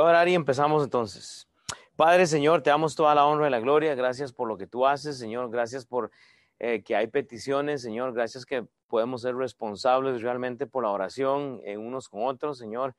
Ahora 0.00 0.26
y 0.26 0.34
empezamos 0.34 0.82
entonces. 0.82 1.46
Padre 1.94 2.26
Señor, 2.26 2.62
te 2.62 2.70
damos 2.70 2.94
toda 2.94 3.14
la 3.14 3.26
honra 3.26 3.48
y 3.48 3.50
la 3.50 3.60
gloria. 3.60 3.94
Gracias 3.94 4.32
por 4.32 4.48
lo 4.48 4.56
que 4.56 4.66
tú 4.66 4.86
haces, 4.86 5.18
Señor. 5.18 5.50
Gracias 5.50 5.84
por 5.84 6.10
eh, 6.58 6.82
que 6.82 6.96
hay 6.96 7.08
peticiones, 7.08 7.82
Señor. 7.82 8.14
Gracias 8.14 8.46
que 8.46 8.64
podemos 8.88 9.20
ser 9.20 9.36
responsables 9.36 10.22
realmente 10.22 10.66
por 10.66 10.84
la 10.84 10.90
oración 10.90 11.60
en 11.64 11.80
unos 11.80 12.08
con 12.08 12.24
otros, 12.24 12.56
Señor. 12.56 12.94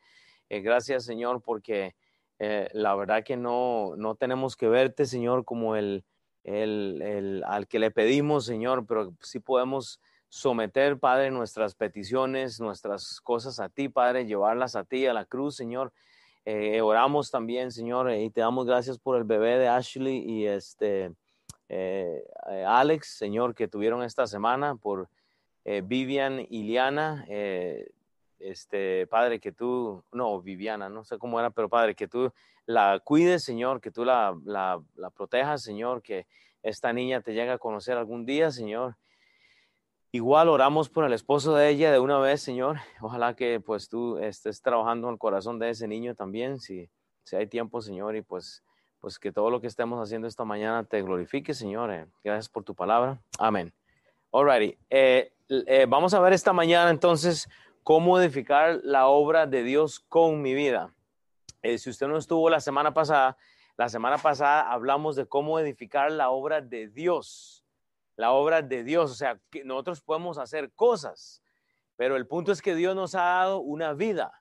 Eh, 0.48 0.62
gracias, 0.62 1.04
Señor, 1.04 1.42
porque 1.42 1.96
eh, 2.38 2.70
la 2.74 2.94
verdad 2.94 3.24
que 3.24 3.36
no, 3.36 3.96
no 3.98 4.14
tenemos 4.14 4.56
que 4.56 4.68
verte, 4.68 5.08
Señor, 5.08 5.44
como 5.44 5.76
el, 5.76 6.06
el, 6.44 7.02
el, 7.02 7.44
al 7.48 7.68
que 7.68 7.80
le 7.80 7.90
pedimos, 7.90 8.46
Señor, 8.46 8.86
pero 8.86 9.16
sí 9.22 9.40
podemos 9.40 10.00
someter, 10.30 11.00
Padre, 11.00 11.32
nuestras 11.32 11.74
peticiones, 11.74 12.60
nuestras 12.60 13.20
cosas 13.22 13.60
a 13.60 13.70
ti, 13.70 13.90
Padre, 13.90 14.28
llevarlas 14.28 14.76
a 14.76 14.84
ti, 14.84 15.08
a 15.08 15.14
la 15.14 15.26
cruz, 15.26 15.56
Señor. 15.56 15.92
Eh, 16.46 16.82
oramos 16.82 17.30
también, 17.30 17.72
Señor, 17.72 18.12
y 18.12 18.30
te 18.32 18.42
damos 18.42 18.66
gracias 18.66 18.98
por 18.98 19.16
el 19.16 19.24
bebé 19.24 19.60
de 19.60 19.68
Ashley 19.68 20.18
y 20.18 20.48
este 20.48 21.12
eh, 21.70 22.26
eh, 22.50 22.66
Alex, 22.68 23.16
Señor, 23.18 23.54
que 23.54 23.68
tuvieron 23.68 24.04
esta 24.04 24.26
semana, 24.28 24.76
por 24.76 25.08
Vivian 25.64 26.46
y 26.50 26.64
Liana. 26.64 27.24
este, 28.40 29.06
Padre, 29.06 29.40
que 29.40 29.52
tú, 29.52 30.04
no, 30.12 30.42
Viviana, 30.42 30.90
no 30.90 31.04
sé 31.04 31.20
cómo 31.20 31.40
era, 31.40 31.52
pero 31.52 31.70
Padre, 31.70 31.94
que 31.94 32.08
tú 32.08 32.34
la 32.66 33.00
cuides, 33.04 33.44
Señor, 33.44 33.80
que 33.80 33.92
tú 33.92 34.04
la, 34.04 34.36
la, 34.44 34.82
la 34.96 35.12
protejas, 35.12 35.62
Señor, 35.62 36.02
que 36.02 36.26
esta 36.64 36.92
niña 36.94 37.22
te 37.22 37.34
llegue 37.34 37.52
a 37.52 37.60
conocer 37.60 37.98
algún 37.98 38.26
día, 38.26 38.50
Señor. 38.50 38.96
Igual 40.14 40.50
oramos 40.50 40.90
por 40.90 41.06
el 41.06 41.14
esposo 41.14 41.56
de 41.56 41.70
ella 41.70 41.90
de 41.90 42.00
una 42.00 42.20
vez, 42.20 42.42
Señor. 42.42 42.80
Ojalá 43.00 43.34
que 43.34 43.62
pues 43.62 43.88
tú 43.88 44.18
estés 44.18 44.62
trabajando 44.62 45.08
en 45.08 45.14
el 45.14 45.18
corazón 45.18 45.58
de 45.58 45.70
ese 45.70 45.88
niño 45.88 46.16
también, 46.16 46.60
si, 46.60 46.90
si 47.24 47.38
hay 47.38 47.48
tiempo, 47.48 47.82
Señor, 47.82 48.18
y 48.18 48.22
pues, 48.22 48.62
pues 49.00 49.18
que 49.18 49.32
todo 49.32 49.50
lo 49.50 49.62
que 49.62 49.68
estemos 49.68 50.06
haciendo 50.06 50.28
esta 50.28 50.44
mañana 50.44 50.84
te 50.84 51.02
glorifique, 51.02 51.54
Señor. 51.54 51.94
Eh, 51.94 52.08
gracias 52.26 52.50
por 52.50 52.66
tu 52.66 52.76
palabra. 52.76 53.22
Amén. 53.40 53.72
Alrighty. 54.34 54.78
Eh, 54.90 55.32
eh, 55.48 55.86
vamos 55.88 56.14
a 56.14 56.20
ver 56.20 56.34
esta 56.34 56.52
mañana 56.52 56.90
entonces 56.90 57.48
cómo 57.82 58.20
edificar 58.20 58.82
la 58.84 59.08
obra 59.08 59.48
de 59.48 59.64
Dios 59.64 60.02
con 60.02 60.42
mi 60.42 60.54
vida. 60.54 60.94
si 61.64 61.90
usted 61.90 62.08
no 62.08 62.18
estuvo 62.18 62.50
la 62.50 62.60
semana 62.60 62.94
pasada, 62.94 63.38
la 63.78 63.88
semana 63.88 64.18
pasada 64.18 64.70
hablamos 64.74 65.16
de 65.16 65.26
cómo 65.26 65.58
edificar 65.58 66.12
la 66.12 66.32
obra 66.32 66.60
de 66.60 66.90
Dios 66.90 67.61
la 68.22 68.32
obra 68.32 68.62
de 68.62 68.84
Dios. 68.84 69.12
O 69.12 69.16
sea, 69.16 69.40
que 69.50 69.64
nosotros 69.64 70.02
podemos 70.02 70.38
hacer 70.38 70.72
cosas, 70.74 71.42
pero 71.96 72.16
el 72.16 72.28
punto 72.28 72.52
es 72.52 72.62
que 72.62 72.76
Dios 72.76 72.96
nos 72.96 73.16
ha 73.16 73.24
dado 73.24 73.60
una 73.60 73.94
vida. 73.94 74.32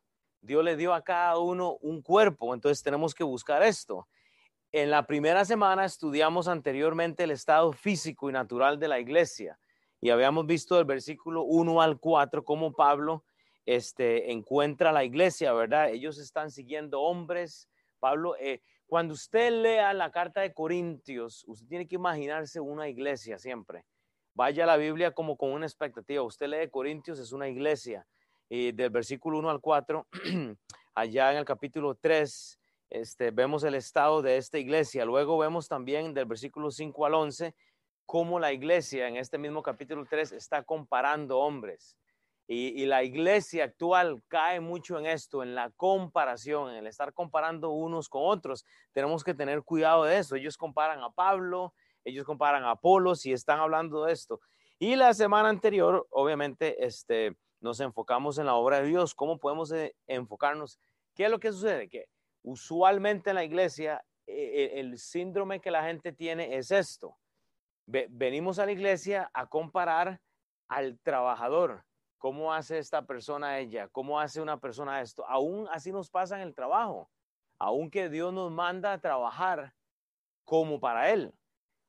Dios 0.42 0.62
le 0.62 0.76
dio 0.76 0.94
a 0.94 1.02
cada 1.02 1.38
uno 1.38 1.78
un 1.80 2.02
cuerpo, 2.02 2.54
entonces 2.54 2.82
tenemos 2.82 3.14
que 3.14 3.24
buscar 3.24 3.62
esto. 3.62 4.06
En 4.70 4.90
la 4.90 5.06
primera 5.06 5.44
semana 5.44 5.84
estudiamos 5.84 6.46
anteriormente 6.46 7.24
el 7.24 7.30
estado 7.30 7.72
físico 7.72 8.30
y 8.30 8.32
natural 8.32 8.78
de 8.78 8.88
la 8.88 9.00
iglesia 9.00 9.58
y 10.00 10.10
habíamos 10.10 10.46
visto 10.46 10.78
el 10.78 10.84
versículo 10.84 11.42
1 11.42 11.82
al 11.82 11.98
4 11.98 12.44
cómo 12.44 12.72
Pablo 12.72 13.24
este, 13.66 14.30
encuentra 14.32 14.92
la 14.92 15.04
iglesia, 15.04 15.52
¿verdad? 15.52 15.90
Ellos 15.90 16.18
están 16.18 16.50
siguiendo 16.50 17.00
hombres. 17.00 17.68
Pablo, 17.98 18.34
eh, 18.38 18.62
cuando 18.90 19.14
usted 19.14 19.52
lea 19.52 19.94
la 19.94 20.10
carta 20.10 20.40
de 20.40 20.52
Corintios, 20.52 21.44
usted 21.46 21.68
tiene 21.68 21.86
que 21.86 21.94
imaginarse 21.94 22.58
una 22.58 22.88
iglesia 22.88 23.38
siempre. 23.38 23.84
Vaya 24.34 24.64
a 24.64 24.66
la 24.66 24.76
Biblia 24.76 25.12
como 25.12 25.36
con 25.36 25.52
una 25.52 25.64
expectativa. 25.64 26.24
Usted 26.24 26.48
lee 26.48 26.68
Corintios, 26.68 27.20
es 27.20 27.30
una 27.30 27.48
iglesia. 27.48 28.04
Y 28.48 28.72
del 28.72 28.90
versículo 28.90 29.38
1 29.38 29.48
al 29.48 29.60
4, 29.60 30.08
allá 30.96 31.30
en 31.30 31.38
el 31.38 31.44
capítulo 31.44 31.94
3, 31.94 32.58
este, 32.90 33.30
vemos 33.30 33.62
el 33.62 33.76
estado 33.76 34.22
de 34.22 34.36
esta 34.38 34.58
iglesia. 34.58 35.04
Luego 35.04 35.38
vemos 35.38 35.68
también 35.68 36.12
del 36.12 36.26
versículo 36.26 36.72
5 36.72 37.06
al 37.06 37.14
11 37.14 37.54
cómo 38.06 38.40
la 38.40 38.52
iglesia 38.52 39.06
en 39.06 39.14
este 39.14 39.38
mismo 39.38 39.62
capítulo 39.62 40.04
3 40.04 40.32
está 40.32 40.64
comparando 40.64 41.38
hombres. 41.38 41.96
Y, 42.52 42.84
la 42.86 43.04
iglesia 43.04 43.62
actual 43.62 44.24
cae 44.26 44.58
mucho 44.58 44.98
en 44.98 45.06
esto, 45.06 45.44
en 45.44 45.54
la 45.54 45.70
comparación, 45.70 46.70
en 46.70 46.78
el 46.78 46.88
estar 46.88 47.12
comparando 47.12 47.70
unos 47.70 48.08
con 48.08 48.22
otros. 48.24 48.66
Tenemos 48.90 49.22
que 49.22 49.34
tener 49.34 49.62
cuidado 49.62 50.02
de 50.02 50.18
eso. 50.18 50.34
Ellos 50.34 50.56
comparan 50.56 51.00
a 51.00 51.10
Pablo, 51.10 51.72
ellos 52.04 52.24
comparan 52.24 52.64
a 52.64 52.72
Apolos 52.72 53.24
y 53.24 53.32
están 53.32 53.60
hablando 53.60 54.04
de 54.04 54.12
esto. 54.12 54.40
Y 54.80 54.96
la 54.96 55.14
semana 55.14 55.48
anterior, 55.48 56.08
obviamente, 56.10 56.84
este, 56.84 57.36
nos 57.60 57.78
enfocamos 57.78 58.36
en 58.38 58.46
la 58.46 58.56
obra 58.56 58.80
de 58.80 58.88
Dios. 58.88 59.14
¿Cómo 59.14 59.38
podemos 59.38 59.70
eh, 59.70 59.94
enfocarnos? 60.08 60.80
¿Qué 61.14 61.26
es 61.26 61.30
lo 61.30 61.38
que 61.38 61.52
sucede? 61.52 61.88
Que 61.88 62.08
usualmente 62.42 63.30
en 63.30 63.36
la 63.36 63.44
iglesia 63.44 64.04
e, 64.26 64.34
e, 64.34 64.80
el 64.80 64.98
síndrome 64.98 65.60
que 65.60 65.70
la 65.70 65.84
gente 65.84 66.12
tiene 66.12 66.56
es 66.56 66.72
esto. 66.72 67.16
Venimos 67.86 68.58
a 68.58 68.66
la 68.66 68.72
iglesia 68.72 69.30
a 69.34 69.46
comparar 69.46 70.20
al 70.66 70.98
trabajador 70.98 71.84
¿Cómo 72.20 72.52
hace 72.52 72.78
esta 72.78 73.06
persona 73.06 73.58
ella? 73.58 73.88
¿Cómo 73.88 74.20
hace 74.20 74.42
una 74.42 74.60
persona 74.60 75.00
esto? 75.00 75.26
Aún 75.26 75.66
así 75.72 75.90
nos 75.90 76.10
pasa 76.10 76.36
en 76.36 76.42
el 76.46 76.54
trabajo. 76.54 77.10
Aún 77.58 77.90
que 77.90 78.10
Dios 78.10 78.30
nos 78.30 78.52
manda 78.52 78.92
a 78.92 79.00
trabajar 79.00 79.74
como 80.44 80.78
para 80.78 81.10
Él. 81.10 81.32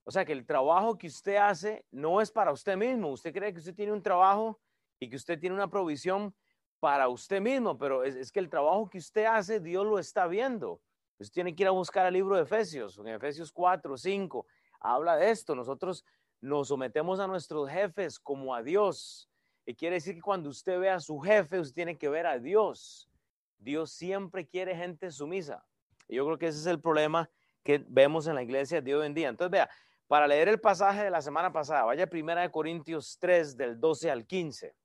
O 0.05 0.11
sea 0.11 0.23
que 0.23 0.31
el 0.31 0.45
trabajo 0.45 0.97
que 0.97 1.07
usted 1.07 1.35
hace 1.35 1.85
no 1.91 2.21
es 2.21 2.31
para 2.31 2.53
usted 2.53 2.77
mismo. 2.77 3.09
Usted 3.09 3.33
cree 3.33 3.51
que 3.51 3.59
usted 3.59 3.75
tiene 3.75 3.91
un 3.91 4.01
trabajo 4.01 4.57
y 5.01 5.09
que 5.09 5.17
usted 5.17 5.37
tiene 5.37 5.53
una 5.53 5.69
provisión 5.69 6.33
para 6.79 7.09
usted 7.09 7.41
mismo, 7.41 7.77
pero 7.77 8.05
es, 8.05 8.31
que 8.31 8.39
el 8.39 8.49
trabajo 8.49 8.89
que 8.89 8.99
usted 8.99 9.25
hace, 9.25 9.59
Dios 9.59 9.85
lo 9.85 9.99
está 9.99 10.27
viendo. 10.27 10.81
Usted 11.19 11.33
tiene 11.33 11.53
que 11.53 11.63
ir 11.63 11.67
a 11.67 11.71
buscar 11.71 12.05
el 12.05 12.13
libro 12.13 12.37
de 12.37 12.43
Efesios, 12.43 12.97
en 12.99 13.09
Efesios 13.09 13.51
4, 13.51 13.97
5, 13.97 14.47
habla 14.79 15.17
de 15.17 15.29
esto. 15.29 15.55
Nosotros 15.55 16.05
nos 16.39 16.69
sometemos 16.69 17.19
a 17.19 17.27
nuestros 17.27 17.69
jefes 17.69 18.17
como 18.17 18.55
a 18.55 18.63
Dios. 18.63 19.30
Y 19.65 19.75
quiere 19.75 19.95
decir 19.95 20.15
que 20.15 20.21
cuando 20.21 20.49
usted 20.49 20.79
ve 20.79 20.89
a 20.89 20.99
su 20.99 21.19
jefe, 21.19 21.59
usted 21.59 21.75
tiene 21.75 21.97
que 21.97 22.09
ver 22.09 22.25
a 22.25 22.39
Dios. 22.39 23.09
Dios 23.57 23.91
siempre 23.91 24.47
quiere 24.47 24.75
gente 24.75 25.11
sumisa. 25.11 25.65
Yo 26.09 26.25
creo 26.25 26.37
que 26.37 26.47
ese 26.47 26.59
es 26.59 26.65
el 26.65 26.81
problema 26.81 27.29
que 27.63 27.83
vemos 27.87 28.27
en 28.27 28.35
la 28.35 28.43
iglesia 28.43 28.81
de 28.81 28.95
hoy 28.95 29.05
en 29.05 29.13
día. 29.13 29.29
Entonces, 29.29 29.51
vea, 29.51 29.69
para 30.07 30.27
leer 30.27 30.49
el 30.49 30.59
pasaje 30.59 31.03
de 31.03 31.09
la 31.09 31.21
semana 31.21 31.53
pasada, 31.53 31.83
vaya 31.85 32.07
primera 32.07 32.41
de 32.41 32.51
Corintios 32.51 33.17
3 33.19 33.55
del 33.55 33.79
12 33.79 34.11
al 34.11 34.25
15. 34.25 34.75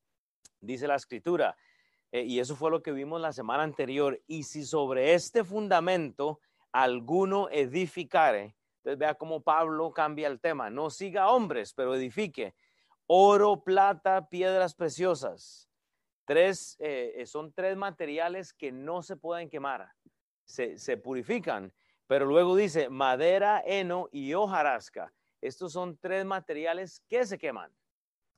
Dice 0.60 0.86
la 0.86 0.94
escritura, 0.94 1.56
eh, 2.12 2.22
y 2.22 2.38
eso 2.38 2.54
fue 2.54 2.70
lo 2.70 2.82
que 2.82 2.92
vimos 2.92 3.20
la 3.20 3.32
semana 3.32 3.62
anterior, 3.62 4.22
y 4.26 4.44
si 4.44 4.64
sobre 4.64 5.14
este 5.14 5.42
fundamento 5.42 6.40
alguno 6.70 7.48
edificare, 7.50 8.56
entonces 8.78 8.98
vea 8.98 9.14
cómo 9.14 9.42
Pablo 9.42 9.90
cambia 9.90 10.28
el 10.28 10.38
tema, 10.38 10.70
no 10.70 10.90
siga 10.90 11.30
hombres, 11.30 11.74
pero 11.74 11.94
edifique 11.94 12.54
oro, 13.06 13.62
plata, 13.62 14.28
piedras 14.28 14.74
preciosas. 14.74 15.68
Tres, 16.24 16.76
eh, 16.80 17.14
eh, 17.16 17.26
son 17.26 17.52
tres 17.52 17.76
materiales 17.76 18.52
que 18.52 18.72
no 18.72 19.02
se 19.02 19.16
pueden 19.16 19.48
quemar, 19.48 19.92
se, 20.44 20.76
se, 20.78 20.96
purifican. 20.96 21.72
Pero 22.08 22.26
luego 22.26 22.56
dice 22.56 22.88
madera, 22.88 23.62
heno 23.64 24.08
y 24.10 24.34
hojarasca. 24.34 25.12
Estos 25.40 25.72
son 25.72 25.96
tres 25.98 26.24
materiales 26.24 27.00
que 27.08 27.24
se 27.26 27.38
queman. 27.38 27.72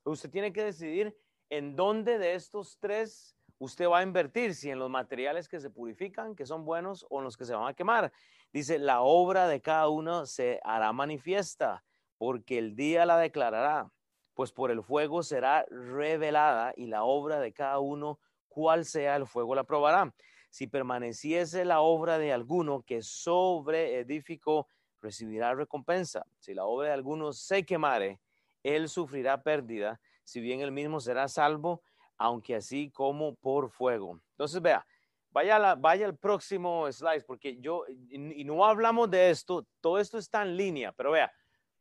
Usted 0.03 0.29
tiene 0.29 0.53
que 0.53 0.63
decidir 0.63 1.15
en 1.49 1.75
dónde 1.75 2.19
de 2.19 2.35
estos 2.35 2.77
tres 2.79 3.35
usted 3.57 3.89
va 3.89 3.99
a 3.99 4.03
invertir, 4.03 4.55
si 4.55 4.69
en 4.69 4.79
los 4.79 4.89
materiales 4.89 5.49
que 5.49 5.59
se 5.59 5.69
purifican, 5.69 6.35
que 6.35 6.45
son 6.45 6.65
buenos, 6.65 7.05
o 7.09 7.19
en 7.19 7.25
los 7.25 7.35
que 7.35 7.45
se 7.45 7.53
van 7.53 7.67
a 7.67 7.73
quemar. 7.73 8.11
Dice, 8.53 8.79
la 8.79 9.01
obra 9.01 9.47
de 9.47 9.61
cada 9.61 9.89
uno 9.89 10.25
se 10.25 10.59
hará 10.63 10.93
manifiesta, 10.93 11.83
porque 12.17 12.57
el 12.57 12.75
día 12.75 13.05
la 13.05 13.17
declarará 13.17 13.91
pues 14.33 14.51
por 14.51 14.71
el 14.71 14.83
fuego 14.83 15.23
será 15.23 15.65
revelada 15.69 16.73
y 16.75 16.87
la 16.87 17.03
obra 17.03 17.39
de 17.39 17.53
cada 17.53 17.79
uno, 17.79 18.19
cual 18.47 18.85
sea 18.85 19.15
el 19.15 19.27
fuego, 19.27 19.55
la 19.55 19.63
probará. 19.63 20.13
Si 20.49 20.67
permaneciese 20.67 21.65
la 21.65 21.81
obra 21.81 22.17
de 22.17 22.33
alguno 22.33 22.81
que 22.81 23.01
sobre 23.01 23.99
edificó, 23.99 24.67
recibirá 25.01 25.53
recompensa. 25.53 26.25
Si 26.39 26.53
la 26.53 26.65
obra 26.65 26.87
de 26.87 26.93
alguno 26.93 27.33
se 27.33 27.65
quemare, 27.65 28.19
él 28.63 28.89
sufrirá 28.89 29.41
pérdida, 29.41 29.99
si 30.23 30.41
bien 30.41 30.61
él 30.61 30.71
mismo 30.71 30.99
será 30.99 31.27
salvo, 31.27 31.81
aunque 32.17 32.55
así 32.55 32.91
como 32.91 33.35
por 33.35 33.69
fuego. 33.69 34.19
Entonces, 34.31 34.61
vea, 34.61 34.85
vaya, 35.31 35.75
vaya 35.75 36.05
al 36.05 36.17
próximo 36.17 36.91
slide, 36.91 37.23
porque 37.25 37.57
yo, 37.59 37.85
y 37.87 38.43
no 38.43 38.65
hablamos 38.65 39.09
de 39.09 39.29
esto, 39.29 39.65
todo 39.79 39.99
esto 39.99 40.17
está 40.17 40.41
en 40.41 40.57
línea, 40.57 40.91
pero 40.91 41.11
vea, 41.11 41.31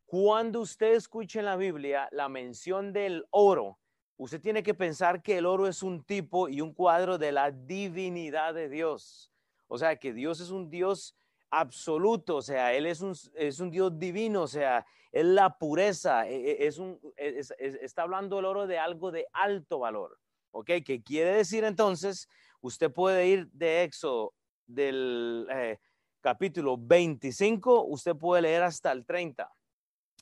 cuando 0.08 0.62
usted 0.62 0.94
escuche 0.94 1.38
en 1.38 1.44
la 1.44 1.56
Biblia 1.56 2.08
la 2.12 2.30
mención 2.30 2.94
del 2.94 3.26
oro, 3.28 3.78
usted 4.16 4.40
tiene 4.40 4.62
que 4.62 4.72
pensar 4.72 5.22
que 5.22 5.36
el 5.36 5.44
oro 5.44 5.66
es 5.66 5.82
un 5.82 6.02
tipo 6.02 6.48
y 6.48 6.62
un 6.62 6.72
cuadro 6.72 7.18
de 7.18 7.30
la 7.30 7.50
divinidad 7.50 8.54
de 8.54 8.70
Dios. 8.70 9.30
O 9.66 9.76
sea, 9.76 9.96
que 9.96 10.14
Dios 10.14 10.40
es 10.40 10.48
un 10.48 10.70
Dios 10.70 11.14
absoluto, 11.50 12.36
o 12.36 12.42
sea, 12.42 12.72
Él 12.72 12.86
es 12.86 13.02
un, 13.02 13.14
es 13.34 13.60
un 13.60 13.70
Dios 13.70 13.98
divino, 13.98 14.44
o 14.44 14.46
sea, 14.46 14.86
es 15.12 15.26
la 15.26 15.58
pureza, 15.58 16.26
e, 16.26 16.52
e, 16.52 16.66
es 16.66 16.78
un, 16.78 16.98
está 17.18 18.04
hablando 18.04 18.38
el 18.38 18.46
oro 18.46 18.66
de 18.66 18.78
algo 18.78 19.10
de 19.10 19.26
alto 19.34 19.80
valor, 19.80 20.18
¿ok? 20.52 20.70
¿Qué 20.86 21.02
quiere 21.04 21.34
decir 21.34 21.64
entonces? 21.64 22.30
Usted 22.62 22.90
puede 22.90 23.26
ir 23.26 23.50
de 23.52 23.82
Éxodo 23.82 24.32
del 24.66 25.46
eh, 25.50 25.78
capítulo 26.22 26.78
25, 26.78 27.84
usted 27.84 28.16
puede 28.16 28.40
leer 28.40 28.62
hasta 28.62 28.90
el 28.90 29.04
30 29.04 29.52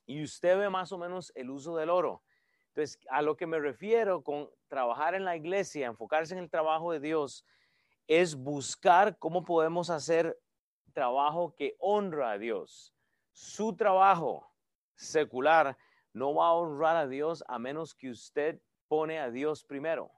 y 0.07 0.23
usted 0.23 0.57
ve 0.59 0.71
más 0.71 0.93
o 0.93 0.99
menos 0.99 1.33
el 1.35 1.51
uso 1.51 1.77
del 1.77 1.91
oro. 1.91 2.23
Entonces, 2.69 2.99
a 3.11 3.23
lo 3.23 3.37
que 3.37 3.47
me 3.47 3.59
refiero 3.59 4.23
con 4.23 4.49
trabajar 4.69 5.15
en 5.15 5.25
la 5.25 5.37
iglesia, 5.37 5.87
enfocarse 5.87 6.35
en 6.35 6.41
el 6.41 6.51
trabajo 6.51 6.93
de 6.93 7.01
Dios, 7.01 7.45
es 8.07 8.37
buscar 8.37 9.19
cómo 9.19 9.45
podemos 9.45 9.91
hacer 9.91 10.39
trabajo 10.93 11.55
que 11.55 11.75
honra 11.79 12.33
a 12.33 12.39
Dios. 12.39 12.95
Su 13.33 13.75
trabajo 13.77 14.47
secular 14.95 15.77
no 16.13 16.35
va 16.35 16.49
a 16.49 16.53
honrar 16.55 16.97
a 16.97 17.07
Dios 17.07 17.45
a 17.49 17.59
menos 17.59 17.95
que 17.95 18.11
usted 18.11 18.61
pone 18.89 19.19
a 19.19 19.31
Dios 19.31 19.65
primero. 19.65 20.11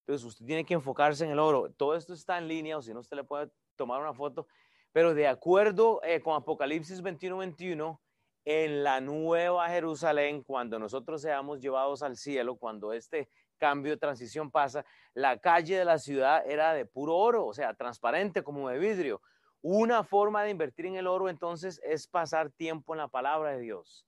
Entonces 0.00 0.26
usted 0.26 0.46
tiene 0.46 0.64
que 0.64 0.74
enfocarse 0.74 1.24
en 1.24 1.30
el 1.30 1.38
oro. 1.38 1.70
Todo 1.72 1.94
esto 1.94 2.14
está 2.14 2.38
en 2.38 2.48
línea, 2.48 2.78
o 2.78 2.82
si 2.82 2.92
no, 2.92 3.00
usted 3.00 3.16
le 3.16 3.24
puede 3.24 3.50
tomar 3.76 4.00
una 4.00 4.14
foto. 4.14 4.46
Pero 4.92 5.14
de 5.14 5.26
acuerdo 5.28 6.00
eh, 6.02 6.20
con 6.20 6.34
Apocalipsis 6.34 7.02
21-21, 7.02 7.98
en 8.44 8.82
la 8.82 9.00
nueva 9.00 9.68
Jerusalén, 9.68 10.42
cuando 10.42 10.78
nosotros 10.78 11.22
seamos 11.22 11.60
llevados 11.60 12.02
al 12.02 12.16
cielo, 12.16 12.56
cuando 12.56 12.92
este 12.92 13.28
cambio 13.58 13.92
de 13.92 13.98
transición 13.98 14.50
pasa, 14.50 14.84
la 15.14 15.38
calle 15.38 15.78
de 15.78 15.84
la 15.84 15.98
ciudad 15.98 16.44
era 16.48 16.74
de 16.74 16.84
puro 16.84 17.16
oro, 17.16 17.46
o 17.46 17.54
sea, 17.54 17.74
transparente 17.74 18.42
como 18.42 18.68
de 18.68 18.78
vidrio. 18.78 19.20
Una 19.60 20.02
forma 20.02 20.42
de 20.42 20.50
invertir 20.50 20.86
en 20.86 20.96
el 20.96 21.06
oro 21.06 21.28
entonces 21.28 21.80
es 21.84 22.08
pasar 22.08 22.50
tiempo 22.50 22.94
en 22.94 22.98
la 22.98 23.08
palabra 23.08 23.52
de 23.52 23.60
Dios. 23.60 24.04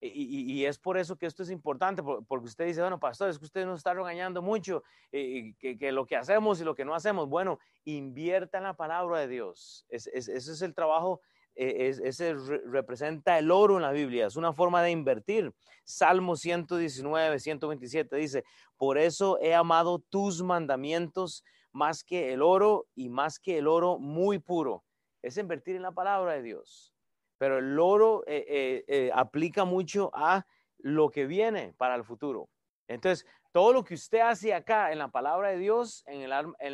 Y, 0.00 0.64
es 0.66 0.78
por 0.78 0.98
eso 0.98 1.16
que 1.16 1.26
esto 1.26 1.42
es 1.42 1.50
importante, 1.50 2.02
porque 2.02 2.46
usted 2.46 2.66
dice, 2.66 2.80
bueno, 2.80 3.00
pastor, 3.00 3.28
es 3.28 3.38
que 3.38 3.46
usted 3.46 3.64
nos 3.64 3.80
está 3.80 3.94
regañando 3.94 4.40
mucho, 4.40 4.82
que, 5.10 5.54
que, 5.58 5.90
lo 5.90 6.06
que 6.06 6.16
hacemos 6.16 6.60
y 6.60 6.64
lo 6.64 6.74
que 6.74 6.84
no 6.84 6.94
hacemos, 6.94 7.28
bueno, 7.28 7.58
invierta 7.84 8.58
en 8.58 8.64
la 8.64 8.74
palabra 8.74 9.20
de 9.20 9.28
Dios. 9.28 9.86
ese 9.88 10.36
es 10.36 10.62
el 10.62 10.74
trabajo, 10.74 11.20
e, 11.56 11.88
ese 11.88 12.34
representa 12.66 13.38
el 13.38 13.50
oro 13.50 13.76
en 13.76 13.82
la 13.82 13.92
Biblia, 13.92 14.26
es 14.26 14.36
una 14.36 14.52
forma 14.52 14.82
de 14.82 14.90
invertir. 14.90 15.52
Salmo 15.84 16.36
119, 16.36 17.38
127 17.40 18.16
dice, 18.16 18.44
por 18.76 18.98
eso 18.98 19.38
he 19.40 19.54
amado 19.54 19.98
tus 19.98 20.42
mandamientos 20.42 21.44
más 21.72 22.04
que 22.04 22.32
el 22.32 22.42
oro 22.42 22.86
y 22.94 23.08
más 23.08 23.38
que 23.38 23.58
el 23.58 23.66
oro 23.66 23.98
muy 23.98 24.38
puro. 24.38 24.84
Es 25.22 25.36
invertir 25.36 25.76
en 25.76 25.82
la 25.82 25.92
palabra 25.92 26.34
de 26.34 26.42
Dios 26.42 26.92
pero 27.38 27.58
el 27.58 27.78
oro 27.78 28.24
eh, 28.26 28.44
eh, 28.48 28.84
eh, 28.88 29.10
aplica 29.14 29.64
mucho 29.64 30.10
a 30.14 30.46
lo 30.78 31.10
que 31.10 31.26
viene 31.26 31.74
para 31.76 31.94
el 31.94 32.04
futuro. 32.04 32.48
Entonces, 32.88 33.26
todo 33.52 33.72
lo 33.72 33.84
que 33.84 33.94
usted 33.94 34.20
hace 34.20 34.54
acá 34.54 34.92
en 34.92 34.98
la 34.98 35.08
palabra 35.08 35.50
de 35.50 35.58
Dios, 35.58 36.04
en 36.06 36.28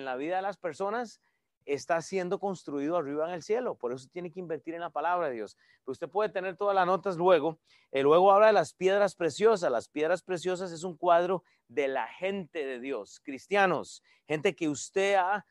la 0.05 0.17
vida 0.17 0.37
de 0.37 0.43
las 0.43 0.59
personas, 0.59 1.21
está 1.67 2.01
siendo 2.01 2.39
construido 2.39 2.97
arriba 2.97 3.29
en 3.29 3.35
el 3.35 3.43
cielo. 3.43 3.75
Por 3.75 3.93
eso 3.93 4.09
tiene 4.13 4.31
que 4.31 4.41
invertir 4.41 4.75
en 4.75 4.81
la 4.81 4.91
palabra 4.91 5.29
de 5.29 5.35
Dios. 5.35 5.57
usted 5.87 6.09
puede 6.09 6.29
tener 6.31 6.57
todas 6.57 6.75
las 6.75 6.87
notas 6.87 7.17
luego. 7.17 7.59
luego 7.93 8.33
habla 8.33 8.49
de 8.49 8.53
las 8.53 8.75
piedras 8.75 9.15
preciosas. 9.15 9.71
Las 9.71 9.89
piedras 9.89 10.23
preciosas 10.23 10.73
es 10.73 10.85
un 10.85 10.97
cuadro 10.97 11.45
de 11.69 11.89
la 11.89 12.07
gente 12.07 12.67
de 12.67 12.81
Dios, 12.81 13.21
cristianos, 13.25 14.03
gente 14.27 14.55
que 14.55 14.69
usted 14.69 15.15
ha 15.15 15.47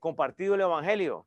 compartido 0.00 0.54
el 0.54 0.62
Evangelio 0.62 1.26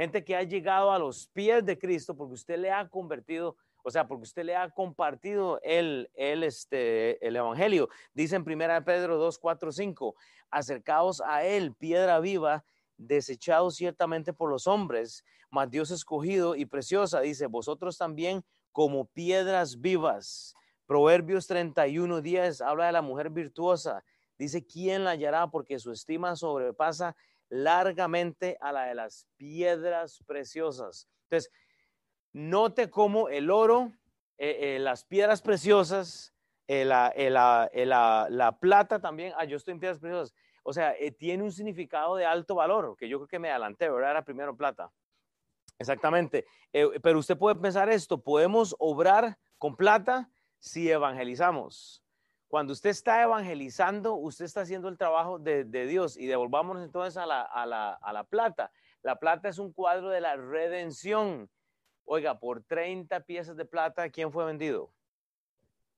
gente 0.00 0.24
que 0.24 0.34
ha 0.34 0.42
llegado 0.42 0.92
a 0.92 0.98
los 0.98 1.28
pies 1.28 1.62
de 1.64 1.78
Cristo 1.78 2.16
porque 2.16 2.32
usted 2.32 2.58
le 2.58 2.70
ha 2.70 2.88
convertido, 2.88 3.56
o 3.82 3.90
sea, 3.90 4.08
porque 4.08 4.22
usted 4.22 4.44
le 4.44 4.56
ha 4.56 4.70
compartido 4.70 5.60
el, 5.62 6.10
el, 6.14 6.42
este, 6.42 7.24
el 7.26 7.36
Evangelio. 7.36 7.90
Dice 8.14 8.36
en 8.36 8.42
1 8.42 8.84
Pedro 8.84 9.18
2, 9.18 9.38
4, 9.38 9.72
5, 9.72 10.14
acercaos 10.50 11.20
a 11.20 11.44
él, 11.44 11.74
piedra 11.74 12.18
viva, 12.18 12.64
desechado 13.00 13.70
ciertamente 13.70 14.32
por 14.32 14.50
los 14.50 14.66
hombres, 14.66 15.24
mas 15.50 15.70
Dios 15.70 15.90
escogido 15.90 16.54
y 16.54 16.66
preciosa, 16.66 17.20
dice, 17.20 17.46
vosotros 17.46 17.96
también 17.98 18.44
como 18.72 19.06
piedras 19.06 19.80
vivas. 19.80 20.54
Proverbios 20.86 21.46
31, 21.46 22.20
10 22.20 22.60
habla 22.60 22.86
de 22.86 22.92
la 22.92 23.02
mujer 23.02 23.30
virtuosa. 23.30 24.04
Dice, 24.38 24.64
¿quién 24.64 25.04
la 25.04 25.10
hallará? 25.10 25.48
Porque 25.48 25.78
su 25.78 25.92
estima 25.92 26.36
sobrepasa 26.36 27.16
largamente 27.48 28.56
a 28.60 28.72
la 28.72 28.84
de 28.84 28.94
las 28.94 29.26
piedras 29.36 30.22
preciosas. 30.26 31.08
Entonces, 31.24 31.50
note 32.32 32.90
cómo 32.90 33.28
el 33.28 33.50
oro, 33.50 33.92
eh, 34.38 34.76
eh, 34.76 34.78
las 34.78 35.04
piedras 35.04 35.42
preciosas, 35.42 36.32
eh, 36.68 36.84
la, 36.84 37.12
la, 37.16 38.58
plata 38.60 39.00
también, 39.00 39.32
ah, 39.36 39.44
yo 39.44 39.56
estoy 39.56 39.72
en 39.72 39.80
piedras 39.80 39.98
preciosas, 39.98 40.32
o 40.62 40.72
sea, 40.72 40.94
tiene 41.18 41.42
un 41.42 41.52
significado 41.52 42.16
de 42.16 42.26
alto 42.26 42.54
valor, 42.54 42.96
que 42.96 43.08
yo 43.08 43.18
creo 43.18 43.28
que 43.28 43.38
me 43.38 43.50
adelanté, 43.50 43.88
¿verdad? 43.88 44.10
Era 44.10 44.24
primero 44.24 44.56
plata. 44.56 44.90
Exactamente. 45.78 46.44
pero 47.02 47.18
usted 47.18 47.38
puede 47.38 47.56
pensar 47.56 47.88
esto, 47.88 48.22
podemos 48.22 48.76
obrar 48.78 49.38
con 49.56 49.76
plata 49.76 50.30
si 50.58 50.90
evangelizamos. 50.90 52.04
Cuando 52.48 52.72
usted 52.72 52.90
está 52.90 53.22
evangelizando, 53.22 54.14
usted 54.14 54.44
está 54.44 54.62
haciendo 54.62 54.88
el 54.88 54.98
trabajo 54.98 55.38
de, 55.38 55.64
Dios. 55.64 56.16
Y 56.16 56.26
devolvámonos 56.26 56.84
entonces 56.84 57.16
a 57.16 57.24
la, 57.24 57.42
a, 57.42 57.64
la, 57.64 57.92
a 57.94 58.12
la 58.12 58.24
plata. 58.24 58.72
La 59.02 59.16
plata 59.16 59.48
es 59.48 59.58
un 59.58 59.72
cuadro 59.72 60.10
de 60.10 60.20
la 60.20 60.36
redención. 60.36 61.48
Oiga, 62.04 62.38
por 62.40 62.62
30 62.62 63.20
piezas 63.20 63.56
de 63.56 63.64
plata, 63.64 64.10
¿quién 64.10 64.32
fue 64.32 64.44
vendido? 64.44 64.92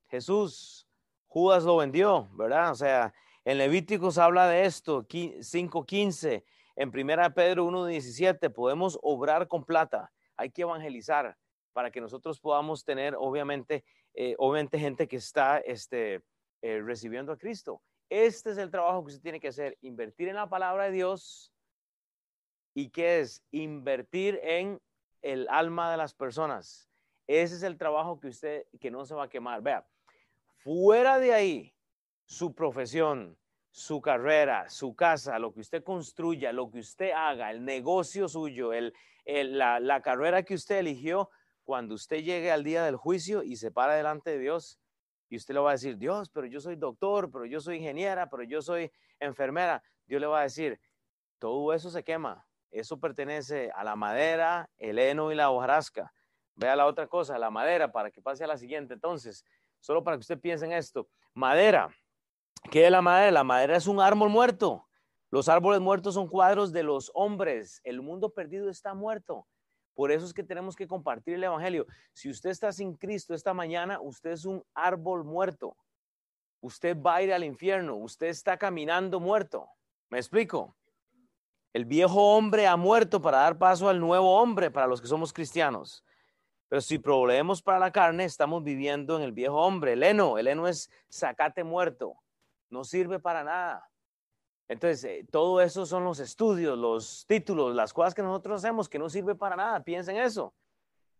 Jesús. 0.08 0.86
Judas 1.26 1.64
lo 1.64 1.78
vendió, 1.78 2.28
¿verdad? 2.34 2.70
O 2.70 2.74
sea, 2.74 3.14
en 3.44 3.58
Levíticos 3.58 4.18
habla 4.18 4.46
de 4.48 4.64
esto, 4.64 5.02
5.15. 5.04 6.44
En 6.76 6.88
1 6.88 7.34
Pedro 7.34 7.66
1.17, 7.66 8.52
podemos 8.52 8.98
obrar 9.02 9.48
con 9.48 9.64
plata. 9.64 10.12
Hay 10.36 10.50
que 10.50 10.62
evangelizar 10.62 11.36
para 11.72 11.90
que 11.90 12.00
nosotros 12.00 12.40
podamos 12.40 12.84
tener, 12.84 13.14
obviamente, 13.18 13.84
eh, 14.14 14.34
obviamente 14.38 14.78
gente 14.78 15.08
que 15.08 15.16
está, 15.16 15.58
este, 15.58 16.22
eh, 16.62 16.80
recibiendo 16.82 17.32
a 17.32 17.36
Cristo. 17.36 17.82
Este 18.08 18.50
es 18.50 18.58
el 18.58 18.70
trabajo 18.70 19.02
que 19.04 19.08
usted 19.08 19.22
tiene 19.22 19.40
que 19.40 19.48
hacer, 19.48 19.76
invertir 19.80 20.28
en 20.28 20.36
la 20.36 20.48
palabra 20.48 20.84
de 20.84 20.92
Dios 20.92 21.52
y 22.74 22.90
qué 22.90 23.20
es 23.20 23.42
invertir 23.50 24.38
en 24.42 24.80
el 25.22 25.48
alma 25.48 25.90
de 25.90 25.96
las 25.96 26.14
personas. 26.14 26.88
Ese 27.26 27.56
es 27.56 27.62
el 27.62 27.78
trabajo 27.78 28.20
que 28.20 28.28
usted, 28.28 28.66
que 28.80 28.90
no 28.90 29.04
se 29.04 29.14
va 29.14 29.24
a 29.24 29.28
quemar. 29.28 29.62
Vea, 29.62 29.86
fuera 30.58 31.18
de 31.18 31.32
ahí, 31.32 31.74
su 32.32 32.54
profesión, 32.54 33.36
su 33.70 34.00
carrera, 34.00 34.70
su 34.70 34.96
casa, 34.96 35.38
lo 35.38 35.52
que 35.52 35.60
usted 35.60 35.84
construya, 35.84 36.50
lo 36.50 36.70
que 36.70 36.78
usted 36.78 37.10
haga, 37.10 37.50
el 37.50 37.62
negocio 37.62 38.26
suyo, 38.26 38.72
el, 38.72 38.94
la, 39.26 39.80
la 39.80 40.00
carrera 40.00 40.42
que 40.42 40.54
usted 40.54 40.78
eligió, 40.78 41.28
cuando 41.62 41.94
usted 41.94 42.22
llegue 42.22 42.50
al 42.50 42.64
día 42.64 42.84
del 42.84 42.96
juicio 42.96 43.42
y 43.42 43.56
se 43.56 43.70
para 43.70 43.94
delante 43.94 44.30
de 44.30 44.38
Dios, 44.38 44.80
y 45.28 45.36
usted 45.36 45.52
le 45.52 45.60
va 45.60 45.70
a 45.70 45.72
decir, 45.72 45.98
Dios, 45.98 46.30
pero 46.30 46.46
yo 46.46 46.58
soy 46.58 46.76
doctor, 46.76 47.30
pero 47.30 47.44
yo 47.44 47.60
soy 47.60 47.76
ingeniera, 47.76 48.30
pero 48.30 48.44
yo 48.44 48.62
soy 48.62 48.90
enfermera. 49.20 49.82
Dios 50.06 50.20
le 50.20 50.26
va 50.26 50.40
a 50.40 50.44
decir, 50.44 50.80
todo 51.38 51.74
eso 51.74 51.90
se 51.90 52.02
quema. 52.02 52.46
Eso 52.70 52.98
pertenece 52.98 53.70
a 53.74 53.84
la 53.84 53.94
madera, 53.94 54.70
el 54.78 54.98
heno 54.98 55.32
y 55.32 55.34
la 55.34 55.50
hojarasca. 55.50 56.14
Vea 56.54 56.76
la 56.76 56.86
otra 56.86 57.06
cosa, 57.06 57.38
la 57.38 57.50
madera, 57.50 57.92
para 57.92 58.10
que 58.10 58.22
pase 58.22 58.44
a 58.44 58.46
la 58.46 58.56
siguiente. 58.56 58.94
Entonces, 58.94 59.44
solo 59.80 60.02
para 60.02 60.16
que 60.16 60.22
usted 60.22 60.40
piense 60.40 60.64
en 60.64 60.72
esto. 60.72 61.08
Madera. 61.34 61.94
¿Qué 62.70 62.86
es 62.86 62.90
la 62.90 63.02
madera? 63.02 63.30
La 63.30 63.44
madera 63.44 63.76
es 63.76 63.86
un 63.86 64.00
árbol 64.00 64.30
muerto. 64.30 64.86
Los 65.30 65.48
árboles 65.48 65.80
muertos 65.80 66.14
son 66.14 66.28
cuadros 66.28 66.72
de 66.72 66.82
los 66.82 67.10
hombres. 67.14 67.80
El 67.84 68.02
mundo 68.02 68.30
perdido 68.30 68.68
está 68.68 68.94
muerto. 68.94 69.46
Por 69.94 70.10
eso 70.10 70.24
es 70.24 70.32
que 70.32 70.42
tenemos 70.42 70.76
que 70.76 70.86
compartir 70.86 71.34
el 71.34 71.44
Evangelio. 71.44 71.86
Si 72.12 72.30
usted 72.30 72.50
está 72.50 72.72
sin 72.72 72.96
Cristo 72.96 73.34
esta 73.34 73.52
mañana, 73.52 74.00
usted 74.00 74.30
es 74.30 74.44
un 74.44 74.64
árbol 74.74 75.24
muerto. 75.24 75.76
Usted 76.60 76.96
va 76.96 77.16
a 77.16 77.22
ir 77.22 77.32
al 77.32 77.44
infierno. 77.44 77.96
Usted 77.96 78.26
está 78.28 78.56
caminando 78.56 79.20
muerto. 79.20 79.68
¿Me 80.08 80.18
explico? 80.18 80.76
El 81.72 81.86
viejo 81.86 82.36
hombre 82.36 82.66
ha 82.66 82.76
muerto 82.76 83.20
para 83.20 83.38
dar 83.38 83.58
paso 83.58 83.88
al 83.88 83.98
nuevo 83.98 84.38
hombre 84.38 84.70
para 84.70 84.86
los 84.86 85.00
que 85.00 85.08
somos 85.08 85.32
cristianos. 85.32 86.04
Pero 86.68 86.80
si 86.80 86.98
proveemos 86.98 87.62
para 87.62 87.78
la 87.78 87.90
carne, 87.90 88.24
estamos 88.24 88.62
viviendo 88.62 89.16
en 89.16 89.22
el 89.22 89.32
viejo 89.32 89.56
hombre. 89.56 89.94
El 89.94 90.02
heno, 90.02 90.38
el 90.38 90.48
heno 90.48 90.68
es 90.68 90.90
sacate 91.08 91.64
muerto. 91.64 92.14
No 92.72 92.84
sirve 92.84 93.20
para 93.20 93.44
nada. 93.44 93.86
Entonces, 94.66 95.04
eh, 95.04 95.26
todo 95.30 95.60
eso 95.60 95.84
son 95.84 96.04
los 96.04 96.18
estudios, 96.20 96.78
los 96.78 97.26
títulos, 97.26 97.74
las 97.74 97.92
cosas 97.92 98.14
que 98.14 98.22
nosotros 98.22 98.64
hacemos 98.64 98.88
que 98.88 98.98
no 98.98 99.10
sirve 99.10 99.34
para 99.34 99.56
nada. 99.56 99.84
Piensen 99.84 100.16
eso. 100.16 100.54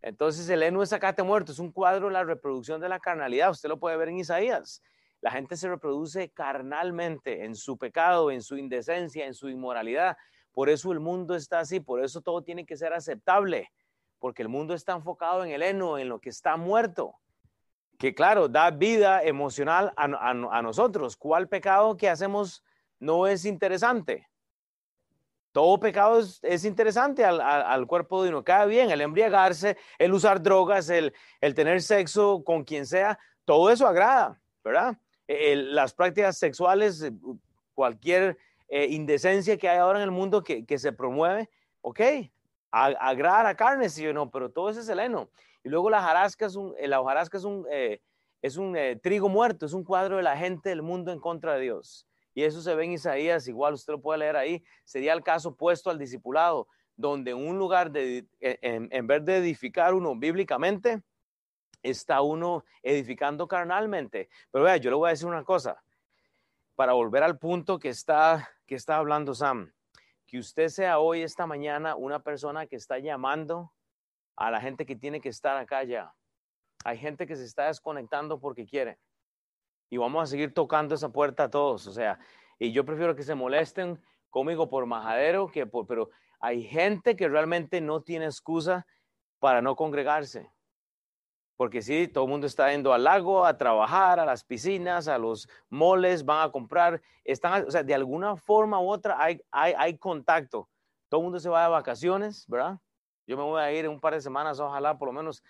Entonces, 0.00 0.48
el 0.48 0.62
heno 0.62 0.82
es 0.82 0.88
sacate 0.88 1.22
muerto, 1.22 1.52
es 1.52 1.58
un 1.58 1.70
cuadro 1.70 2.06
de 2.06 2.14
la 2.14 2.24
reproducción 2.24 2.80
de 2.80 2.88
la 2.88 2.98
carnalidad. 2.98 3.50
Usted 3.50 3.68
lo 3.68 3.78
puede 3.78 3.98
ver 3.98 4.08
en 4.08 4.16
Isaías. 4.16 4.82
La 5.20 5.30
gente 5.30 5.54
se 5.56 5.68
reproduce 5.68 6.30
carnalmente 6.30 7.44
en 7.44 7.54
su 7.54 7.76
pecado, 7.76 8.30
en 8.30 8.40
su 8.40 8.56
indecencia, 8.56 9.26
en 9.26 9.34
su 9.34 9.50
inmoralidad. 9.50 10.16
Por 10.52 10.70
eso 10.70 10.90
el 10.90 11.00
mundo 11.00 11.34
está 11.34 11.60
así, 11.60 11.80
por 11.80 12.02
eso 12.02 12.22
todo 12.22 12.42
tiene 12.42 12.64
que 12.64 12.78
ser 12.78 12.94
aceptable, 12.94 13.70
porque 14.18 14.40
el 14.40 14.48
mundo 14.48 14.72
está 14.72 14.94
enfocado 14.94 15.44
en 15.44 15.50
el 15.50 15.62
heno, 15.62 15.98
en 15.98 16.08
lo 16.08 16.18
que 16.18 16.30
está 16.30 16.56
muerto, 16.56 17.14
que 18.02 18.14
claro, 18.14 18.48
da 18.48 18.70
vida 18.70 19.22
emocional 19.22 19.92
a, 19.96 20.30
a 20.30 20.62
nosotros. 20.62 21.16
¿Cuál 21.16 21.48
pecado 21.48 21.96
que 21.96 22.10
hacemos? 22.10 22.62
no 23.02 23.26
es 23.26 23.44
interesante. 23.44 24.28
todo 25.50 25.78
pecado 25.78 26.20
es, 26.42 26.64
interesante 26.64 27.24
al, 27.26 27.86
cuerpo 27.86 28.22
de 28.22 28.30
uno. 28.30 28.42
Cada 28.42 28.64
bien, 28.64 28.90
el 28.90 29.02
embriagarse, 29.02 29.76
el 29.98 30.14
usar 30.14 30.40
drogas, 30.42 30.88
el, 30.88 31.12
tener 31.54 31.82
sexo 31.82 32.42
con 32.42 32.64
quien 32.64 32.86
sea, 32.86 33.18
todo 33.44 33.70
eso 33.70 33.86
agrada, 33.86 34.40
¿verdad? 34.64 34.96
las 35.26 35.92
prácticas 35.92 36.38
sexuales, 36.38 37.02
eh, 37.02 37.12
cualquier 37.74 38.38
eh, 38.68 38.86
indecencia 38.90 39.56
que 39.56 39.68
hay 39.68 39.78
ahora 39.78 39.98
en 39.98 40.04
el 40.04 40.10
mundo 40.10 40.42
que, 40.42 40.78
se 40.78 40.92
promueve, 40.92 41.50
ok, 41.80 42.00
agrada 42.70 43.48
a 43.50 43.56
carne, 43.56 43.88
sí 43.88 44.06
o 44.06 44.14
no, 44.14 44.30
pero 44.30 44.50
todo 44.50 44.70
eso 44.70 44.80
es 44.80 44.88
heleno. 44.88 45.28
Y 45.64 45.68
luego 45.68 45.90
la 45.90 46.02
jarasca 46.02 46.46
es 46.46 46.56
un, 46.56 46.74
la 46.80 47.00
hojarasca 47.00 47.38
es 47.38 47.44
un, 47.44 47.66
eh, 47.70 48.00
es 48.40 48.56
un 48.56 48.76
trigo 49.02 49.28
muerto, 49.28 49.66
es 49.66 49.72
un 49.72 49.84
cuadro 49.84 50.16
de 50.16 50.22
la 50.22 50.36
gente 50.36 50.70
del 50.70 50.82
mundo 50.82 51.12
en 51.12 51.20
contra 51.20 51.54
de 51.54 51.62
Dios 51.62 52.06
y 52.34 52.44
eso 52.44 52.60
se 52.60 52.74
ve 52.74 52.84
en 52.84 52.92
Isaías, 52.92 53.46
igual 53.48 53.74
usted 53.74 53.92
lo 53.92 54.00
puede 54.00 54.20
leer 54.20 54.36
ahí, 54.36 54.64
sería 54.84 55.12
el 55.12 55.22
caso 55.22 55.50
opuesto 55.50 55.90
al 55.90 55.98
discipulado, 55.98 56.66
donde 56.96 57.34
un 57.34 57.58
lugar 57.58 57.90
de, 57.90 58.26
e, 58.40 58.58
en, 58.62 59.06
vez 59.06 59.24
de 59.24 59.36
edificar 59.36 59.94
uno 59.94 60.16
bíblicamente, 60.16 61.02
está 61.82 62.20
uno 62.22 62.64
edificando 62.82 63.48
carnalmente. 63.48 64.28
Pero 64.50 64.64
vea, 64.64 64.76
yo 64.76 64.90
le 64.90 64.96
voy 64.96 65.08
a 65.08 65.10
decir 65.10 65.26
una 65.26 65.44
cosa, 65.44 65.82
para 66.74 66.92
volver 66.92 67.22
al 67.22 67.38
punto 67.38 67.78
que 67.78 67.88
está, 67.88 68.48
que 68.66 68.76
está 68.76 68.96
hablando 68.96 69.34
Sam, 69.34 69.72
que 70.26 70.38
usted 70.38 70.68
sea 70.68 71.00
hoy, 71.00 71.22
esta 71.22 71.46
mañana, 71.46 71.96
una 71.96 72.22
persona 72.22 72.66
que 72.66 72.76
está 72.76 72.98
llamando 72.98 73.72
a 74.42 74.50
la 74.50 74.60
gente 74.60 74.84
que 74.84 74.96
tiene 74.96 75.20
que 75.20 75.28
estar 75.28 75.56
acá 75.56 75.84
ya. 75.84 76.12
Hay 76.84 76.98
gente 76.98 77.28
que 77.28 77.36
se 77.36 77.44
está 77.44 77.68
desconectando 77.68 78.40
porque 78.40 78.66
quiere 78.66 78.98
y 79.88 79.98
vamos 79.98 80.20
a 80.20 80.26
seguir 80.26 80.52
tocando 80.52 80.96
esa 80.96 81.10
puerta 81.10 81.44
a 81.44 81.50
todos. 81.50 81.86
O 81.86 81.92
sea, 81.92 82.18
y 82.58 82.72
yo 82.72 82.84
prefiero 82.84 83.14
que 83.14 83.22
se 83.22 83.36
molesten 83.36 84.02
conmigo 84.30 84.68
por 84.68 84.84
majadero, 84.84 85.46
que 85.46 85.64
por, 85.64 85.86
pero 85.86 86.10
hay 86.40 86.64
gente 86.64 87.14
que 87.14 87.28
realmente 87.28 87.80
no 87.80 88.02
tiene 88.02 88.24
excusa 88.24 88.84
para 89.38 89.62
no 89.62 89.76
congregarse. 89.76 90.50
Porque 91.56 91.80
sí, 91.80 92.08
todo 92.08 92.24
el 92.24 92.30
mundo 92.30 92.48
está 92.48 92.68
yendo 92.72 92.92
al 92.92 93.04
lago 93.04 93.46
a 93.46 93.56
trabajar, 93.56 94.18
a 94.18 94.26
las 94.26 94.42
piscinas, 94.42 95.06
a 95.06 95.18
los 95.18 95.48
moles, 95.70 96.24
van 96.24 96.48
a 96.48 96.50
comprar, 96.50 97.00
están, 97.22 97.64
o 97.64 97.70
sea, 97.70 97.84
de 97.84 97.94
alguna 97.94 98.34
forma 98.34 98.80
u 98.80 98.90
otra 98.90 99.22
hay, 99.22 99.40
hay, 99.52 99.72
hay 99.78 99.98
contacto. 99.98 100.68
Todo 101.08 101.20
el 101.20 101.26
mundo 101.26 101.38
se 101.38 101.48
va 101.48 101.62
de 101.62 101.68
vacaciones, 101.68 102.44
¿verdad? 102.48 102.80
Yo 103.32 103.38
me 103.38 103.44
voy 103.44 103.62
a 103.62 103.72
ir 103.72 103.88
un 103.88 103.98
par 103.98 104.12
de 104.12 104.20
semanas, 104.20 104.60
ojalá 104.60 104.98
por 104.98 105.08
lo 105.08 105.14
menos 105.14 105.42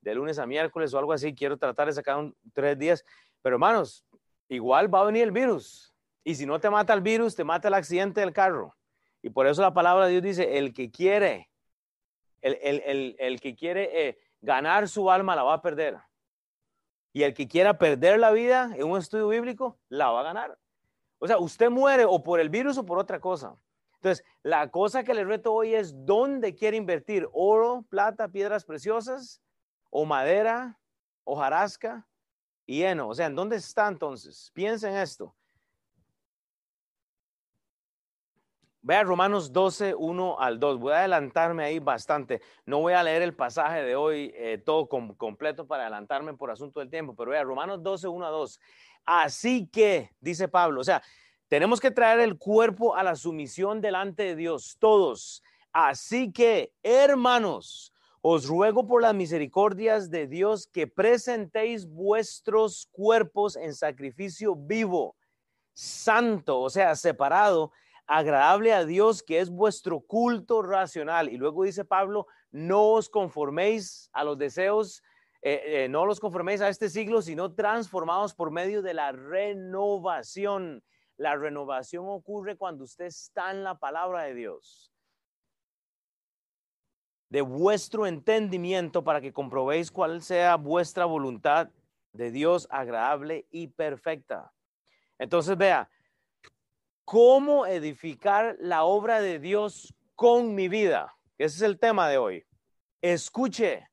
de 0.00 0.12
lunes 0.12 0.40
a 0.40 0.44
miércoles 0.44 0.92
o 0.92 0.98
algo 0.98 1.12
así. 1.12 1.32
Quiero 1.36 1.56
tratar 1.56 1.86
de 1.86 1.92
sacar 1.92 2.16
un, 2.16 2.36
tres 2.52 2.76
días 2.76 3.04
pero 3.42 3.54
hermanos, 3.54 4.04
igual 4.48 4.92
va 4.92 5.02
a 5.02 5.04
venir 5.04 5.22
el 5.22 5.30
virus. 5.30 5.94
Y 6.24 6.34
si 6.34 6.46
no 6.46 6.58
te 6.58 6.68
mata 6.68 6.92
el 6.92 7.00
virus, 7.00 7.36
te 7.36 7.44
mata 7.44 7.68
el 7.68 7.74
accidente 7.74 8.20
del 8.20 8.32
carro. 8.32 8.76
Y 9.22 9.30
por 9.30 9.46
eso 9.46 9.62
la 9.62 9.72
palabra 9.72 10.06
de 10.06 10.10
Dios 10.10 10.24
dice, 10.24 10.58
el 10.58 10.74
que 10.74 10.90
quiere, 10.90 11.48
el, 12.40 13.40
que 13.40 13.54
quiere 13.54 14.08
eh, 14.08 14.18
ganar 14.40 14.88
su 14.88 15.08
alma 15.08 15.36
la 15.36 15.44
va 15.44 15.54
a 15.54 15.62
perder. 15.62 15.96
Y 17.12 17.22
el 17.22 17.34
que 17.34 17.46
quiera 17.46 17.78
perder 17.78 18.18
la 18.18 18.32
vida 18.32 18.72
en 18.74 18.90
un 18.90 18.98
estudio 18.98 19.28
bíblico, 19.28 19.78
la 19.88 20.10
va 20.10 20.22
a 20.22 20.24
ganar. 20.24 20.58
O 21.20 21.28
sea, 21.28 21.38
usted 21.38 21.70
muere 21.70 22.04
o 22.04 22.20
por 22.20 22.40
el 22.40 22.48
virus 22.48 22.78
o 22.78 22.84
por 22.84 22.98
otra 22.98 23.20
cosa. 23.20 23.56
Entonces, 24.00 24.24
la 24.42 24.70
cosa 24.70 25.02
que 25.02 25.14
le 25.14 25.24
reto 25.24 25.52
hoy 25.52 25.74
es 25.74 25.92
dónde 26.06 26.54
quiere 26.54 26.76
invertir, 26.76 27.28
oro, 27.32 27.84
plata, 27.88 28.28
piedras 28.28 28.64
preciosas, 28.64 29.42
o 29.90 30.04
madera, 30.04 30.78
o 31.24 31.36
jarasca, 31.36 32.06
y 32.64 32.84
O 32.84 33.14
sea, 33.14 33.26
¿en 33.26 33.34
dónde 33.34 33.56
está 33.56 33.88
entonces? 33.88 34.50
Piensa 34.54 34.90
en 34.90 34.96
esto. 34.98 35.34
Vea 38.82 39.02
Romanos 39.02 39.52
12, 39.52 39.94
1 39.94 40.38
al 40.38 40.60
2. 40.60 40.78
Voy 40.78 40.92
a 40.92 40.98
adelantarme 40.98 41.64
ahí 41.64 41.78
bastante. 41.78 42.42
No 42.66 42.80
voy 42.80 42.92
a 42.92 43.02
leer 43.02 43.22
el 43.22 43.34
pasaje 43.34 43.82
de 43.82 43.96
hoy 43.96 44.32
eh, 44.36 44.58
todo 44.58 44.86
completo 44.86 45.66
para 45.66 45.84
adelantarme 45.84 46.34
por 46.34 46.50
asunto 46.50 46.80
del 46.80 46.90
tiempo, 46.90 47.14
pero 47.16 47.30
vea 47.30 47.42
Romanos 47.42 47.82
12, 47.82 48.06
1 48.06 48.26
a 48.26 48.30
2. 48.30 48.60
Así 49.06 49.66
que, 49.66 50.10
dice 50.20 50.46
Pablo, 50.46 50.82
o 50.82 50.84
sea, 50.84 51.02
tenemos 51.48 51.80
que 51.80 51.90
traer 51.90 52.20
el 52.20 52.38
cuerpo 52.38 52.94
a 52.94 53.02
la 53.02 53.16
sumisión 53.16 53.80
delante 53.80 54.22
de 54.22 54.36
Dios, 54.36 54.76
todos. 54.78 55.42
Así 55.72 56.32
que, 56.32 56.72
hermanos, 56.82 57.92
os 58.20 58.46
ruego 58.46 58.86
por 58.86 59.00
las 59.00 59.14
misericordias 59.14 60.10
de 60.10 60.26
Dios 60.26 60.66
que 60.66 60.86
presentéis 60.86 61.86
vuestros 61.86 62.88
cuerpos 62.90 63.56
en 63.56 63.74
sacrificio 63.74 64.56
vivo, 64.56 65.16
santo, 65.72 66.60
o 66.60 66.68
sea, 66.68 66.96
separado, 66.96 67.72
agradable 68.06 68.72
a 68.72 68.84
Dios, 68.84 69.22
que 69.22 69.38
es 69.38 69.50
vuestro 69.50 70.00
culto 70.00 70.62
racional. 70.62 71.28
Y 71.28 71.36
luego 71.36 71.64
dice 71.64 71.84
Pablo, 71.84 72.26
no 72.50 72.88
os 72.88 73.08
conforméis 73.08 74.10
a 74.12 74.24
los 74.24 74.36
deseos, 74.36 75.02
eh, 75.42 75.84
eh, 75.84 75.88
no 75.88 76.04
los 76.04 76.18
conforméis 76.18 76.60
a 76.60 76.68
este 76.68 76.88
siglo, 76.88 77.22
sino 77.22 77.54
transformados 77.54 78.34
por 78.34 78.50
medio 78.50 78.82
de 78.82 78.94
la 78.94 79.12
renovación. 79.12 80.82
La 81.18 81.36
renovación 81.36 82.06
ocurre 82.08 82.56
cuando 82.56 82.84
usted 82.84 83.06
está 83.06 83.50
en 83.50 83.62
la 83.62 83.78
palabra 83.78 84.22
de 84.22 84.34
Dios 84.34 84.88
de 87.28 87.42
vuestro 87.42 88.06
entendimiento 88.06 89.04
para 89.04 89.20
que 89.20 89.32
comprobéis 89.32 89.90
cuál 89.90 90.22
sea 90.22 90.56
vuestra 90.56 91.04
voluntad 91.04 91.68
de 92.12 92.30
Dios 92.30 92.66
agradable 92.70 93.46
y 93.50 93.68
perfecta. 93.68 94.52
Entonces 95.18 95.56
vea, 95.56 95.90
¿cómo 97.04 97.66
edificar 97.66 98.56
la 98.60 98.84
obra 98.84 99.20
de 99.20 99.38
Dios 99.38 99.94
con 100.14 100.54
mi 100.54 100.68
vida? 100.68 101.14
Ese 101.36 101.56
es 101.56 101.62
el 101.62 101.78
tema 101.78 102.08
de 102.08 102.18
hoy. 102.18 102.46
Escuche, 103.02 103.88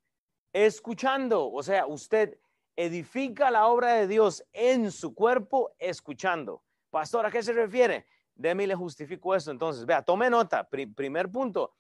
escuchando, 0.54 1.52
o 1.52 1.62
sea, 1.62 1.86
usted 1.88 2.40
edifica 2.78 3.52
la 3.52 3.68
obra 3.68 3.94
de 3.96 4.08
Dios 4.08 4.44
en 4.54 4.92
su 4.92 5.14
cuerpo 5.14 5.76
escuchando. 5.78 6.64
Pastor, 6.96 7.26
¿a 7.26 7.30
qué 7.30 7.44
se 7.44 7.52
refiere? 7.52 8.06
Déme 8.34 8.64
y 8.64 8.68
le 8.68 8.74
justifico 8.74 9.36
eso. 9.36 9.52
Entonces, 9.52 9.86
vea, 9.86 10.02
tome 10.02 10.30
nota. 10.30 10.66
primer 10.96 11.30
punto, 11.30 11.74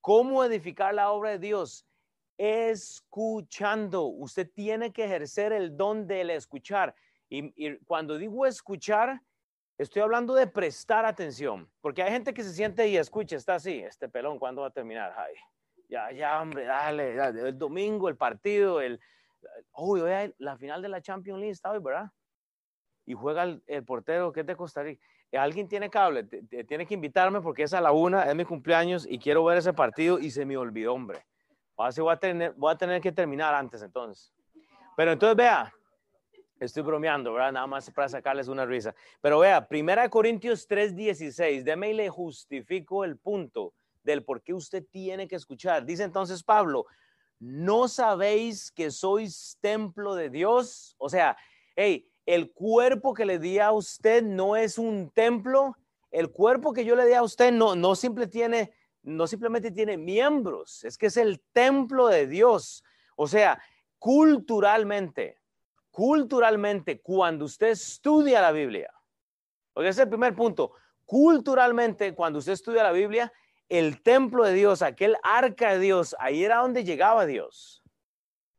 ¿Cómo 0.00 0.42
edificar 0.42 0.94
la 0.94 1.10
obra 1.10 1.32
de 1.32 1.38
Dios? 1.38 1.86
Escuchando. 2.38 4.04
Usted 4.06 4.50
tiene 4.50 4.90
que 4.90 5.04
ejercer 5.04 5.52
el 5.52 5.76
don 5.76 6.06
del 6.06 6.30
escuchar. 6.30 6.94
Y, 7.28 7.76
cuando 7.84 8.16
digo 8.16 8.46
escuchar, 8.46 9.20
estoy 9.76 10.00
hablando 10.00 10.32
de 10.32 10.46
prestar 10.46 11.04
atención. 11.04 11.70
Porque 11.82 12.02
hay 12.02 12.12
gente 12.12 12.32
que 12.32 12.42
se 12.42 12.54
siente 12.54 12.88
y 12.88 12.96
escucha, 12.96 13.36
está 13.36 13.56
así, 13.56 13.80
este 13.80 14.08
pelón, 14.08 14.38
¿cuándo 14.38 14.62
va 14.62 14.68
a 14.68 14.70
terminar? 14.70 15.14
Ay, 15.14 15.34
ya, 15.90 16.10
ya, 16.10 16.40
hombre, 16.40 16.64
dale, 16.64 17.16
el 17.48 17.58
domingo, 17.58 18.08
el 18.08 18.16
partido, 18.16 18.80
el... 18.80 18.98
Uy, 19.76 20.00
hoy 20.00 20.34
la 20.38 20.56
final 20.56 20.80
de 20.80 20.88
la 20.88 21.02
Champions 21.02 21.38
League 21.38 21.52
está 21.52 21.70
hoy, 21.70 21.80
¿verdad? 21.80 22.10
Y 23.06 23.14
juega 23.14 23.42
el, 23.42 23.84
portero 23.84 24.32
que 24.32 24.40
es 24.40 24.46
de 24.46 24.54
Rica 24.54 25.00
alguien 25.36 25.68
tiene 25.68 25.90
cable, 25.90 26.24
tiene 26.24 26.86
que 26.86 26.94
invitarme 26.94 27.40
porque 27.40 27.64
es 27.64 27.74
a 27.74 27.80
la 27.80 27.92
una, 27.92 28.24
es 28.24 28.34
mi 28.34 28.44
cumpleaños 28.44 29.06
y 29.08 29.18
quiero 29.18 29.44
ver 29.44 29.58
ese 29.58 29.72
partido 29.72 30.18
y 30.18 30.30
se 30.30 30.44
me 30.44 30.56
olvidó, 30.56 30.94
hombre. 30.94 31.24
Así 31.76 32.00
voy 32.00 32.12
a 32.12 32.16
tener, 32.16 32.52
voy 32.52 32.72
a 32.72 32.76
tener 32.76 33.00
que 33.00 33.10
terminar 33.10 33.52
antes 33.54 33.82
entonces. 33.82 34.32
Pero 34.96 35.12
entonces 35.12 35.36
vea, 35.36 35.72
estoy 36.60 36.82
bromeando, 36.82 37.32
¿verdad? 37.32 37.52
Nada 37.52 37.66
más 37.66 37.90
para 37.90 38.08
sacarles 38.08 38.46
una 38.46 38.64
risa. 38.64 38.94
Pero 39.20 39.40
vea, 39.40 39.66
Primera 39.66 40.08
Corintios 40.08 40.68
3:16, 40.68 41.64
déme 41.64 41.90
y 41.90 41.94
le 41.94 42.08
justifico 42.08 43.04
el 43.04 43.18
punto 43.18 43.74
del 44.04 44.24
por 44.24 44.42
qué 44.42 44.54
usted 44.54 44.84
tiene 44.90 45.26
que 45.26 45.36
escuchar. 45.36 45.84
Dice 45.84 46.04
entonces 46.04 46.44
Pablo, 46.44 46.86
¿no 47.40 47.88
sabéis 47.88 48.70
que 48.70 48.90
sois 48.92 49.58
templo 49.60 50.14
de 50.14 50.30
Dios? 50.30 50.94
O 50.98 51.08
sea, 51.08 51.36
hey, 51.74 52.08
el 52.26 52.52
cuerpo 52.52 53.14
que 53.14 53.24
le 53.24 53.38
di 53.38 53.58
a 53.58 53.72
usted 53.72 54.22
no 54.22 54.56
es 54.56 54.78
un 54.78 55.10
templo. 55.10 55.76
El 56.10 56.30
cuerpo 56.30 56.72
que 56.72 56.84
yo 56.84 56.96
le 56.96 57.06
di 57.06 57.12
a 57.12 57.22
usted 57.22 57.52
no, 57.52 57.74
no, 57.74 57.94
simple 57.94 58.26
tiene, 58.26 58.72
no 59.02 59.26
simplemente 59.26 59.70
tiene 59.70 59.96
miembros, 59.96 60.84
es 60.84 60.96
que 60.96 61.06
es 61.06 61.16
el 61.16 61.40
templo 61.52 62.06
de 62.06 62.26
Dios. 62.26 62.84
O 63.16 63.26
sea, 63.26 63.60
culturalmente, 63.98 65.40
culturalmente, 65.90 67.00
cuando 67.00 67.44
usted 67.44 67.68
estudia 67.68 68.40
la 68.40 68.52
Biblia, 68.52 68.92
porque 69.72 69.88
ese 69.88 70.02
es 70.02 70.04
el 70.04 70.10
primer 70.10 70.34
punto, 70.34 70.72
culturalmente, 71.04 72.14
cuando 72.14 72.38
usted 72.38 72.52
estudia 72.52 72.82
la 72.82 72.92
Biblia, 72.92 73.32
el 73.68 74.02
templo 74.02 74.44
de 74.44 74.54
Dios, 74.54 74.82
aquel 74.82 75.16
arca 75.22 75.72
de 75.72 75.80
Dios, 75.80 76.14
ahí 76.18 76.44
era 76.44 76.58
donde 76.58 76.84
llegaba 76.84 77.26
Dios. 77.26 77.83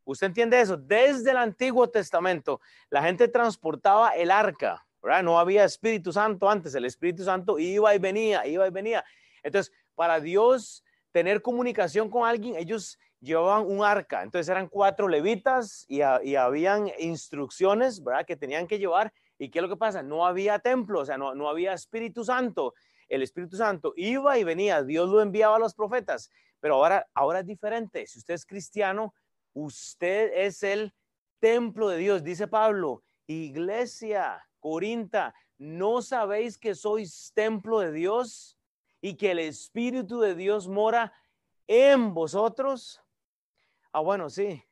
¿Usted 0.05 0.27
entiende 0.27 0.62
eso? 0.62 0.77
Desde 0.77 1.31
el 1.31 1.38
Antiguo 1.38 1.89
Testamento, 1.89 2.62
la 2.89 3.01
gente 3.03 3.27
transportaba 3.27 4.12
el 4.12 4.31
arca, 4.31 4.85
¿verdad? 5.01 5.24
No 5.24 5.39
había 5.39 5.65
Espíritu 5.65 6.13
Santo 6.13 6.50
antes, 6.50 6.75
el 6.75 6.85
Espíritu 6.85 7.24
Santo 7.24 7.57
iba 7.59 7.93
y 7.93 8.00
venía, 8.00 8.45
iba 8.45 8.67
y 8.67 8.71
venía. 8.71 9.03
Entonces, 9.41 9.74
para 9.95 10.19
Dios 10.19 10.83
tener 11.12 11.41
comunicación 11.41 12.09
con 12.09 12.27
alguien, 12.27 12.55
ellos 12.55 13.00
llevaban 13.19 13.65
un 13.65 13.83
arca. 13.83 14.21
Entonces 14.21 14.47
eran 14.50 14.67
cuatro 14.67 15.07
levitas 15.07 15.85
y, 15.88 16.01
habían 16.01 16.91
instrucciones, 17.00 18.03
¿verdad? 18.03 18.25
Que 18.25 18.35
tenían 18.35 18.67
que 18.67 18.77
llevar. 18.77 19.12
¿Y 19.38 19.50
qué 19.50 19.59
es 19.59 19.63
lo 19.63 19.69
que 19.69 19.75
pasa? 19.75 20.03
No 20.03 20.25
había 20.25 20.59
templo, 20.59 21.01
o 21.01 21.05
sea, 21.05 21.17
no, 21.17 21.33
no 21.35 21.50
había 21.50 21.74
Espíritu 21.74 22.24
Santo. 22.24 22.74
el 23.09 23.21
Espíritu 23.21 23.57
Santo 23.57 23.93
iba 23.95 24.38
y 24.38 24.43
venía, 24.43 24.81
Dios 24.83 25.09
lo 25.09 25.21
enviaba 25.21 25.57
a 25.57 25.59
los 25.59 25.75
profetas, 25.75 26.31
pero 26.59 26.75
ahora, 26.75 27.07
ahora 27.13 27.39
es 27.39 27.45
diferente. 27.45 28.07
Si 28.07 28.19
usted 28.19 28.33
es 28.33 28.45
cristiano, 28.45 29.13
usted 29.55 30.31
es 30.35 30.62
el 30.62 30.93
templo 31.39 31.89
de 31.89 31.97
Dios, 31.97 32.24
dice 32.24 32.47
Pablo, 32.47 33.03
iglesia, 33.25 34.47
Corinta, 34.59 35.33
¿no 35.57 36.01
sabéis 36.01 36.57
que 36.57 36.75
sois 36.75 37.31
templo 37.33 37.79
de 37.79 37.91
Dios 37.91 38.59
y 39.01 39.15
que 39.15 39.31
el 39.31 39.39
Espíritu 39.39 40.19
de 40.19 40.35
Dios 40.35 40.67
mora 40.67 41.13
en 41.67 42.13
vosotros? 42.13 43.01
Ah, 43.91 44.01
bueno, 44.01 44.29
sí. 44.29 44.63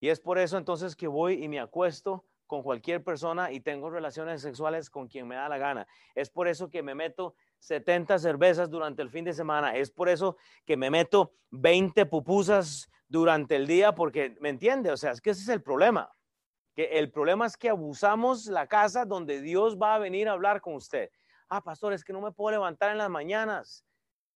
Y 0.00 0.08
es 0.08 0.20
por 0.20 0.38
eso 0.38 0.58
entonces 0.58 0.94
que 0.96 1.06
voy 1.06 1.42
y 1.42 1.48
me 1.48 1.60
acuesto 1.60 2.24
con 2.46 2.62
cualquier 2.62 3.04
persona 3.04 3.52
y 3.52 3.60
tengo 3.60 3.90
relaciones 3.90 4.40
sexuales 4.40 4.90
con 4.90 5.06
quien 5.06 5.28
me 5.28 5.36
da 5.36 5.48
la 5.48 5.58
gana. 5.58 5.86
Es 6.14 6.30
por 6.30 6.48
eso 6.48 6.70
que 6.70 6.82
me 6.82 6.94
meto 6.94 7.34
70 7.58 8.18
cervezas 8.18 8.70
durante 8.70 9.02
el 9.02 9.10
fin 9.10 9.24
de 9.24 9.32
semana. 9.32 9.74
Es 9.76 9.90
por 9.90 10.08
eso 10.08 10.36
que 10.64 10.76
me 10.76 10.90
meto 10.90 11.32
20 11.50 12.06
pupusas 12.06 12.90
durante 13.08 13.56
el 13.56 13.66
día, 13.66 13.94
porque, 13.94 14.36
¿me 14.40 14.50
entiende? 14.50 14.90
O 14.90 14.96
sea, 14.96 15.12
es 15.12 15.20
que 15.20 15.30
ese 15.30 15.42
es 15.42 15.48
el 15.48 15.62
problema. 15.62 16.12
Que 16.74 16.98
el 16.98 17.10
problema 17.10 17.46
es 17.46 17.56
que 17.56 17.70
abusamos 17.70 18.46
la 18.46 18.66
casa 18.66 19.04
donde 19.04 19.40
Dios 19.40 19.76
va 19.76 19.94
a 19.94 19.98
venir 19.98 20.28
a 20.28 20.32
hablar 20.32 20.60
con 20.60 20.74
usted. 20.74 21.10
Ah, 21.48 21.62
pastor, 21.62 21.92
es 21.92 22.04
que 22.04 22.12
no 22.12 22.20
me 22.20 22.32
puedo 22.32 22.52
levantar 22.52 22.92
en 22.92 22.98
las 22.98 23.10
mañanas. 23.10 23.84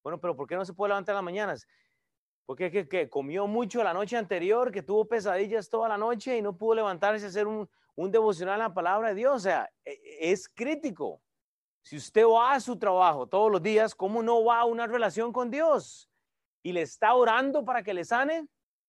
Bueno, 0.02 0.18
pero 0.18 0.34
¿por 0.34 0.48
qué 0.48 0.56
no 0.56 0.64
se 0.64 0.72
puede 0.72 0.88
levantar 0.90 1.12
en 1.12 1.18
las 1.18 1.24
mañanas? 1.24 1.66
Porque 2.46 2.70
que, 2.70 2.88
que 2.88 3.08
comió 3.08 3.46
mucho 3.46 3.84
la 3.84 3.92
noche 3.92 4.16
anterior, 4.16 4.72
que 4.72 4.82
tuvo 4.82 5.06
pesadillas 5.06 5.68
toda 5.68 5.88
la 5.88 5.98
noche 5.98 6.36
y 6.36 6.42
no 6.42 6.56
pudo 6.56 6.74
levantarse 6.74 7.26
a 7.26 7.28
hacer 7.28 7.46
un, 7.46 7.68
un 7.94 8.10
devocional 8.10 8.60
a 8.60 8.68
la 8.68 8.74
palabra 8.74 9.10
de 9.10 9.14
Dios. 9.14 9.36
O 9.36 9.38
sea, 9.40 9.70
e, 9.84 9.92
e, 9.92 10.32
es 10.32 10.48
crítico. 10.48 11.22
Si 11.82 11.96
usted 11.96 12.24
va 12.24 12.52
a 12.52 12.60
su 12.60 12.78
trabajo 12.78 13.26
todos 13.26 13.50
los 13.50 13.62
días, 13.62 13.94
¿cómo 13.94 14.22
no 14.22 14.44
va 14.44 14.60
a 14.60 14.64
una 14.64 14.86
relación 14.86 15.32
con 15.32 15.50
Dios? 15.50 16.08
¿Y 16.62 16.72
le 16.72 16.82
está 16.82 17.14
orando 17.14 17.64
para 17.64 17.82
que 17.82 17.92
le 17.92 18.04
sane? 18.04 18.46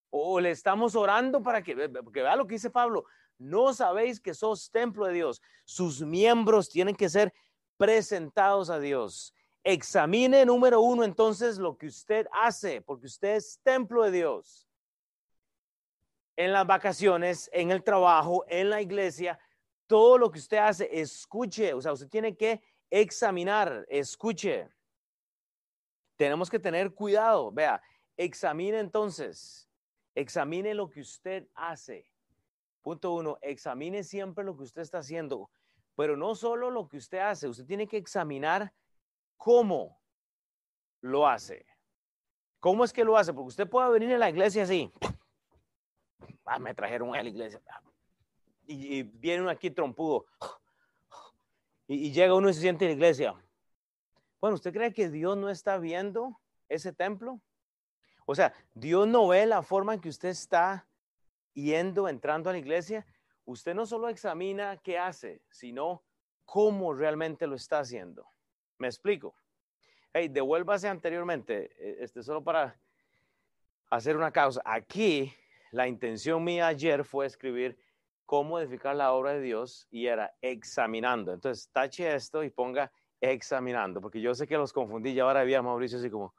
¿O 0.10 0.40
le 0.40 0.52
estamos 0.52 0.96
orando 0.96 1.42
para 1.42 1.64
que, 1.64 1.90
porque 1.90 2.22
vea 2.22 2.36
lo 2.36 2.46
que 2.46 2.56
dice 2.56 2.70
Pablo, 2.70 3.06
no 3.40 3.74
sabéis 3.74 4.20
que 4.20 4.34
sos 4.34 4.70
templo 4.70 5.08
de 5.08 5.14
Dios. 5.14 5.42
Sus 5.66 6.02
miembros 6.02 6.70
tienen 6.70 6.96
que 6.96 7.10
ser 7.10 7.34
presentados 7.78 8.70
a 8.70 8.80
Dios. 8.80 9.34
Examine 9.64 10.46
número 10.46 10.82
uno 10.82 11.04
entonces 11.04 11.58
lo 11.58 11.78
que 11.78 11.88
usted 11.88 12.28
hace, 12.32 12.82
porque 12.82 13.08
usted 13.08 13.36
es 13.36 13.60
templo 13.64 14.04
de 14.04 14.12
Dios 14.12 14.68
en 16.36 16.52
las 16.52 16.66
vacaciones, 16.66 17.50
en 17.54 17.72
el 17.72 17.84
trabajo, 17.84 18.44
en 18.48 18.70
la 18.70 18.82
iglesia, 18.82 19.40
todo 19.88 20.18
lo 20.18 20.32
que 20.32 20.40
usted 20.40 20.58
hace, 20.58 20.90
escuche, 21.00 21.74
o 21.74 21.82
sea, 21.82 21.94
usted 21.94 22.10
tiene 22.10 22.36
que 22.36 22.62
examinar, 23.02 23.86
escuche. 23.90 24.70
Tenemos 26.16 26.50
que 26.50 26.60
tener 26.60 26.94
cuidado, 26.94 27.52
vea, 27.52 27.82
examine 28.16 28.78
entonces, 28.78 29.68
examine 30.14 30.76
lo 30.76 30.88
que 30.90 31.02
usted 31.02 31.48
hace. 31.56 32.06
Punto 32.84 33.14
uno, 33.16 33.40
examine 33.42 34.04
siempre 34.04 34.44
lo 34.44 34.56
que 34.56 34.64
usted 34.64 34.84
está 34.84 35.00
haciendo, 35.00 35.50
pero 35.96 36.16
no 36.16 36.36
solo 36.36 36.70
lo 36.70 36.88
que 36.88 36.98
usted 36.98 37.18
hace, 37.18 37.48
usted 37.48 37.66
tiene 37.66 37.88
que 37.88 37.98
examinar 37.98 38.72
cómo 39.38 40.00
lo 41.02 41.28
hace. 41.28 41.66
¿Cómo 42.60 42.86
es 42.86 42.94
que 42.94 43.04
lo 43.04 43.18
hace? 43.18 43.34
Porque 43.34 43.50
usted 43.50 43.68
puede 43.68 43.90
venir 43.90 44.14
a 44.14 44.20
la 44.20 44.30
iglesia 44.30 44.64
así, 44.64 44.94
ah, 46.46 46.60
me 46.60 46.76
trajeron 46.76 47.16
a 47.16 47.24
la 47.24 47.30
iglesia. 47.30 47.60
Y, 48.68 49.02
viene 49.02 49.42
uno 49.42 49.50
aquí 49.50 49.72
trompudo. 49.72 50.26
Y, 51.88 52.12
llega 52.12 52.36
uno 52.36 52.50
y 52.50 52.54
se 52.54 52.62
siente 52.62 52.86
en 52.86 52.92
la 52.92 52.96
iglesia. 52.96 53.36
Bueno, 54.40 54.56
¿usted 54.56 54.74
cree 54.74 54.94
que 54.94 55.10
Dios 55.10 55.38
no 55.38 55.50
está 55.50 55.78
viendo 55.78 56.40
ese 56.70 56.94
templo? 56.94 57.42
O 58.26 58.36
sea, 58.36 58.54
Dios 58.74 59.08
no 59.08 59.28
ve 59.28 59.46
la 59.46 59.62
forma 59.64 59.94
en 59.94 60.00
que 60.00 60.10
usted 60.10 60.30
está 60.30 60.88
yendo, 61.54 62.08
entrando 62.08 62.50
a 62.50 62.54
la 62.54 62.60
iglesia. 62.60 63.06
Usted 63.46 63.74
no 63.74 63.86
solo 63.86 64.10
examina 64.10 64.78
qué 64.78 64.98
hace, 64.98 65.42
sino 65.50 66.04
cómo 66.46 66.94
realmente 66.94 67.48
lo 67.48 67.56
está 67.56 67.80
haciendo. 67.80 68.26
¿Me 68.78 68.88
explico? 68.88 69.36
Hey, 70.14 70.30
devuélvase 70.30 70.88
anteriormente, 70.88 71.72
eh, 71.78 71.98
este, 72.02 72.24
solo 72.24 72.44
para 72.44 72.80
hacer 73.90 74.16
una 74.16 74.32
causa. 74.32 74.62
Aquí 74.64 75.34
la 75.72 75.88
intención 75.88 76.44
mía 76.44 76.68
ayer 76.68 77.04
fue 77.04 77.26
escribir 77.26 77.78
cómo 78.34 78.58
edificar 78.58 78.96
la 78.96 79.14
obra 79.14 79.34
de 79.34 79.42
Dios 79.42 79.88
y 79.92 80.08
era 80.08 80.34
examinando. 80.42 81.34
Entonces, 81.34 81.70
tache 81.72 82.16
esto 82.16 82.44
y 82.44 82.50
ponga 82.50 82.92
examinando, 83.22 84.02
porque 84.02 84.20
yo 84.20 84.34
sé 84.34 84.48
que 84.48 84.58
los 84.58 84.74
confundí, 84.74 85.14
ya 85.14 85.22
ahora 85.22 85.42
había 85.42 85.62
Mauricio 85.62 86.00
así 86.00 86.10
como, 86.10 86.34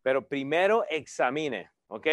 pero 0.00 0.28
primero 0.28 0.84
examine, 0.88 1.72
¿ok? 1.88 2.06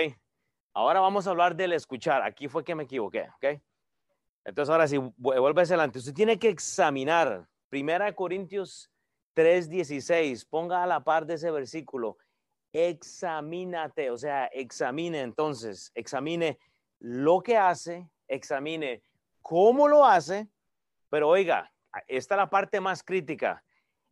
Ahora 0.74 1.02
vamos 1.02 1.28
a 1.28 1.30
hablar 1.30 1.56
del 1.56 1.74
escuchar. 1.74 2.24
Aquí 2.24 2.48
fue 2.48 2.64
que 2.64 2.74
me 2.74 2.86
equivoqué, 2.86 3.30
¿ok? 3.36 3.62
Entonces, 4.44 4.72
ahora 4.72 4.88
sí, 4.88 4.98
vuelve 5.18 5.62
adelante. 5.62 6.00
Usted 6.00 6.16
tiene 6.16 6.40
que 6.40 6.50
examinar. 6.50 7.48
Primera 7.70 8.12
Corintios 8.16 8.90
3:16, 9.36 10.48
ponga 10.50 10.82
a 10.82 10.88
la 10.88 11.04
par 11.04 11.28
de 11.28 11.36
ese 11.36 11.52
versículo 11.52 12.18
examínate, 12.74 14.10
o 14.10 14.18
sea, 14.18 14.48
examine 14.48 15.22
entonces, 15.22 15.92
examine 15.94 16.58
lo 17.00 17.42
que 17.42 17.56
hace, 17.56 18.10
examine 18.28 19.02
cómo 19.42 19.88
lo 19.88 20.06
hace, 20.06 20.48
pero 21.10 21.30
oiga, 21.30 21.72
esta 22.08 22.36
es 22.36 22.38
la 22.38 22.50
parte 22.50 22.82
más 22.82 23.04
crítica, 23.04 23.64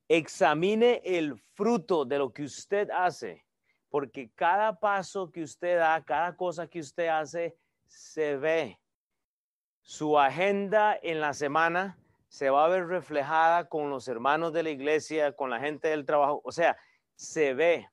examine 0.07 1.01
el 1.03 1.37
fruto 1.53 2.05
de 2.05 2.17
lo 2.17 2.31
que 2.31 2.43
usted 2.43 2.89
hace, 2.91 3.45
porque 3.89 4.29
cada 4.35 4.79
paso 4.79 5.31
que 5.31 5.43
usted 5.43 5.77
da, 5.77 6.03
cada 6.03 6.35
cosa 6.35 6.67
que 6.67 6.79
usted 6.79 7.07
hace, 7.07 7.55
se 7.87 8.37
ve. 8.37 8.79
Su 9.81 10.17
agenda 10.17 10.97
en 11.01 11.19
la 11.19 11.33
semana 11.33 11.97
se 12.27 12.49
va 12.49 12.65
a 12.65 12.69
ver 12.69 12.87
reflejada 12.87 13.69
con 13.69 13.89
los 13.89 14.07
hermanos 14.07 14.53
de 14.53 14.63
la 14.63 14.69
iglesia, 14.69 15.33
con 15.33 15.49
la 15.49 15.59
gente 15.59 15.89
del 15.89 16.05
trabajo, 16.05 16.41
o 16.43 16.51
sea, 16.51 16.77
se 17.15 17.53
ve. 17.53 17.89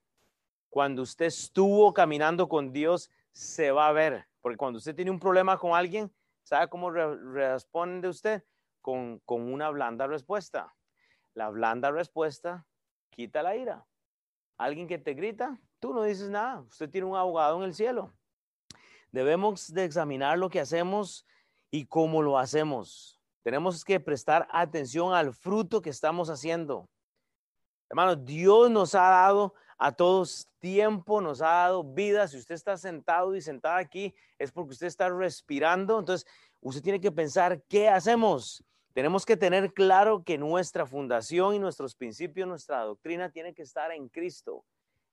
Cuando 0.71 1.03
usted 1.03 1.27
estuvo 1.27 1.93
caminando 1.93 2.49
con 2.49 2.73
Dios, 2.73 3.11
se 3.33 3.71
va 3.71 3.89
a 3.89 3.93
ver. 3.93 4.30
Porque 4.41 4.57
cuando 4.57 4.79
usted 4.79 4.95
tiene 4.95 5.11
un 5.11 5.21
problema 5.21 5.59
con 5.59 5.75
alguien, 5.75 6.13
¿sabe 6.43 6.69
cómo 6.69 6.91
responde 6.91 8.09
usted? 8.09 8.45
Con, 8.81 9.19
con 9.21 9.53
una 9.53 9.69
blanda 9.71 10.07
respuesta. 10.07 10.75
La 11.35 11.51
blanda 11.51 11.91
respuesta 11.91 12.67
quita 13.11 13.43
la 13.43 13.57
ira. 13.57 13.87
Alguien 14.57 14.89
que 14.89 14.99
te 14.99 15.15
grita, 15.15 15.61
tú 15.79 15.93
no 15.93 16.03
dices 16.03 16.31
nada. 16.31 16.61
Usted 16.61 16.89
tiene 16.91 17.07
un 17.07 17.17
abogado 17.17 17.59
en 17.59 17.65
el 17.65 17.75
cielo. 17.75 18.13
Debemos 19.13 19.73
de 19.73 19.85
examinar 19.85 20.39
lo 20.39 20.49
que 20.49 20.61
hacemos 20.61 21.27
y 21.71 21.87
cómo 21.87 22.23
lo 22.23 22.39
hacemos. 22.39 23.21
Tenemos 23.43 23.85
que 23.85 24.01
prestar 24.01 24.47
atención 24.51 25.15
al 25.15 25.33
fruto 25.33 25.81
que 25.81 25.91
estamos 25.91 26.29
haciendo. 26.29 26.89
Hermano, 27.89 28.17
Dios 28.17 28.71
nos 28.71 28.95
ha 28.95 29.09
dado 29.09 29.55
a 29.83 29.93
todos 29.93 30.47
tiempo, 30.59 31.23
nos 31.23 31.41
ha 31.41 31.47
dado 31.47 31.83
vida. 31.83 32.29
Si 32.29 32.37
usted 32.37 32.55
está 32.55 32.77
sentado 32.77 33.35
y 33.35 33.41
sentada 33.41 33.79
aquí, 33.79 34.15
es 34.39 34.53
porque 34.53 34.73
usted 34.73 34.87
está 34.87 35.09
respirando. 35.09 35.99
Entonces, 35.99 36.29
usted 36.61 36.83
tiene 36.83 37.01
que 37.01 37.11
pensar, 37.11 37.63
¿qué 37.63 37.89
hacemos? 37.89 38.63
Tenemos 38.93 39.25
que 39.25 39.39
tener 39.39 39.73
claro 39.73 40.23
que 40.23 40.37
nuestra 40.37 40.85
fundación 40.85 41.55
y 41.55 41.59
nuestros 41.59 41.95
principios, 41.95 42.47
nuestra 42.47 42.83
doctrina 42.83 43.31
tiene 43.31 43.55
que 43.55 43.63
estar 43.63 43.91
en 43.91 44.11
Cristo. 44.11 44.67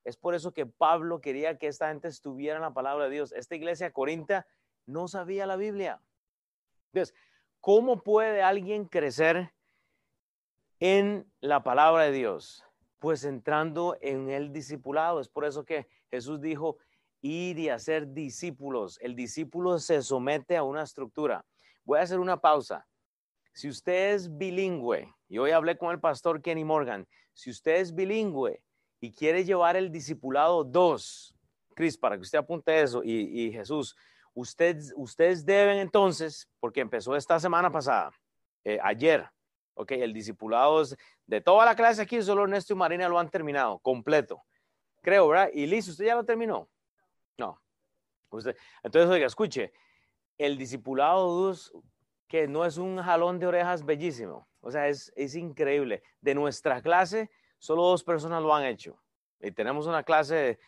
Es 0.04 0.18
por 0.18 0.34
eso 0.34 0.52
que 0.52 0.66
Pablo 0.66 1.22
quería 1.22 1.56
que 1.56 1.68
esta 1.68 1.88
gente 1.88 2.08
estuviera 2.08 2.56
en 2.56 2.62
la 2.62 2.74
palabra 2.74 3.04
de 3.04 3.10
Dios. 3.10 3.32
Esta 3.32 3.56
iglesia 3.56 3.90
corinta 3.90 4.46
no 4.84 5.08
sabía 5.08 5.46
la 5.46 5.56
Biblia. 5.56 6.02
Entonces, 6.92 7.14
¿cómo 7.60 8.02
puede 8.02 8.42
alguien 8.42 8.84
crecer 8.84 9.54
en 10.78 11.26
la 11.40 11.62
palabra 11.62 12.02
de 12.04 12.12
Dios? 12.12 12.67
Pues 12.98 13.24
entrando 13.24 13.96
en 14.00 14.30
el 14.30 14.52
discipulado. 14.52 15.20
Es 15.20 15.28
por 15.28 15.44
eso 15.44 15.64
que 15.64 15.86
Jesús 16.10 16.40
dijo, 16.40 16.78
ir 17.20 17.58
y 17.58 17.68
hacer 17.68 18.12
discípulos. 18.12 18.98
El 19.00 19.14
discípulo 19.14 19.78
se 19.78 20.02
somete 20.02 20.56
a 20.56 20.62
una 20.62 20.82
estructura. 20.82 21.44
Voy 21.84 21.98
a 21.98 22.02
hacer 22.02 22.20
una 22.20 22.40
pausa. 22.40 22.86
Si 23.52 23.68
usted 23.68 24.14
es 24.14 24.36
bilingüe, 24.36 25.12
y 25.28 25.38
hoy 25.38 25.50
hablé 25.50 25.76
con 25.76 25.90
el 25.90 26.00
pastor 26.00 26.40
Kenny 26.40 26.64
Morgan, 26.64 27.06
si 27.32 27.50
usted 27.50 27.76
es 27.76 27.94
bilingüe 27.94 28.62
y 29.00 29.12
quiere 29.12 29.44
llevar 29.44 29.76
el 29.76 29.90
discipulado 29.90 30.64
2, 30.64 31.34
Cris, 31.74 31.96
para 31.96 32.16
que 32.16 32.22
usted 32.22 32.38
apunte 32.38 32.80
eso, 32.80 33.02
y, 33.04 33.52
Jesús, 33.52 33.96
ustedes, 34.34 35.44
deben 35.44 35.78
entonces, 35.78 36.48
porque 36.60 36.80
empezó 36.80 37.14
esta 37.16 37.38
semana 37.38 37.70
pasada, 37.70 38.12
eh, 38.64 38.78
ayer, 38.82 39.28
Ok, 39.78 39.92
el 39.92 40.12
discipulado 40.12 40.82
es 40.82 40.96
de 41.26 41.40
toda 41.40 41.64
la 41.64 41.76
clase 41.76 42.02
aquí, 42.02 42.20
solo 42.22 42.44
Ernesto 42.44 42.72
y 42.72 42.76
Marina 42.76 43.08
lo 43.08 43.18
han 43.18 43.30
terminado, 43.30 43.78
completo. 43.78 44.42
Creo, 45.02 45.28
¿verdad? 45.28 45.50
Y 45.52 45.66
Liz, 45.66 45.88
¿usted 45.88 46.06
ya 46.06 46.16
lo 46.16 46.24
terminó? 46.24 46.68
No. 47.36 47.60
Usted, 48.30 48.56
entonces, 48.82 49.10
oiga, 49.10 49.26
escuche, 49.26 49.72
el 50.36 50.58
discipulado 50.58 51.32
2, 51.46 51.72
que 52.26 52.48
no 52.48 52.64
es 52.64 52.76
un 52.76 53.00
jalón 53.00 53.38
de 53.38 53.46
orejas 53.46 53.84
bellísimo, 53.84 54.48
o 54.60 54.70
sea, 54.70 54.88
es, 54.88 55.12
es 55.16 55.34
increíble. 55.34 56.02
De 56.20 56.34
nuestra 56.34 56.82
clase, 56.82 57.30
Solo 57.58 57.82
dos 57.82 58.04
personas 58.04 58.42
lo 58.42 58.54
han 58.54 58.64
hecho. 58.64 59.00
Y 59.40 59.50
tenemos 59.50 59.86
una 59.86 60.02
clase 60.02 60.58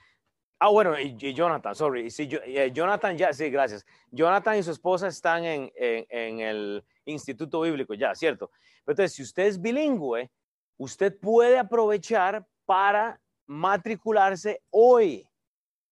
Ah, 0.63 0.69
bueno, 0.69 0.99
y, 1.01 1.17
Jonathan, 1.33 1.75
sorry. 1.75 2.11
Sí, 2.11 2.29
eh, 2.45 2.71
Jonathan 2.71 3.17
ya, 3.17 3.33
sí, 3.33 3.49
gracias. 3.49 3.87
Jonathan 4.11 4.59
y 4.59 4.63
su 4.63 4.71
esposa 4.71 5.09
están 5.09 5.43
en, 5.43 5.73
en, 5.75 6.41
el 6.41 6.85
Instituto 7.07 7.63
Bíblico, 7.63 7.95
ya, 7.95 8.15
¿cierto? 8.15 8.51
Pero 8.85 8.93
entonces, 8.93 9.15
si 9.15 9.23
usted 9.23 9.45
es 9.45 9.59
bilingüe, 9.59 10.31
usted 10.77 11.19
puede 11.19 11.59
aprovechar 11.59 12.47
para 12.67 13.19
matricularse 13.47 14.63
hoy, 14.69 15.27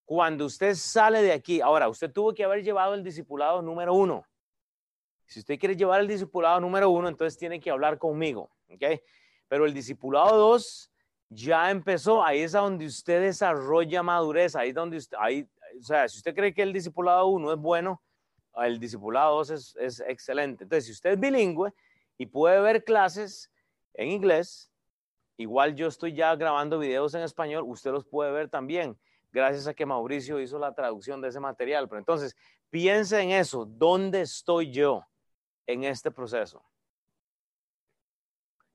cuando 0.04 0.44
usted 0.44 0.74
sale 0.74 1.22
de 1.22 1.32
aquí. 1.32 1.62
Ahora, 1.62 1.88
usted 1.88 2.12
tuvo 2.12 2.34
que 2.34 2.44
haber 2.44 2.62
llevado 2.62 2.92
el 2.92 3.02
discipulado 3.02 3.62
número 3.62 3.94
uno. 3.94 4.26
Si 5.24 5.40
usted 5.40 5.58
quiere 5.58 5.76
llevar 5.76 6.00
el 6.00 6.08
discipulado 6.08 6.60
número 6.60 6.90
uno, 6.90 7.08
entonces 7.08 7.38
tiene 7.38 7.58
que 7.58 7.70
hablar 7.70 7.96
conmigo, 7.96 8.50
¿ok? 8.68 9.00
Pero 9.48 9.64
el 9.64 9.72
discipulado 9.72 10.36
dos 10.36 10.87
ya 11.30 11.70
empezó, 11.70 12.24
ahí 12.24 12.40
es 12.40 12.52
donde 12.52 12.86
usted 12.86 13.20
desarrolla 13.22 14.02
madurez, 14.02 14.56
ahí 14.56 14.70
es 14.70 14.74
donde 14.74 14.96
usted, 14.96 15.16
ahí, 15.20 15.46
o 15.78 15.82
sea, 15.82 16.08
si 16.08 16.18
usted 16.18 16.34
cree 16.34 16.54
que 16.54 16.62
el 16.62 16.72
discipulado 16.72 17.26
1 17.26 17.52
es 17.52 17.58
bueno, 17.58 18.02
el 18.56 18.80
discipulado 18.80 19.36
2 19.36 19.50
es, 19.50 19.76
es, 19.76 20.00
excelente. 20.00 20.64
Entonces, 20.64 20.86
si 20.86 20.92
usted 20.92 21.10
es 21.10 21.20
bilingüe 21.20 21.72
y 22.16 22.26
puede 22.26 22.60
ver 22.60 22.82
clases 22.82 23.50
en 23.94 24.08
inglés, 24.08 24.72
igual 25.36 25.74
yo 25.74 25.86
estoy 25.86 26.14
ya 26.14 26.34
grabando 26.34 26.78
videos 26.78 27.14
en 27.14 27.22
español, 27.22 27.64
usted 27.66 27.92
los 27.92 28.04
puede 28.04 28.32
ver 28.32 28.48
también, 28.48 28.98
gracias 29.30 29.66
a 29.66 29.74
que 29.74 29.86
Mauricio 29.86 30.40
hizo 30.40 30.58
la 30.58 30.74
traducción 30.74 31.20
de 31.20 31.28
ese 31.28 31.40
material. 31.40 31.88
Pero 31.88 31.98
entonces, 31.98 32.36
piense 32.70 33.20
en 33.20 33.30
eso, 33.30 33.64
¿dónde 33.66 34.22
estoy 34.22 34.70
yo 34.72 35.04
en 35.66 35.84
este 35.84 36.10
proceso? 36.10 36.64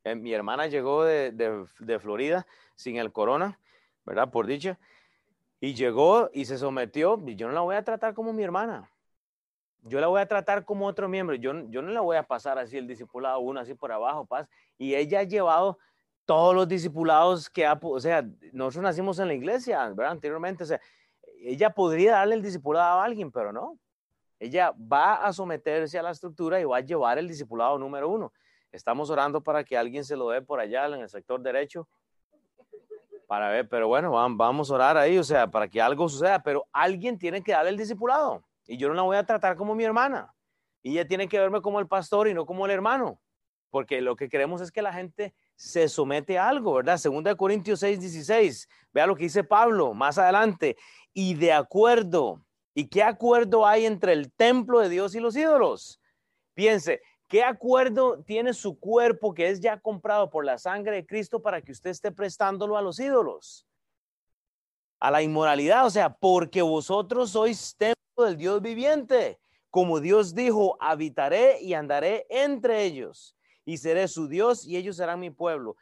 Eh, 0.03 0.15
mi 0.15 0.33
hermana 0.33 0.67
llegó 0.67 1.03
de, 1.05 1.99
Florida 2.01 2.45
sin 2.75 2.97
el 2.97 3.11
corona, 3.11 3.59
¿verdad? 4.05 4.29
Por 4.31 4.47
dicha. 4.47 4.79
Y 5.59 5.75
llegó 5.75 6.29
y 6.33 6.45
se 6.45 6.57
sometió. 6.57 7.23
Yo 7.25 7.47
no 7.47 7.53
la 7.53 7.61
voy 7.61 7.75
a 7.75 7.83
tratar 7.83 8.13
como 8.13 8.33
mi 8.33 8.43
hermana. 8.43 8.89
Yo 9.81 9.99
la 9.99 10.07
voy 10.07 10.21
a 10.21 10.27
tratar 10.27 10.65
como 10.65 10.87
otro 10.87 11.07
miembro. 11.07 11.35
Yo, 11.35 11.53
yo 11.69 11.81
no 11.81 11.91
la 11.91 12.01
voy 12.01 12.17
a 12.17 12.23
pasar 12.23 12.57
así 12.57 12.77
el 12.77 12.87
discipulado 12.87 13.39
uno, 13.39 13.59
así 13.59 13.73
por 13.73 13.91
abajo, 13.91 14.25
paz. 14.25 14.47
Y 14.77 14.95
ella 14.95 15.19
ha 15.19 15.23
llevado 15.23 15.77
todos 16.25 16.55
los 16.55 16.67
discipulados 16.67 17.49
que 17.49 17.65
ha, 17.65 17.79
o 17.81 17.99
sea, 17.99 18.25
nosotros 18.53 18.83
nacimos 18.83 19.19
en 19.19 19.27
la 19.27 19.33
iglesia, 19.33 19.87
¿verdad? 19.89 20.11
Anteriormente, 20.11 20.63
o 20.63 20.67
sea, 20.67 20.79
ella 21.41 21.69
podría 21.69 22.13
darle 22.13 22.35
el 22.35 22.41
discipulado 22.41 22.99
a 22.99 23.03
alguien, 23.03 23.31
pero 23.31 23.51
no. 23.51 23.77
Ella 24.39 24.73
va 24.77 25.15
a 25.15 25.31
someterse 25.31 25.97
a 25.97 26.03
la 26.03 26.11
estructura 26.11 26.59
y 26.59 26.65
va 26.65 26.77
a 26.77 26.81
llevar 26.81 27.17
el 27.17 27.27
discipulado 27.27 27.77
número 27.77 28.09
uno. 28.09 28.33
Estamos 28.73 29.11
orando 29.11 29.41
para 29.41 29.63
que 29.63 29.77
alguien 29.77 30.03
se 30.03 30.17
lo 30.17 30.29
dé 30.29 30.41
por 30.41 30.59
allá 30.59 30.87
en 30.87 30.95
el 30.95 31.09
sector 31.09 31.39
derecho. 31.39 31.87
Para 33.27 33.49
ver, 33.49 33.69
pero 33.69 33.87
bueno, 33.87 34.11
vamos 34.11 34.71
a 34.71 34.73
orar 34.73 34.97
ahí, 34.97 35.17
o 35.17 35.23
sea, 35.23 35.49
para 35.49 35.67
que 35.67 35.79
algo 35.79 36.09
suceda, 36.09 36.41
pero 36.41 36.65
alguien 36.73 37.19
tiene 37.19 37.43
que 37.43 37.51
darle 37.51 37.69
el 37.69 37.77
discipulado. 37.77 38.43
Y 38.65 38.77
yo 38.77 38.87
no 38.87 38.95
la 38.95 39.03
voy 39.03 39.15
a 39.15 39.25
tratar 39.25 39.55
como 39.55 39.75
mi 39.75 39.83
hermana. 39.83 40.33
Y 40.81 40.93
ella 40.93 41.07
tiene 41.07 41.27
que 41.27 41.37
verme 41.37 41.61
como 41.61 41.79
el 41.79 41.87
pastor 41.87 42.27
y 42.27 42.33
no 42.33 42.47
como 42.47 42.65
el 42.65 42.71
hermano. 42.71 43.21
Porque 43.69 44.01
lo 44.01 44.15
que 44.15 44.27
queremos 44.27 44.59
es 44.59 44.71
que 44.71 44.81
la 44.81 44.91
gente 44.91 45.35
se 45.55 45.87
somete 45.87 46.39
a 46.39 46.49
algo, 46.49 46.73
¿verdad? 46.73 46.97
Segunda 46.97 47.29
de 47.29 47.37
Corintios 47.37 47.79
6, 47.79 47.99
16. 47.99 48.67
Vea 48.91 49.05
lo 49.05 49.15
que 49.15 49.23
dice 49.23 49.43
Pablo 49.43 49.93
más 49.93 50.17
adelante. 50.17 50.77
Y 51.13 51.35
de 51.35 51.53
acuerdo. 51.53 52.43
¿Y 52.73 52.87
qué 52.87 53.03
acuerdo 53.03 53.67
hay 53.67 53.85
entre 53.85 54.13
el 54.13 54.31
templo 54.31 54.79
de 54.79 54.89
Dios 54.89 55.13
y 55.13 55.19
los 55.19 55.35
ídolos? 55.35 56.01
Piense, 56.55 57.01
¿Qué 57.33 57.43
acuerdo 57.43 58.21
tiene 58.21 58.53
su 58.53 58.79
cuerpo 58.79 59.33
que 59.33 59.49
es 59.49 59.59
ya 59.59 59.79
comprado 59.79 60.29
por 60.29 60.45
la 60.45 60.59
sangre 60.59 60.97
de 60.97 61.05
Cristo 61.07 61.41
para 61.41 61.63
que 61.63 61.71
usted 61.71 61.89
esté 61.89 62.11
prestándolo 62.11 62.77
a 62.77 62.81
los 62.83 62.99
ídolos? 62.99 63.65
A 64.99 65.09
la 65.09 65.23
inmoralidad, 65.23 65.87
o 65.87 65.89
sea, 65.89 66.13
porque 66.13 66.61
vosotros 66.61 67.31
sois 67.31 67.75
templo 67.75 68.25
del 68.25 68.37
Dios 68.37 68.61
viviente. 68.61 69.39
Como 69.71 69.99
Dios 69.99 70.35
dijo, 70.35 70.77
habitaré 70.79 71.59
y 71.59 71.73
andaré 71.73 72.27
entre 72.29 72.83
ellos 72.83 73.35
y 73.65 73.79
seré 73.79 74.07
su 74.07 74.27
Dios 74.27 74.67
y 74.67 74.77
ellos 74.77 74.97
serán 74.97 75.19
mi 75.19 75.31
pueblo. 75.31 75.75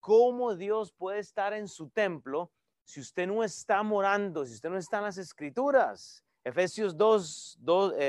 ¿Cómo 0.00 0.56
Dios 0.56 0.90
puede 0.90 1.20
estar 1.20 1.52
en 1.52 1.68
su 1.68 1.90
templo 1.90 2.50
si 2.82 2.98
usted 2.98 3.28
no 3.28 3.44
está 3.44 3.84
morando, 3.84 4.44
si 4.44 4.54
usted 4.54 4.68
no 4.68 4.76
está 4.76 4.98
en 4.98 5.04
las 5.04 5.18
escrituras? 5.18 6.24
Efesios 6.48 6.96
2, 6.96 7.58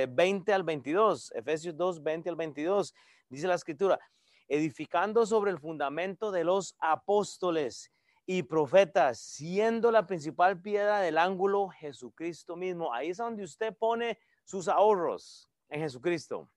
20 0.09 0.53
al 0.53 0.63
22. 0.63 1.33
Efesios 1.35 1.75
2, 1.75 2.01
20 2.01 2.29
al 2.29 2.35
22. 2.37 2.95
Dice 3.27 3.47
la 3.47 3.55
escritura, 3.55 3.99
edificando 4.47 5.25
sobre 5.25 5.51
el 5.51 5.59
fundamento 5.59 6.31
de 6.31 6.45
los 6.45 6.73
apóstoles 6.79 7.91
y 8.25 8.43
profetas, 8.43 9.19
siendo 9.19 9.91
la 9.91 10.07
principal 10.07 10.61
piedra 10.61 11.01
del 11.01 11.17
ángulo 11.17 11.67
Jesucristo 11.67 12.55
mismo. 12.55 12.93
Ahí 12.93 13.09
es 13.09 13.17
donde 13.17 13.43
usted 13.43 13.75
pone 13.75 14.17
sus 14.45 14.69
ahorros 14.69 15.49
en 15.67 15.81
Jesucristo. 15.81 16.49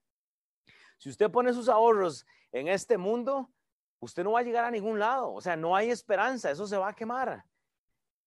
Si 0.97 1.09
usted 1.09 1.29
pone 1.29 1.51
sus 1.51 1.67
ahorros 1.67 2.25
en 2.53 2.69
este 2.69 2.97
mundo, 2.97 3.51
usted 3.99 4.23
no 4.23 4.31
va 4.31 4.39
a 4.39 4.43
llegar 4.43 4.63
a 4.63 4.71
ningún 4.71 4.99
lado. 4.99 5.33
O 5.33 5.41
sea, 5.41 5.57
no 5.57 5.75
hay 5.75 5.89
esperanza, 5.89 6.49
eso 6.49 6.65
se 6.65 6.77
va 6.77 6.87
a 6.87 6.95
quemar 6.95 7.43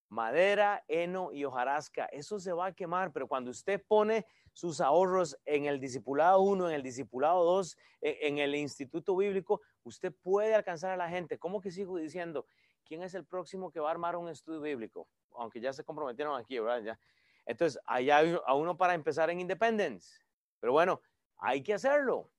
madera, 0.08 0.84
heno 0.88 1.32
y 1.32 1.44
hojarasca. 1.44 2.06
Eso 2.06 2.38
se 2.38 2.52
va 2.52 2.66
a 2.66 2.72
quemar, 2.72 3.12
pero 3.12 3.26
cuando 3.26 3.50
usted 3.50 3.82
pone 3.86 4.26
sus 4.52 4.80
ahorros 4.80 5.36
en 5.44 5.66
el 5.66 5.80
discipulado 5.80 6.40
1, 6.40 6.68
en 6.68 6.74
el 6.74 6.82
discipulado 6.82 7.44
2, 7.44 7.76
e, 8.00 8.18
en 8.22 8.38
el 8.38 8.54
instituto 8.54 9.16
bíblico, 9.16 9.60
usted 9.82 10.14
puede 10.22 10.54
alcanzar 10.54 10.92
a 10.92 10.96
la 10.96 11.08
gente. 11.08 11.38
¿Cómo 11.38 11.60
que 11.60 11.70
sigo 11.70 11.96
diciendo? 11.98 12.46
¿Quién 12.84 13.02
es 13.02 13.14
el 13.14 13.24
próximo 13.24 13.70
que 13.70 13.80
va 13.80 13.88
a 13.88 13.92
armar 13.92 14.16
un 14.16 14.28
estudio 14.28 14.60
bíblico? 14.60 15.08
Aunque 15.34 15.60
ya 15.60 15.72
se 15.72 15.84
comprometieron 15.84 16.38
aquí, 16.40 16.58
¿verdad? 16.58 16.98
Entonces, 17.44 17.80
allá 17.84 18.18
hay 18.18 18.36
a 18.46 18.54
uno 18.54 18.76
para 18.76 18.94
empezar 18.94 19.28
en 19.30 19.40
Independence. 19.40 20.20
Pero 20.60 20.72
bueno, 20.72 21.00
hay 21.36 21.62
que 21.62 21.74
hacerlo. 21.74 22.30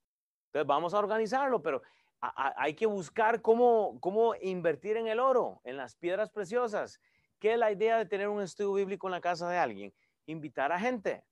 Entonces, 0.47 0.67
vamos 0.67 0.93
a 0.93 0.99
organizarlo, 0.99 1.62
pero 1.62 1.82
hay 2.19 2.73
que 2.73 2.88
buscar 2.88 3.41
cómo, 3.41 3.99
cómo 3.99 4.34
invertir 4.41 4.97
en 4.97 5.08
el 5.08 5.19
oro, 5.19 5.62
en 5.63 5.77
las 5.77 5.95
piedras 5.95 6.32
preciosas 6.32 6.99
¿Qué 7.39 7.54
es 7.54 7.60
la 7.60 7.71
idea 7.71 7.97
de 7.97 8.06
tener 8.06 8.30
un 8.30 8.41
estudio 8.41 8.73
bíblico 8.73 9.08
en 9.08 9.12
la 9.12 9.21
casa 9.21 9.50
de 9.50 9.58
alguien? 9.58 9.93
Invitar 10.26 10.71
a 10.71 10.80
gente. 10.80 11.23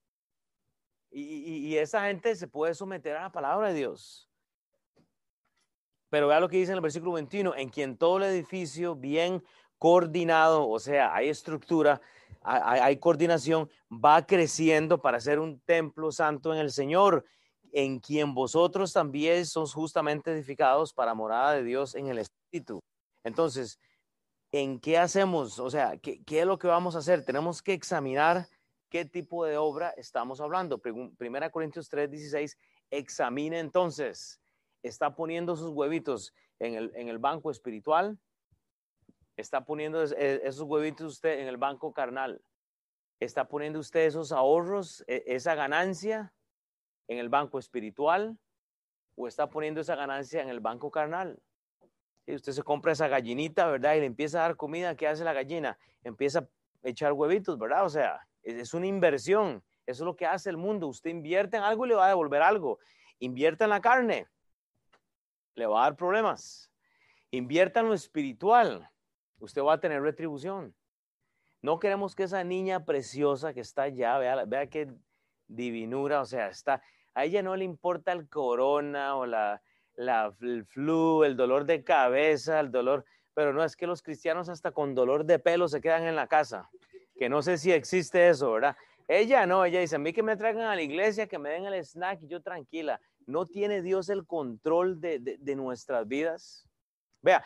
Y, 1.12 1.78
esa 1.78 2.06
gente 2.08 2.36
se 2.36 2.48
puede 2.48 2.74
someter 2.74 3.16
a 3.16 3.24
la 3.24 3.32
palabra 3.32 3.70
de 3.70 3.76
Dios. 3.76 4.30
Pero 6.10 6.28
vea 6.28 6.42
lo 6.42 6.50
que 6.50 6.58
dice 6.58 6.72
en 6.72 6.76
el 6.76 6.82
versículo 6.82 7.14
21, 7.14 7.56
en 7.56 7.70
quien 7.70 7.98
todo 7.98 8.18
el 8.18 8.24
edificio 8.24 8.96
bien 8.96 9.42
coordinado, 9.78 10.68
o 10.68 10.78
sea, 10.78 11.16
hay 11.16 11.30
estructura, 11.30 12.02
hay, 12.42 12.80
hay, 12.80 12.98
coordinación, 12.98 13.70
va 13.90 14.26
creciendo 14.26 15.02
para 15.02 15.20
ser 15.22 15.40
un 15.40 15.60
templo 15.62 16.12
santo 16.12 16.54
en 16.54 16.60
el 16.60 16.72
Señor, 16.72 17.26
en 17.72 18.00
quien 18.00 18.34
vosotros 18.34 18.92
también 18.92 19.46
sois 19.46 19.74
justamente 19.74 20.32
edificados 20.32 20.94
para 20.94 21.14
morada 21.14 21.54
de 21.54 21.64
Dios 21.64 21.96
en 21.96 22.08
el 22.08 22.20
Espíritu. 22.20 22.82
Entonces, 23.24 23.80
en 24.62 24.80
qué 24.80 24.98
hacemos, 24.98 25.60
o 25.60 25.70
sea, 25.70 25.98
qué, 25.98 26.24
es 26.26 26.46
lo 26.46 26.58
que 26.58 26.68
vamos 26.68 26.96
a 26.96 27.00
hacer. 27.00 27.26
Tenemos 27.26 27.62
que 27.62 27.74
examinar 27.74 28.48
qué 28.90 29.04
tipo 29.04 29.44
de 29.44 29.58
obra 29.58 29.90
estamos 29.98 30.40
hablando. 30.40 30.78
Primera 30.78 31.50
Corintios 31.50 31.90
3, 31.90 32.10
16, 32.10 32.58
examine 32.90 33.60
entonces, 33.60 34.40
está 34.82 35.14
poniendo 35.14 35.58
sus 35.58 35.72
huevitos 35.72 36.34
en 36.60 36.76
el, 36.76 36.94
en 36.96 37.10
el 37.10 37.18
banco 37.18 37.52
espiritual, 37.52 38.18
está 39.36 39.66
poniendo 39.66 40.02
e, 40.02 40.48
esos 40.48 40.62
huevitos 40.62 41.16
usted 41.16 41.40
en 41.40 41.50
el 41.50 41.58
banco 41.58 41.92
carnal, 41.92 42.42
está 43.20 43.50
poniendo 43.50 43.80
usted 43.80 44.06
esos 44.06 44.32
ahorros, 44.32 45.04
e, 45.08 45.22
esa 45.28 45.56
ganancia 45.56 46.34
en 47.10 47.18
el 47.18 47.28
banco 47.28 47.60
espiritual 47.60 48.40
o 49.18 49.28
está 49.28 49.50
poniendo 49.50 49.82
esa 49.82 49.98
ganancia 49.98 50.42
en 50.42 50.48
el 50.48 50.62
banco 50.62 50.92
carnal. 50.92 51.42
Usted 52.28 52.54
se 52.54 52.64
compra 52.64 52.92
esa 52.92 53.08
gallinita, 53.08 53.68
¿verdad? 53.68 53.96
Y 53.96 54.00
le 54.00 54.06
empieza 54.08 54.40
a 54.40 54.42
dar 54.44 54.56
comida, 54.56 54.96
¿qué 54.96 55.08
hace 55.08 55.24
la 55.24 55.34
gallina? 55.34 55.78
Empieza 56.04 56.40
a 56.40 56.48
echar 56.84 57.14
huevitos, 57.14 57.58
¿verdad? 57.58 57.86
O 57.86 57.90
sea, 57.90 58.28
es 58.42 58.74
una 58.74 58.88
inversión. 58.88 59.64
Eso 59.86 60.04
es 60.04 60.06
lo 60.06 60.16
que 60.16 60.26
hace 60.26 60.50
el 60.50 60.58
mundo. 60.58 60.88
Usted 60.88 61.12
invierte 61.12 61.58
en 61.58 61.64
algo 61.64 61.86
y 61.86 61.90
le 61.90 61.96
va 61.96 62.06
a 62.06 62.10
devolver 62.10 62.42
algo. 62.42 62.80
Invierta 63.20 63.66
en 63.66 63.70
la 63.70 63.82
carne, 63.82 64.28
le 65.54 65.68
va 65.68 65.82
a 65.82 65.84
dar 65.86 65.96
problemas. 65.96 66.72
Invierta 67.32 67.82
en 67.82 67.88
lo 67.88 67.94
espiritual, 67.94 68.90
usted 69.40 69.62
va 69.62 69.74
a 69.74 69.80
tener 69.80 70.02
retribución. 70.02 70.76
No 71.62 71.80
queremos 71.80 72.16
que 72.16 72.24
esa 72.24 72.44
niña 72.44 72.86
preciosa 72.86 73.54
que 73.54 73.62
está 73.62 73.84
allá, 73.84 74.18
vea, 74.18 74.46
vea 74.46 74.68
qué 74.68 74.94
divinura, 75.48 76.22
o 76.22 76.26
sea, 76.26 76.48
está, 76.48 76.82
a 77.14 77.26
ella 77.26 77.42
no 77.42 77.56
le 77.56 77.66
importa 77.66 78.12
el 78.12 78.28
corona 78.30 79.16
o 79.16 79.26
la, 79.26 79.62
la, 79.96 80.36
el 80.42 80.66
flu, 80.66 81.24
el 81.24 81.36
dolor 81.36 81.66
de 81.66 81.84
cabeza, 81.84 82.60
el 82.60 82.72
dolor, 82.72 83.06
pero 83.34 83.54
no 83.54 83.64
es 83.64 83.76
que 83.76 83.88
los 83.88 84.02
cristianos 84.02 84.50
hasta 84.50 84.72
con 84.72 84.96
dolor 84.96 85.26
de 85.26 85.40
pelo 85.40 85.68
se 85.68 85.82
quedan 85.82 86.04
en 86.04 86.16
la 86.16 86.28
casa, 86.28 86.70
que 87.18 87.30
no 87.30 87.42
sé 87.42 87.58
si 87.58 87.72
existe 87.72 88.30
eso, 88.30 88.52
¿verdad? 88.52 88.76
Ella 89.08 89.46
no, 89.46 89.64
ella 89.66 89.82
dice, 89.82 89.98
a 89.98 90.00
mí 90.00 90.14
que 90.14 90.24
me 90.24 90.36
traigan 90.36 90.64
a 90.64 90.76
la 90.76 90.82
iglesia, 90.82 91.28
que 91.28 91.38
me 91.38 91.52
den 91.52 91.66
el 91.66 91.76
snack 91.84 92.24
y 92.24 92.28
yo 92.28 92.42
tranquila. 92.42 93.00
¿No 93.28 93.46
tiene 93.46 93.82
Dios 93.82 94.10
el 94.10 94.26
control 94.26 95.00
de, 95.00 95.20
de, 95.20 95.56
nuestras 95.56 96.08
vidas? 96.08 96.68
Vea, 97.22 97.44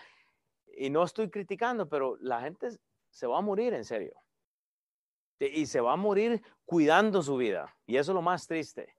y 0.77 0.89
no 0.89 1.03
estoy 1.03 1.29
criticando, 1.29 1.87
pero 1.87 2.17
la 2.21 2.41
gente 2.41 2.69
se 3.09 3.27
va 3.27 3.39
a 3.39 3.41
morir 3.41 3.73
en 3.73 3.83
serio. 3.83 4.13
Y 5.39 5.65
se 5.65 5.79
va 5.79 5.93
a 5.93 5.97
morir 5.97 6.41
cuidando 6.65 7.21
su 7.21 7.37
vida. 7.37 7.75
Y 7.85 7.97
eso 7.97 8.11
es 8.11 8.15
lo 8.15 8.21
más 8.21 8.45
triste. 8.45 8.93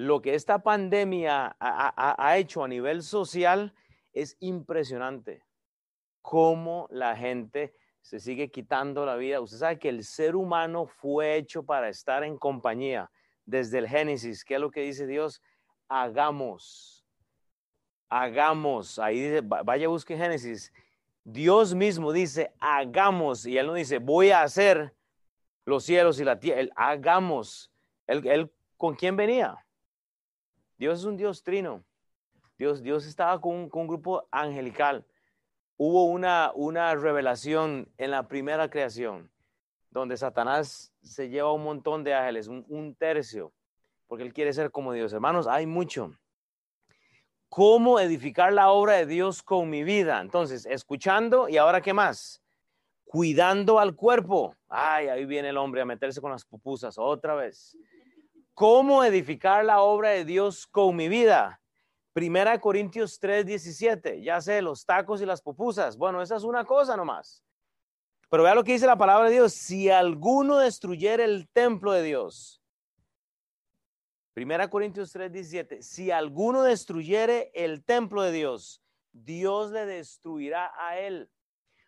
Lo 0.00 0.22
que 0.22 0.34
esta 0.34 0.62
pandemia 0.62 1.58
ha, 1.60 2.38
hecho 2.38 2.64
a 2.64 2.68
nivel 2.68 3.02
social 3.02 3.74
es 4.14 4.34
impresionante. 4.40 5.44
Cómo 6.22 6.88
la 6.90 7.14
gente 7.14 7.74
se 8.00 8.18
sigue 8.18 8.50
quitando 8.50 9.04
la 9.04 9.16
vida. 9.16 9.42
Usted 9.42 9.58
sabe 9.58 9.78
que 9.78 9.90
el 9.90 10.02
ser 10.04 10.36
humano 10.36 10.86
fue 10.86 11.36
hecho 11.36 11.64
para 11.64 11.90
estar 11.90 12.24
en 12.24 12.38
compañía 12.38 13.10
desde 13.44 13.76
el 13.76 13.88
Génesis. 13.88 14.42
¿Qué 14.42 14.54
es 14.54 14.60
lo 14.62 14.70
que 14.70 14.80
dice 14.80 15.06
Dios? 15.06 15.42
Hagamos. 15.86 17.04
Hagamos. 18.08 18.98
Ahí 18.98 19.20
dice, 19.20 19.42
vaya 19.42 19.88
busque 19.88 20.16
Génesis. 20.16 20.72
Dios 21.24 21.74
mismo 21.74 22.10
dice, 22.10 22.54
hagamos. 22.58 23.44
Y 23.44 23.58
Él 23.58 23.66
no 23.66 23.74
dice, 23.74 23.98
voy 23.98 24.30
a 24.30 24.44
hacer 24.44 24.94
los 25.66 25.84
cielos 25.84 26.18
y 26.20 26.24
la 26.24 26.40
tierra. 26.40 26.70
Hagamos. 26.74 27.70
Él, 28.06 28.50
¿Con 28.78 28.94
quién 28.94 29.14
venía? 29.14 29.62
Dios 30.80 30.98
es 30.98 31.04
un 31.04 31.16
Dios 31.16 31.44
trino. 31.44 31.84
Dios, 32.58 32.82
Dios 32.82 33.06
estaba 33.06 33.40
con, 33.40 33.70
un 33.72 33.86
grupo 33.86 34.26
angelical 34.32 35.06
hubo 35.82 36.04
una, 36.04 36.52
una 36.54 36.94
revelación 36.94 37.90
en 37.96 38.10
la 38.10 38.28
primera 38.28 38.68
creación, 38.68 39.30
donde 39.88 40.18
Satanás 40.18 40.92
se 41.00 41.30
lleva 41.30 41.54
un 41.54 41.64
montón 41.64 42.04
de 42.04 42.12
ángeles, 42.12 42.48
un, 42.48 42.94
tercio, 42.96 43.50
porque 44.06 44.22
él 44.22 44.34
quiere 44.34 44.52
ser 44.52 44.70
como 44.70 44.92
Dios. 44.92 45.10
Hermanos, 45.14 45.46
hay 45.46 45.64
mucho. 45.64 46.14
¿Cómo 47.48 47.98
edificar 47.98 48.52
la 48.52 48.70
obra 48.70 48.96
de 48.96 49.06
Dios 49.06 49.42
con 49.42 49.70
mi 49.70 49.82
vida? 49.82 50.20
Entonces, 50.20 50.66
escuchando 50.66 51.48
y 51.48 51.56
ahora 51.56 51.80
qué 51.80 51.94
más? 51.94 52.42
Cuidando 53.04 53.78
al 53.78 53.96
cuerpo. 53.96 54.54
Ay, 54.68 55.08
ahí 55.08 55.24
viene 55.24 55.48
el 55.48 55.56
hombre 55.56 55.80
a 55.80 55.86
meterse 55.86 56.20
con 56.20 56.30
las 56.30 56.44
pupusas 56.44 56.98
otra 56.98 57.34
vez. 57.34 57.74
¿Cómo 58.54 59.04
edificar 59.04 59.64
la 59.64 59.80
obra 59.80 60.10
de 60.10 60.24
Dios 60.24 60.66
con 60.66 60.96
mi 60.96 61.08
vida? 61.08 61.60
Primera 62.12 62.60
Corintios 62.60 63.18
3, 63.18 63.46
17, 63.46 64.22
ya 64.22 64.40
sé, 64.40 64.60
los 64.60 64.84
tacos 64.84 65.22
y 65.22 65.26
las 65.26 65.40
pupusas. 65.40 65.96
Bueno, 65.96 66.20
esa 66.20 66.36
es 66.36 66.42
una 66.42 66.64
cosa 66.64 66.96
nomás. 66.96 67.44
Pero 68.28 68.42
vea 68.42 68.54
lo 68.54 68.64
que 68.64 68.72
dice 68.72 68.86
la 68.86 68.98
palabra 68.98 69.28
de 69.28 69.34
Dios. 69.34 69.54
Si 69.54 69.90
alguno 69.90 70.58
destruyera 70.58 71.24
el 71.24 71.48
templo 71.48 71.92
de 71.92 72.02
Dios. 72.02 72.62
Primera 74.34 74.68
Corintios 74.70 75.12
3, 75.12 75.32
17. 75.32 75.82
Si 75.82 76.10
alguno 76.10 76.62
destruyere 76.62 77.50
el 77.54 77.84
templo 77.84 78.22
de 78.22 78.32
Dios, 78.32 78.82
Dios 79.12 79.70
le 79.70 79.86
destruirá 79.86 80.72
a 80.76 80.98
él. 80.98 81.30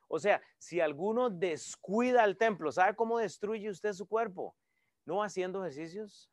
O 0.08 0.18
sea, 0.18 0.42
si 0.58 0.80
alguno 0.80 1.30
descuida 1.30 2.24
el 2.24 2.36
templo, 2.36 2.72
¿sabe 2.72 2.96
cómo 2.96 3.18
destruye 3.18 3.70
usted 3.70 3.92
su 3.92 4.06
cuerpo? 4.06 4.56
No 5.04 5.22
haciendo 5.22 5.64
ejercicios, 5.64 6.31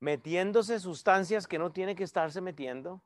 metiéndose 0.00 0.78
sustancias 0.80 1.46
que 1.46 1.58
no 1.58 1.72
tiene 1.72 1.94
que 1.94 2.04
estarse 2.04 2.40
metiendo. 2.40 3.02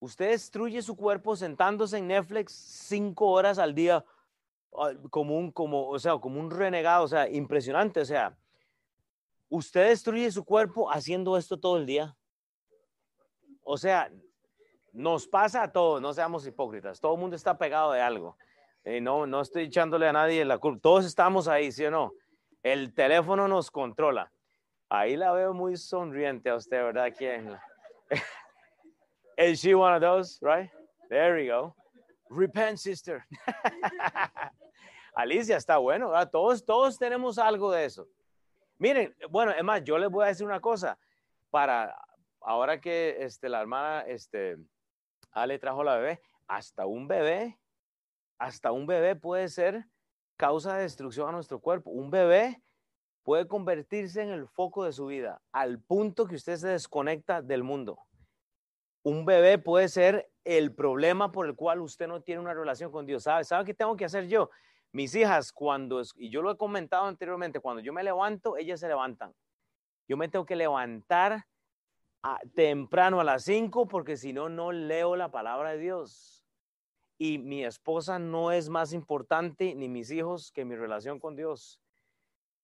Usted 0.00 0.30
destruye 0.30 0.82
su 0.82 0.96
cuerpo 0.96 1.36
sentándose 1.36 1.98
en 1.98 2.08
Netflix 2.08 2.52
cinco 2.52 3.28
horas 3.28 3.58
al 3.58 3.74
día 3.74 4.04
ah, 4.76 4.92
como 5.10 5.38
un, 5.38 5.52
como, 5.52 5.88
o 5.88 5.98
sea, 5.98 6.18
como 6.18 6.40
un 6.40 6.50
renegado, 6.50 7.04
o 7.04 7.08
sea, 7.08 7.28
impresionante. 7.28 8.00
O 8.00 8.04
sea, 8.04 8.36
usted 9.48 9.88
destruye 9.88 10.30
su 10.30 10.44
cuerpo 10.44 10.90
haciendo 10.90 11.36
esto 11.36 11.58
todo 11.58 11.76
el 11.76 11.86
día. 11.86 12.16
O 13.62 13.76
sea, 13.76 14.10
nos 14.92 15.26
pasa 15.26 15.62
a 15.62 15.72
todos, 15.72 16.00
no 16.02 16.12
seamos 16.12 16.46
hipócritas. 16.46 17.00
Todo 17.00 17.14
el 17.14 17.20
mundo 17.20 17.36
está 17.36 17.56
pegado 17.56 17.92
de 17.92 18.00
algo. 18.00 18.36
Y 18.84 19.00
no, 19.00 19.26
no 19.26 19.40
estoy 19.40 19.64
echándole 19.64 20.08
a 20.08 20.12
nadie 20.12 20.44
la 20.44 20.58
culpa. 20.58 20.80
Todos 20.82 21.04
estamos 21.04 21.46
ahí, 21.48 21.70
¿sí 21.70 21.84
o 21.84 21.90
no? 21.90 22.12
El 22.62 22.92
teléfono 22.92 23.46
nos 23.48 23.70
controla. 23.70 24.32
Ahí 24.94 25.16
la 25.16 25.32
veo 25.32 25.54
muy 25.54 25.74
sonriente 25.78 26.50
a 26.50 26.56
usted, 26.56 26.76
¿verdad? 26.76 27.10
¿Quién? 27.16 27.58
Is 29.38 29.62
she 29.62 29.74
one 29.74 29.94
of 29.94 30.02
those, 30.02 30.38
right? 30.42 30.70
There 31.08 31.34
we 31.34 31.48
go. 31.48 31.74
Repent, 32.28 32.76
sister. 32.76 33.24
Alicia, 35.16 35.56
está 35.56 35.78
bueno, 35.78 36.10
¿verdad? 36.10 36.30
Todos, 36.30 36.62
todos 36.62 36.98
tenemos 36.98 37.38
algo 37.38 37.72
de 37.72 37.86
eso. 37.86 38.06
Miren, 38.76 39.16
bueno, 39.30 39.52
es 39.52 39.64
más, 39.64 39.82
yo 39.82 39.96
les 39.96 40.10
voy 40.10 40.26
a 40.26 40.28
decir 40.28 40.44
una 40.44 40.60
cosa. 40.60 40.98
Para 41.48 41.98
ahora 42.42 42.78
que 42.78 43.16
este, 43.20 43.48
la 43.48 43.62
hermana 43.62 44.02
este, 44.02 44.58
Ale 45.30 45.58
trajo 45.58 45.82
la 45.82 45.96
bebé, 45.96 46.20
hasta 46.46 46.84
un 46.84 47.08
bebé, 47.08 47.58
hasta 48.36 48.72
un 48.72 48.86
bebé 48.86 49.16
puede 49.16 49.48
ser 49.48 49.86
causa 50.36 50.76
de 50.76 50.82
destrucción 50.82 51.30
a 51.30 51.32
nuestro 51.32 51.60
cuerpo. 51.60 51.88
Un 51.88 52.10
bebé 52.10 52.61
puede 53.22 53.46
convertirse 53.46 54.22
en 54.22 54.30
el 54.30 54.46
foco 54.46 54.84
de 54.84 54.92
su 54.92 55.06
vida 55.06 55.40
al 55.52 55.80
punto 55.80 56.26
que 56.26 56.34
usted 56.34 56.56
se 56.56 56.68
desconecta 56.68 57.42
del 57.42 57.62
mundo. 57.62 57.98
Un 59.02 59.24
bebé 59.24 59.58
puede 59.58 59.88
ser 59.88 60.30
el 60.44 60.74
problema 60.74 61.32
por 61.32 61.46
el 61.46 61.54
cual 61.54 61.80
usted 61.80 62.06
no 62.06 62.22
tiene 62.22 62.40
una 62.40 62.54
relación 62.54 62.90
con 62.90 63.06
Dios. 63.06 63.24
¿Sabe, 63.24 63.44
¿Sabe 63.44 63.64
qué 63.64 63.74
tengo 63.74 63.96
que 63.96 64.04
hacer 64.04 64.28
yo? 64.28 64.50
Mis 64.92 65.14
hijas, 65.14 65.52
cuando, 65.52 66.02
y 66.16 66.30
yo 66.30 66.42
lo 66.42 66.50
he 66.50 66.56
comentado 66.56 67.06
anteriormente, 67.06 67.60
cuando 67.60 67.82
yo 67.82 67.92
me 67.92 68.02
levanto, 68.02 68.56
ellas 68.56 68.78
se 68.78 68.88
levantan. 68.88 69.34
Yo 70.06 70.16
me 70.16 70.28
tengo 70.28 70.44
que 70.44 70.56
levantar 70.56 71.46
temprano 72.54 73.20
a 73.20 73.24
las 73.24 73.44
5 73.44 73.88
porque 73.88 74.16
si 74.16 74.32
no, 74.32 74.48
no 74.48 74.72
leo 74.72 75.16
la 75.16 75.30
palabra 75.30 75.70
de 75.70 75.78
Dios. 75.78 76.44
Y 77.18 77.38
mi 77.38 77.64
esposa 77.64 78.18
no 78.18 78.52
es 78.52 78.68
más 78.68 78.92
importante, 78.92 79.74
ni 79.74 79.88
mis 79.88 80.10
hijos, 80.10 80.52
que 80.52 80.64
mi 80.64 80.76
relación 80.76 81.18
con 81.20 81.36
Dios. 81.36 81.80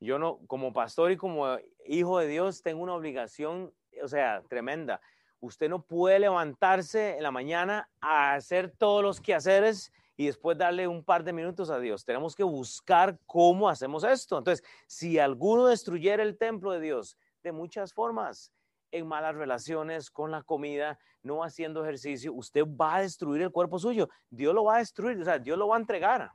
Yo 0.01 0.19
no, 0.19 0.39
como 0.47 0.73
pastor 0.73 1.11
y 1.11 1.17
como 1.17 1.59
hijo 1.87 2.19
de 2.19 2.29
Dios, 2.29 2.63
tengo 2.63 2.83
una 2.83 2.95
obligación, 2.95 3.73
o 4.03 4.09
sea, 4.09 4.43
tremenda. 4.49 5.01
Usted 5.41 5.69
no 5.69 5.83
puede 5.83 6.19
levantarse 6.19 7.17
en 7.17 7.23
la 7.23 7.31
mañana 7.31 7.89
a 8.01 8.35
hacer 8.35 8.71
todos 8.71 9.03
los 9.03 9.21
quehaceres 9.21 9.93
y 10.17 10.27
después 10.27 10.59
darle 10.59 10.89
un 10.89 11.05
par 11.05 11.23
de 11.23 11.33
minutos 11.33 11.71
a 11.71 11.79
Dios. 11.79 12.05
Tenemos 12.05 12.35
que 12.35 12.43
buscar 12.43 13.19
cómo 13.27 13.69
hacemos 13.69 14.03
esto. 14.05 14.39
Entonces, 14.39 14.65
si 14.87 15.19
alguno 15.19 15.67
destruyera 15.67 16.23
el 16.23 16.37
templo 16.37 16.73
de 16.73 16.81
Dios 16.81 17.17
de 17.43 17.53
muchas 17.53 17.93
formas, 17.93 18.53
en 18.91 19.07
malas 19.07 19.35
relaciones 19.35 20.11
con 20.11 20.31
la 20.31 20.43
comida, 20.43 20.99
no 21.23 21.43
haciendo 21.43 21.83
ejercicio, 21.83 22.33
usted 22.33 22.65
va 22.65 22.97
a 22.97 23.03
destruir 23.03 23.43
el 23.43 23.51
cuerpo 23.51 23.79
suyo. 23.79 24.09
Dios 24.31 24.55
lo 24.55 24.65
va 24.65 24.77
a 24.77 24.79
destruir, 24.79 25.21
o 25.21 25.25
sea, 25.25 25.39
Dios 25.39 25.59
lo 25.59 25.69
va 25.69 25.77
a 25.77 25.81
entregar. 25.81 26.31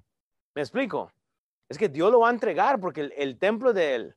¿Me 0.53 0.61
explico? 0.61 1.11
Es 1.73 1.79
que 1.79 1.89
Dios 1.89 2.11
lo 2.11 2.19
va 2.19 2.27
a 2.27 2.31
entregar 2.31 2.79
porque 2.79 3.11
el, 3.17 3.39
templo 3.39 3.73
de 3.73 3.95
Él. 3.95 4.15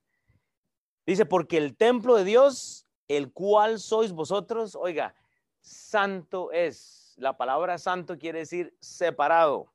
Dice, 1.06 1.24
porque 1.24 1.56
el 1.56 1.74
templo 1.74 2.14
de 2.14 2.24
Dios, 2.24 2.86
el 3.08 3.32
cual 3.32 3.78
sois 3.78 4.12
vosotros, 4.12 4.74
oiga, 4.74 5.14
santo 5.62 6.52
es. 6.52 7.14
La 7.16 7.38
palabra 7.38 7.78
santo 7.78 8.18
quiere 8.18 8.40
decir 8.40 8.76
separado. 8.78 9.72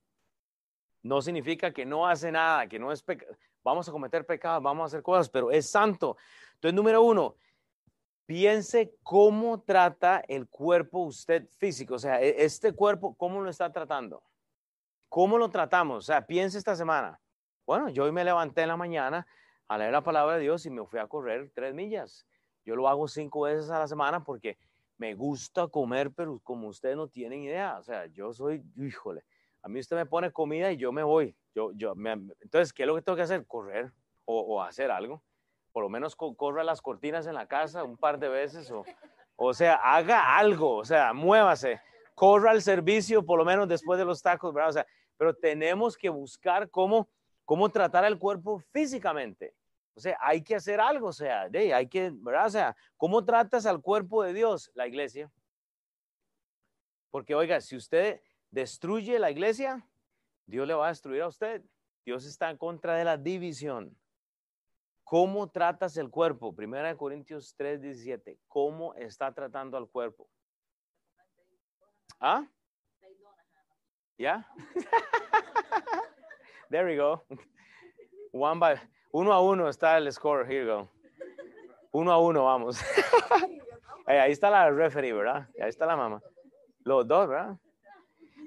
No 1.01 1.23
significa 1.23 1.73
que 1.73 1.87
no 1.87 2.05
hace 2.07 2.31
nada, 2.31 2.67
que 2.67 2.77
no 2.77 2.91
es 2.91 3.01
pecado. 3.01 3.35
Vamos 3.63 3.89
a 3.89 3.91
cometer 3.91 4.27
pecados, 4.27 4.61
vamos 4.61 4.83
a 4.83 4.85
hacer 4.85 5.01
cosas, 5.01 5.27
pero 5.27 5.49
es 5.49 5.67
santo. 5.67 6.17
Entonces, 6.53 6.75
número 6.75 7.01
uno, 7.01 7.35
piense 8.27 8.93
cómo 9.01 9.59
trata 9.61 10.23
el 10.27 10.47
cuerpo 10.47 10.99
usted 10.99 11.47
físico. 11.57 11.95
O 11.95 11.99
sea, 11.99 12.21
e, 12.21 12.45
este 12.45 12.73
cuerpo, 12.73 13.15
¿cómo 13.15 13.41
lo 13.41 13.49
está 13.49 13.71
tratando? 13.71 14.21
¿Cómo 15.09 15.39
lo 15.39 15.49
tratamos? 15.49 15.97
O 15.97 16.01
sea, 16.01 16.27
piense 16.27 16.59
esta 16.59 16.75
semana. 16.75 17.19
Bueno, 17.65 17.89
yo 17.89 18.05
hoy 18.05 18.11
me 18.11 18.23
levanté 18.23 18.61
en 18.61 18.69
la 18.69 18.77
mañana 18.77 19.27
a 19.67 19.77
leer 19.77 19.91
la 19.91 20.03
palabra 20.03 20.35
de 20.35 20.41
Dios 20.41 20.65
y 20.65 20.69
me 20.69 20.85
fui 20.85 20.99
a 20.99 21.07
correr 21.07 21.51
tres 21.53 21.73
millas. 21.73 22.25
Yo 22.65 22.75
lo 22.75 22.87
hago 22.87 23.07
cinco 23.07 23.41
veces 23.41 23.69
a 23.69 23.79
la 23.79 23.87
semana 23.87 24.23
porque 24.23 24.57
me 24.97 25.13
gusta 25.15 25.67
comer, 25.67 26.11
pero 26.11 26.39
como 26.43 26.67
ustedes 26.67 26.95
no 26.95 27.07
tienen 27.07 27.43
idea, 27.43 27.77
o 27.79 27.83
sea, 27.83 28.05
yo 28.07 28.33
soy, 28.33 28.63
híjole, 28.75 29.23
a 29.63 29.69
mí 29.69 29.79
usted 29.79 29.95
me 29.95 30.05
pone 30.05 30.31
comida 30.31 30.71
y 30.71 30.77
yo 30.77 30.91
me 30.91 31.03
voy. 31.03 31.35
Yo, 31.55 31.71
yo, 31.73 31.93
entonces, 32.39 32.71
¿qué 32.73 32.83
es 32.83 32.87
lo 32.87 32.95
que 32.95 33.01
tengo 33.01 33.15
que 33.15 33.23
hacer? 33.23 33.45
Correr 33.47 33.91
o, 34.25 34.61
hacer 34.61 34.91
algo. 34.91 35.23
Por 35.71 35.83
lo 35.83 35.89
menos 35.89 36.15
corra 36.15 36.63
las 36.63 36.81
cortinas 36.81 37.27
en 37.27 37.33
la 37.33 37.47
casa 37.47 37.83
un 37.83 37.97
par 37.97 38.19
de 38.19 38.29
veces 38.29 38.69
o, 38.71 38.83
o 39.35 39.53
sea, 39.53 39.75
haga 39.75 40.37
algo, 40.37 40.75
o 40.75 40.85
sea, 40.85 41.13
muévase, 41.13 41.81
corra 42.13 42.51
al 42.51 42.61
servicio 42.61 43.25
por 43.25 43.39
lo 43.39 43.45
menos 43.45 43.67
después 43.67 43.97
de 43.97 44.05
los 44.05 44.21
tacos, 44.21 44.53
¿verdad? 44.53 44.69
O 44.69 44.73
sea, 44.73 44.87
pero 45.17 45.33
tenemos 45.33 45.97
que 45.97 46.09
buscar 46.09 46.69
cómo 46.69 47.09
cómo 47.45 47.69
tratar 47.69 48.05
al 48.05 48.19
cuerpo 48.19 48.59
físicamente. 48.71 49.55
O 49.93 49.99
sea, 49.99 50.17
hay 50.21 50.41
que 50.41 50.55
hacer 50.55 50.79
algo, 50.79 51.07
o 51.07 51.13
sea, 51.13 51.49
de, 51.49 51.73
hay 51.73 51.87
que, 51.87 52.11
¿verdad? 52.13 52.47
O 52.47 52.49
sea, 52.49 52.75
¿cómo 52.97 53.25
tratas 53.25 53.65
al 53.65 53.81
cuerpo 53.81 54.23
de 54.23 54.33
Dios? 54.33 54.71
La 54.73 54.87
iglesia. 54.87 55.31
Porque, 57.09 57.35
oiga, 57.35 57.59
si 57.59 57.75
usted 57.75 58.21
destruye 58.49 59.19
la 59.19 59.31
iglesia, 59.31 59.85
Dios 60.45 60.65
le 60.65 60.73
va 60.73 60.85
a 60.85 60.89
destruir 60.89 61.21
a 61.21 61.27
usted. 61.27 61.61
Dios 62.05 62.25
está 62.25 62.49
en 62.49 62.57
contra 62.57 62.95
de 62.95 63.03
la 63.03 63.17
división. 63.17 63.97
¿Cómo 65.03 65.49
tratas 65.49 65.97
el 65.97 66.09
cuerpo? 66.09 66.55
Primera 66.55 66.87
de 66.87 66.95
Corintios 66.95 67.53
3, 67.57 67.81
17. 67.81 68.39
¿Cómo 68.47 68.93
está 68.95 69.33
tratando 69.33 69.75
al 69.75 69.89
cuerpo? 69.89 70.29
¿Ah? 72.19 72.47
¿Ya? 74.17 74.47
There 76.71 76.85
we 76.85 76.95
go. 76.95 77.21
One 78.31 78.57
by, 78.57 78.79
uno 79.11 79.33
a 79.33 79.41
uno 79.41 79.67
está 79.67 79.97
el 79.97 80.09
score. 80.09 80.45
Here 80.45 80.63
we 80.63 80.71
go. 80.71 80.89
Uno 81.91 82.13
a 82.13 82.17
uno, 82.17 82.45
vamos. 82.45 82.79
ahí 84.07 84.31
está 84.31 84.49
la 84.49 84.71
referee, 84.71 85.11
¿verdad? 85.11 85.49
Ahí 85.61 85.67
está 85.67 85.85
la 85.85 85.97
mamá. 85.97 86.21
Los 86.85 87.05
dos, 87.05 87.27
¿verdad? 87.27 87.57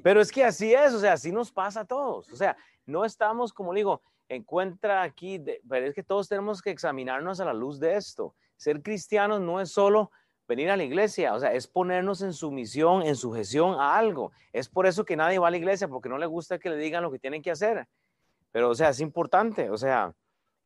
Pero 0.02 0.22
es 0.22 0.32
que 0.32 0.42
así 0.42 0.72
es, 0.72 0.94
o 0.94 1.00
sea, 1.00 1.12
así 1.12 1.32
nos 1.32 1.52
pasa 1.52 1.80
a 1.80 1.84
todos. 1.84 2.32
O 2.32 2.36
sea, 2.36 2.56
no 2.86 3.04
estamos, 3.04 3.52
como 3.52 3.74
digo, 3.74 4.00
encuentra 4.30 5.02
aquí, 5.02 5.38
pero 5.68 5.84
es 5.84 5.94
que 5.94 6.02
todos 6.02 6.26
tenemos 6.26 6.62
que 6.62 6.70
examinarnos 6.70 7.40
a 7.40 7.44
la 7.44 7.52
luz 7.52 7.78
de 7.78 7.94
esto. 7.94 8.34
Ser 8.56 8.80
cristianos 8.80 9.42
no 9.42 9.60
es 9.60 9.70
solo 9.70 10.10
venir 10.48 10.70
a 10.70 10.78
la 10.78 10.84
iglesia, 10.84 11.34
o 11.34 11.40
sea, 11.40 11.52
es 11.52 11.66
ponernos 11.66 12.22
en 12.22 12.32
sumisión, 12.32 13.02
en 13.02 13.16
sujeción 13.16 13.78
a 13.78 13.98
algo. 13.98 14.32
Es 14.50 14.66
por 14.70 14.86
eso 14.86 15.04
que 15.04 15.14
nadie 15.14 15.38
va 15.38 15.48
a 15.48 15.50
la 15.50 15.58
iglesia, 15.58 15.88
porque 15.88 16.08
no 16.08 16.16
le 16.16 16.24
gusta 16.24 16.58
que 16.58 16.70
le 16.70 16.76
digan 16.78 17.02
lo 17.02 17.12
que 17.12 17.18
tienen 17.18 17.42
que 17.42 17.50
hacer. 17.50 17.86
Pero, 18.54 18.70
o 18.70 18.74
sea, 18.76 18.90
es 18.90 19.00
importante, 19.00 19.68
o 19.68 19.76
sea, 19.76 20.14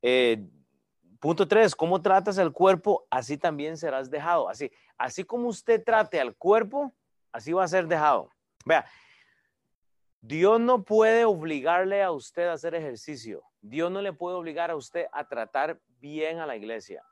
eh, 0.02 0.46
punto 1.18 1.48
tres, 1.48 1.74
¿cómo 1.74 2.02
tratas 2.02 2.38
al 2.38 2.52
cuerpo? 2.52 3.06
Así 3.08 3.38
también 3.38 3.78
serás 3.78 4.10
dejado. 4.10 4.50
Así, 4.50 4.70
así 4.98 5.24
como 5.24 5.48
usted 5.48 5.82
trate 5.82 6.20
al 6.20 6.36
cuerpo, 6.36 6.92
así 7.32 7.54
va 7.54 7.64
a 7.64 7.68
ser 7.68 7.86
dejado. 7.86 8.30
Vea, 8.66 8.84
Dios 10.20 10.60
no 10.60 10.84
puede 10.84 11.24
obligarle 11.24 12.02
a 12.02 12.10
usted 12.10 12.48
a 12.48 12.52
hacer 12.52 12.74
ejercicio. 12.74 13.42
Dios 13.62 13.90
no 13.90 14.02
le 14.02 14.12
puede 14.12 14.36
obligar 14.36 14.70
a 14.70 14.76
usted 14.76 15.06
a 15.10 15.26
tratar 15.26 15.80
bien 15.98 16.40
a 16.40 16.46
la 16.46 16.56
iglesia. 16.56 17.02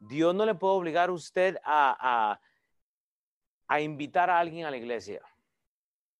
Dios 0.00 0.34
no 0.34 0.46
le 0.46 0.54
puede 0.54 0.72
obligar 0.72 1.10
a 1.10 1.12
usted 1.12 1.58
a, 1.64 2.38
a, 3.68 3.80
invitar 3.82 4.30
a 4.30 4.38
alguien 4.38 4.64
a 4.64 4.70
la 4.70 4.78
iglesia. 4.78 5.20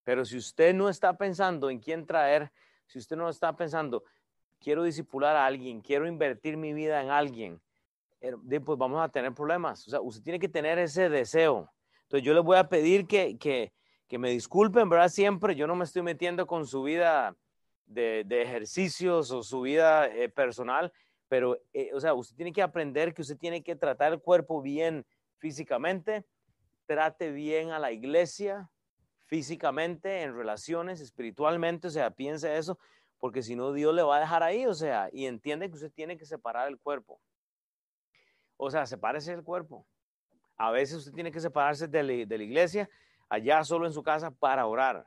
Pero 0.04 0.26
si 0.26 0.36
usted 0.36 0.74
no 0.74 0.90
está 0.90 1.16
pensando 1.16 1.70
en 1.70 1.78
quién 1.78 2.04
traer, 2.04 2.52
si 2.86 2.98
usted 2.98 3.16
no 3.16 3.28
está 3.28 3.54
pensando, 3.56 4.04
quiero 4.60 4.82
disipular 4.82 5.36
a 5.36 5.46
alguien, 5.46 5.80
quiero 5.80 6.06
invertir 6.06 6.56
mi 6.56 6.72
vida 6.72 7.02
en 7.02 7.10
alguien, 7.10 7.60
eh, 8.20 8.34
pues 8.60 8.78
vamos 8.78 9.02
a 9.02 9.08
tener 9.08 9.32
problemas. 9.34 9.86
O 9.86 9.90
sea, 9.90 10.00
usted 10.00 10.22
tiene 10.22 10.38
que 10.38 10.48
tener 10.48 10.78
ese 10.78 11.08
deseo. 11.08 11.70
Entonces 12.02 12.24
yo 12.24 12.32
le 12.32 12.40
voy 12.40 12.56
a 12.56 12.68
pedir 12.68 13.06
que, 13.06 13.36
que, 13.38 13.72
que 14.08 14.18
me 14.18 14.30
disculpen, 14.30 14.88
¿verdad? 14.88 15.08
Siempre 15.08 15.54
yo 15.54 15.66
no 15.66 15.76
me 15.76 15.84
estoy 15.84 16.02
metiendo 16.02 16.46
con 16.46 16.66
su 16.66 16.82
vida 16.82 17.36
de, 17.86 18.24
de 18.26 18.42
ejercicios 18.42 19.30
o 19.30 19.42
su 19.42 19.60
vida 19.62 20.06
eh, 20.08 20.28
personal, 20.28 20.92
pero, 21.28 21.58
eh, 21.72 21.90
o 21.92 22.00
sea, 22.00 22.14
usted 22.14 22.36
tiene 22.36 22.52
que 22.52 22.62
aprender 22.62 23.12
que 23.12 23.22
usted 23.22 23.36
tiene 23.36 23.62
que 23.62 23.76
tratar 23.76 24.12
el 24.12 24.20
cuerpo 24.20 24.62
bien 24.62 25.04
físicamente, 25.38 26.24
trate 26.86 27.30
bien 27.32 27.70
a 27.70 27.78
la 27.78 27.92
iglesia 27.92 28.70
físicamente, 29.34 30.22
en 30.22 30.36
relaciones, 30.36 31.00
espiritualmente, 31.00 31.88
o 31.88 31.90
sea, 31.90 32.12
piense 32.12 32.56
eso, 32.56 32.78
porque 33.18 33.42
si 33.42 33.56
no, 33.56 33.72
Dios 33.72 33.92
le 33.92 34.04
va 34.04 34.18
a 34.18 34.20
dejar 34.20 34.44
ahí, 34.44 34.64
o 34.64 34.74
sea, 34.74 35.08
y 35.12 35.26
entiende 35.26 35.68
que 35.68 35.74
usted 35.74 35.90
tiene 35.90 36.16
que 36.16 36.24
separar 36.24 36.68
el 36.68 36.78
cuerpo. 36.78 37.20
O 38.56 38.70
sea, 38.70 38.86
sepárese 38.86 39.32
del 39.32 39.42
cuerpo. 39.42 39.88
A 40.56 40.70
veces 40.70 40.98
usted 40.98 41.12
tiene 41.14 41.32
que 41.32 41.40
separarse 41.40 41.88
de 41.88 42.04
la, 42.04 42.44
iglesia, 42.44 42.88
allá 43.28 43.64
solo 43.64 43.86
en 43.86 43.92
su 43.92 44.04
casa, 44.04 44.30
para 44.30 44.68
orar. 44.68 45.04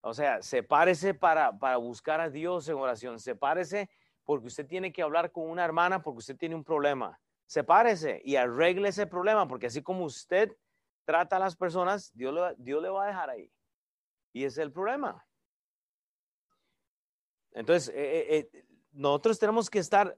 O 0.00 0.14
sea, 0.14 0.40
sepárese 0.40 1.12
para, 1.12 1.58
para 1.58 1.76
buscar 1.78 2.20
a 2.20 2.30
Dios 2.30 2.68
en 2.68 2.76
oración, 2.76 3.18
sepárese 3.18 3.90
porque 4.22 4.46
usted 4.46 4.64
tiene 4.64 4.92
que 4.92 5.02
hablar 5.02 5.32
con 5.32 5.50
una 5.50 5.64
hermana 5.64 6.04
porque 6.04 6.18
usted 6.18 6.36
tiene 6.36 6.54
un 6.54 6.62
problema. 6.62 7.18
Sepárese 7.46 8.22
y 8.24 8.36
arregle 8.36 8.90
ese 8.90 9.08
problema, 9.08 9.48
porque 9.48 9.66
así 9.66 9.82
como 9.82 10.04
usted 10.04 10.52
trata 11.04 11.36
a 11.36 11.40
las 11.40 11.56
personas, 11.56 12.10
Dios, 12.14 12.54
Dios 12.58 12.82
le 12.82 12.88
va 12.88 13.04
a 13.04 13.08
dejar 13.08 13.30
ahí. 13.30 13.50
Y 14.32 14.44
es 14.44 14.58
el 14.58 14.72
problema. 14.72 15.24
Entonces, 17.52 17.94
eh, 17.94 18.26
eh, 18.28 18.50
eh, 18.52 18.64
nosotros 18.92 19.38
tenemos 19.38 19.70
que 19.70 19.78
estar, 19.78 20.16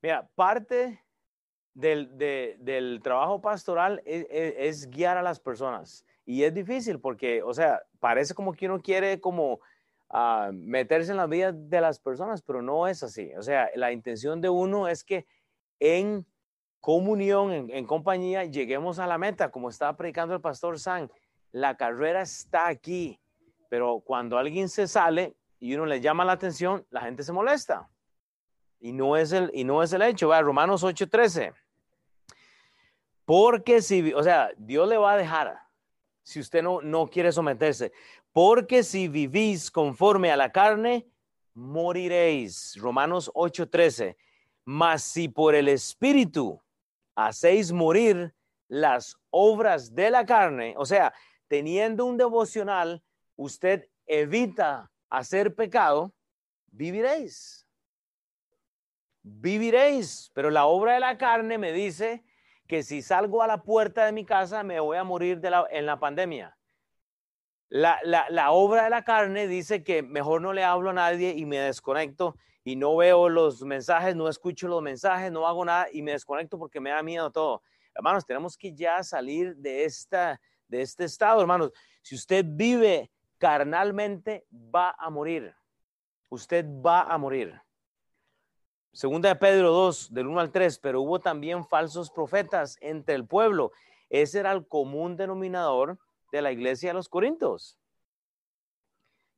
mira, 0.00 0.28
parte 0.34 1.04
del, 1.74 2.16
del 2.16 3.00
trabajo 3.02 3.40
pastoral 3.40 4.02
es, 4.04 4.26
es, 4.30 4.90
guiar 4.90 5.16
a 5.18 5.22
las 5.22 5.38
personas. 5.38 6.04
Y 6.24 6.42
es 6.42 6.52
difícil 6.52 7.00
porque, 7.00 7.42
o 7.42 7.52
sea, 7.54 7.82
parece 8.00 8.34
como 8.34 8.52
que 8.52 8.66
uno 8.66 8.80
quiere 8.80 9.20
como 9.20 9.60
a 10.10 10.50
meterse 10.52 11.10
en 11.10 11.18
la 11.18 11.26
vida 11.26 11.52
de 11.52 11.80
las 11.80 12.00
personas, 12.00 12.42
pero 12.42 12.62
no 12.62 12.88
es 12.88 13.02
así. 13.02 13.30
O 13.36 13.42
sea, 13.42 13.70
la 13.74 13.92
intención 13.92 14.40
de 14.40 14.48
uno 14.48 14.88
es 14.88 15.04
que 15.04 15.26
en 15.78 16.26
comunión, 16.80 17.52
en, 17.52 17.86
compañía, 17.86 18.44
lleguemos 18.44 18.98
a 18.98 19.06
la 19.06 19.18
meta, 19.18 19.50
como 19.50 19.68
estaba 19.68 19.96
predicando 19.96 20.34
el 20.34 20.40
pastor 20.40 20.78
San. 20.78 21.10
La 21.52 21.76
carrera 21.76 22.22
está 22.22 22.68
aquí, 22.68 23.18
pero 23.68 24.00
cuando 24.00 24.38
alguien 24.38 24.68
se 24.68 24.86
sale 24.86 25.34
y 25.60 25.74
uno 25.74 25.86
le 25.86 26.00
llama 26.00 26.24
la 26.24 26.32
atención, 26.32 26.86
la 26.90 27.02
gente 27.02 27.22
se 27.22 27.32
molesta. 27.32 27.88
Y 28.80 28.92
no 28.92 29.16
es 29.16 29.32
el, 29.32 29.50
y 29.52 29.64
no 29.64 29.82
es 29.82 29.92
el 29.92 30.02
hecho. 30.02 30.28
¿verdad? 30.28 30.44
Romanos 30.44 30.84
8:13. 30.84 31.52
Porque 33.24 33.82
si, 33.82 34.12
o 34.14 34.22
sea, 34.22 34.50
Dios 34.56 34.88
le 34.88 34.96
va 34.96 35.12
a 35.12 35.16
dejar 35.16 35.58
si 36.22 36.40
usted 36.40 36.62
no, 36.62 36.80
no 36.80 37.08
quiere 37.08 37.32
someterse. 37.32 37.92
Porque 38.32 38.82
si 38.82 39.08
vivís 39.08 39.70
conforme 39.70 40.30
a 40.30 40.36
la 40.36 40.52
carne, 40.52 41.06
moriréis. 41.54 42.76
Romanos 42.80 43.30
8:13. 43.34 44.16
Mas 44.64 45.02
si 45.02 45.28
por 45.28 45.54
el 45.54 45.68
Espíritu 45.68 46.60
hacéis 47.18 47.72
morir 47.72 48.32
las 48.68 49.16
obras 49.30 49.92
de 49.92 50.08
la 50.08 50.24
carne, 50.24 50.74
o 50.76 50.86
sea, 50.86 51.12
teniendo 51.48 52.04
un 52.04 52.16
devocional, 52.16 53.02
usted 53.34 53.88
evita 54.06 54.92
hacer 55.10 55.54
pecado, 55.56 56.12
viviréis. 56.68 57.66
Viviréis, 59.22 60.30
pero 60.32 60.50
la 60.50 60.66
obra 60.66 60.94
de 60.94 61.00
la 61.00 61.18
carne 61.18 61.58
me 61.58 61.72
dice 61.72 62.22
que 62.68 62.84
si 62.84 63.02
salgo 63.02 63.42
a 63.42 63.48
la 63.48 63.64
puerta 63.64 64.04
de 64.04 64.12
mi 64.12 64.24
casa 64.24 64.62
me 64.62 64.78
voy 64.78 64.96
a 64.96 65.02
morir 65.02 65.40
en 65.70 65.86
la 65.86 65.98
pandemia. 65.98 66.56
La, 67.68 68.52
obra 68.52 68.84
de 68.84 68.90
la 68.90 69.02
carne 69.02 69.48
dice 69.48 69.82
que 69.82 70.02
mejor 70.02 70.40
no 70.40 70.52
le 70.52 70.62
hablo 70.62 70.90
a 70.90 70.94
nadie 70.94 71.34
y 71.36 71.46
me 71.46 71.58
desconecto 71.58 72.36
y 72.68 72.76
no 72.76 72.96
veo 72.96 73.30
los 73.30 73.62
mensajes, 73.62 74.14
no 74.14 74.28
escucho 74.28 74.68
los 74.68 74.82
mensajes, 74.82 75.32
no 75.32 75.46
hago 75.46 75.64
nada 75.64 75.86
y 75.90 76.02
me 76.02 76.12
desconecto 76.12 76.58
porque 76.58 76.80
me 76.80 76.90
da 76.90 77.02
miedo 77.02 77.30
todo. 77.30 77.62
Hermanos, 77.94 78.26
tenemos 78.26 78.58
que 78.58 78.74
ya 78.74 79.02
salir 79.02 79.56
de, 79.56 79.86
esta, 79.86 80.38
de 80.68 80.82
este 80.82 81.04
estado, 81.04 81.40
hermanos. 81.40 81.72
Si 82.02 82.14
usted 82.14 82.44
vive 82.46 83.10
carnalmente, 83.38 84.46
va 84.52 84.94
a 84.98 85.08
morir. 85.08 85.54
Usted 86.28 86.66
va 86.66 87.04
a 87.04 87.16
morir. 87.16 87.58
Segunda 88.92 89.30
de 89.30 89.36
Pedro 89.36 89.72
2, 89.72 90.12
del 90.12 90.26
1 90.26 90.38
al 90.38 90.52
3, 90.52 90.78
pero 90.80 91.00
hubo 91.00 91.20
también 91.20 91.64
falsos 91.64 92.10
profetas 92.10 92.76
entre 92.82 93.14
el 93.14 93.26
pueblo. 93.26 93.72
Ese 94.10 94.40
era 94.40 94.52
el 94.52 94.68
común 94.68 95.16
denominador 95.16 95.98
de 96.30 96.42
la 96.42 96.52
iglesia 96.52 96.90
de 96.90 96.94
los 96.94 97.08
Corintios, 97.08 97.77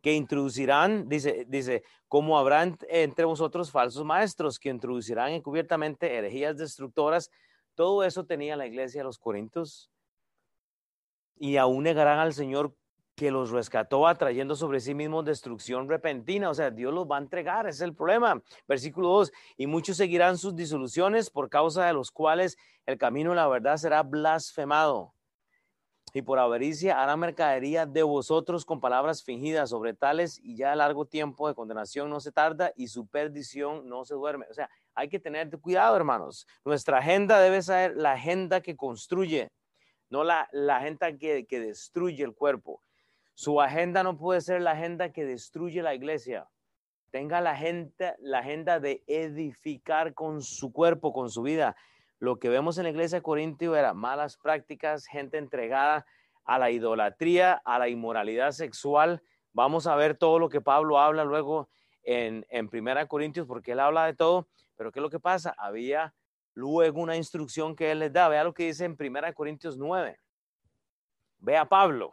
que 0.00 0.14
introducirán, 0.14 1.08
dice, 1.08 1.44
dice, 1.48 1.82
como 2.08 2.38
habrán 2.38 2.76
entre 2.88 3.24
vosotros 3.24 3.70
falsos 3.70 4.04
maestros 4.04 4.58
que 4.58 4.70
introducirán 4.70 5.32
encubiertamente 5.32 6.16
herejías 6.16 6.56
destructoras. 6.56 7.30
Todo 7.74 8.04
eso 8.04 8.24
tenía 8.24 8.56
la 8.56 8.66
iglesia 8.66 9.00
de 9.00 9.04
los 9.04 9.18
Corintios. 9.18 9.90
Y 11.36 11.56
aún 11.56 11.84
negarán 11.84 12.18
al 12.18 12.34
Señor 12.34 12.74
que 13.14 13.30
los 13.30 13.50
rescató 13.50 14.06
atrayendo 14.06 14.56
sobre 14.56 14.80
sí 14.80 14.94
mismos 14.94 15.24
destrucción 15.24 15.88
repentina. 15.88 16.50
O 16.50 16.54
sea, 16.54 16.70
Dios 16.70 16.92
los 16.92 17.06
va 17.06 17.16
a 17.16 17.20
entregar, 17.20 17.66
ese 17.66 17.76
es 17.76 17.82
el 17.82 17.94
problema. 17.94 18.42
Versículo 18.66 19.08
2, 19.08 19.32
y 19.58 19.66
muchos 19.66 19.96
seguirán 19.98 20.38
sus 20.38 20.56
disoluciones 20.56 21.30
por 21.30 21.50
causa 21.50 21.86
de 21.86 21.92
los 21.92 22.10
cuales 22.10 22.56
el 22.86 22.98
camino 22.98 23.30
de 23.30 23.36
la 23.36 23.48
verdad 23.48 23.76
será 23.76 24.02
blasfemado 24.02 25.14
y 26.12 26.23
por 26.23 26.38
avaricia 26.38 27.03
hará 27.03 27.16
mercadería 27.16 27.87
de 27.87 28.03
vosotros 28.03 28.65
con 28.65 28.81
palabras 28.81 29.23
fingidas 29.23 29.71
sobre 29.71 29.94
tales 29.94 30.40
y 30.42 30.56
ya 30.56 30.75
largo 30.75 31.04
tiempo 31.04 31.48
de 31.48 31.54
condenación 31.54 32.11
no 32.11 32.21
se 32.21 32.33
tarda 32.33 32.73
y 32.77 32.88
su 32.88 33.06
perdición 33.06 33.88
no 33.88 34.04
se 34.04 34.15
duerme. 34.15 34.46
O 34.50 34.54
sea, 34.54 34.69
hay 34.94 35.08
que 35.08 35.19
tener 35.19 35.50
cuidado, 35.61 35.96
hermanos. 35.96 36.46
Nuestra 36.65 36.98
agenda 36.98 37.40
debe 37.40 37.63
ser 37.63 37.96
la 37.96 38.13
agenda 38.13 38.61
que 38.61 38.77
construye, 38.77 39.50
no 40.08 40.25
la, 40.25 40.48
la 40.52 40.79
agenda 40.79 41.17
que, 41.17 41.46
que 41.46 41.61
destruye 41.61 42.25
el 42.25 42.35
cuerpo. 42.35 42.83
Su 43.35 43.61
agenda 43.61 44.02
no 44.02 44.19
puede 44.19 44.40
ser 44.40 44.61
la 44.61 44.73
agenda 44.73 45.13
que 45.13 45.25
destruye 45.25 45.83
la 45.83 45.94
iglesia. 45.94 46.48
Tenga 47.11 47.40
la 47.40 47.52
agenda, 47.52 48.15
la 48.21 48.38
agenda 48.38 48.79
de 48.79 49.02
edificar 49.06 50.15
con 50.15 50.42
su 50.42 50.73
cuerpo, 50.73 51.13
con 51.13 51.31
su 51.31 51.42
vida, 51.42 51.77
lo 52.21 52.38
que 52.38 52.50
vemos 52.50 52.77
en 52.77 52.85
la 52.85 52.90
iglesia 52.90 53.18
de 53.18 53.23
Corintio 53.23 53.75
era 53.75 53.94
malas 53.94 54.37
prácticas, 54.37 55.06
gente 55.06 55.38
entregada 55.38 56.06
a 56.44 56.58
la 56.58 56.71
idolatría, 56.71 57.54
a 57.64 57.79
la 57.79 57.88
inmoralidad 57.88 58.52
sexual. 58.52 59.23
Vamos 59.54 59.87
a 59.87 59.96
ver 59.96 60.16
todo 60.16 60.38
lo 60.38 60.50
que 60.50 60.60
Pablo 60.60 60.98
habla 60.98 61.25
luego 61.25 61.71
en, 62.02 62.46
en 62.50 62.68
Primera 62.68 63.06
Corintios, 63.06 63.46
porque 63.46 63.73
él 63.73 63.81
habla 63.81 64.04
de 64.04 64.14
todo. 64.14 64.48
Pero 64.77 64.92
¿qué 64.92 64.98
es 64.98 65.02
lo 65.02 65.08
que 65.08 65.18
pasa? 65.18 65.54
Había 65.56 66.14
luego 66.52 67.00
una 67.00 67.16
instrucción 67.16 67.75
que 67.75 67.90
él 67.90 68.00
les 68.00 68.12
da. 68.12 68.29
Vea 68.29 68.44
lo 68.44 68.52
que 68.52 68.66
dice 68.66 68.85
en 68.85 68.98
Primera 68.98 69.33
Corintios 69.33 69.79
9. 69.79 70.21
Vea 71.38 71.64
Pablo. 71.64 72.12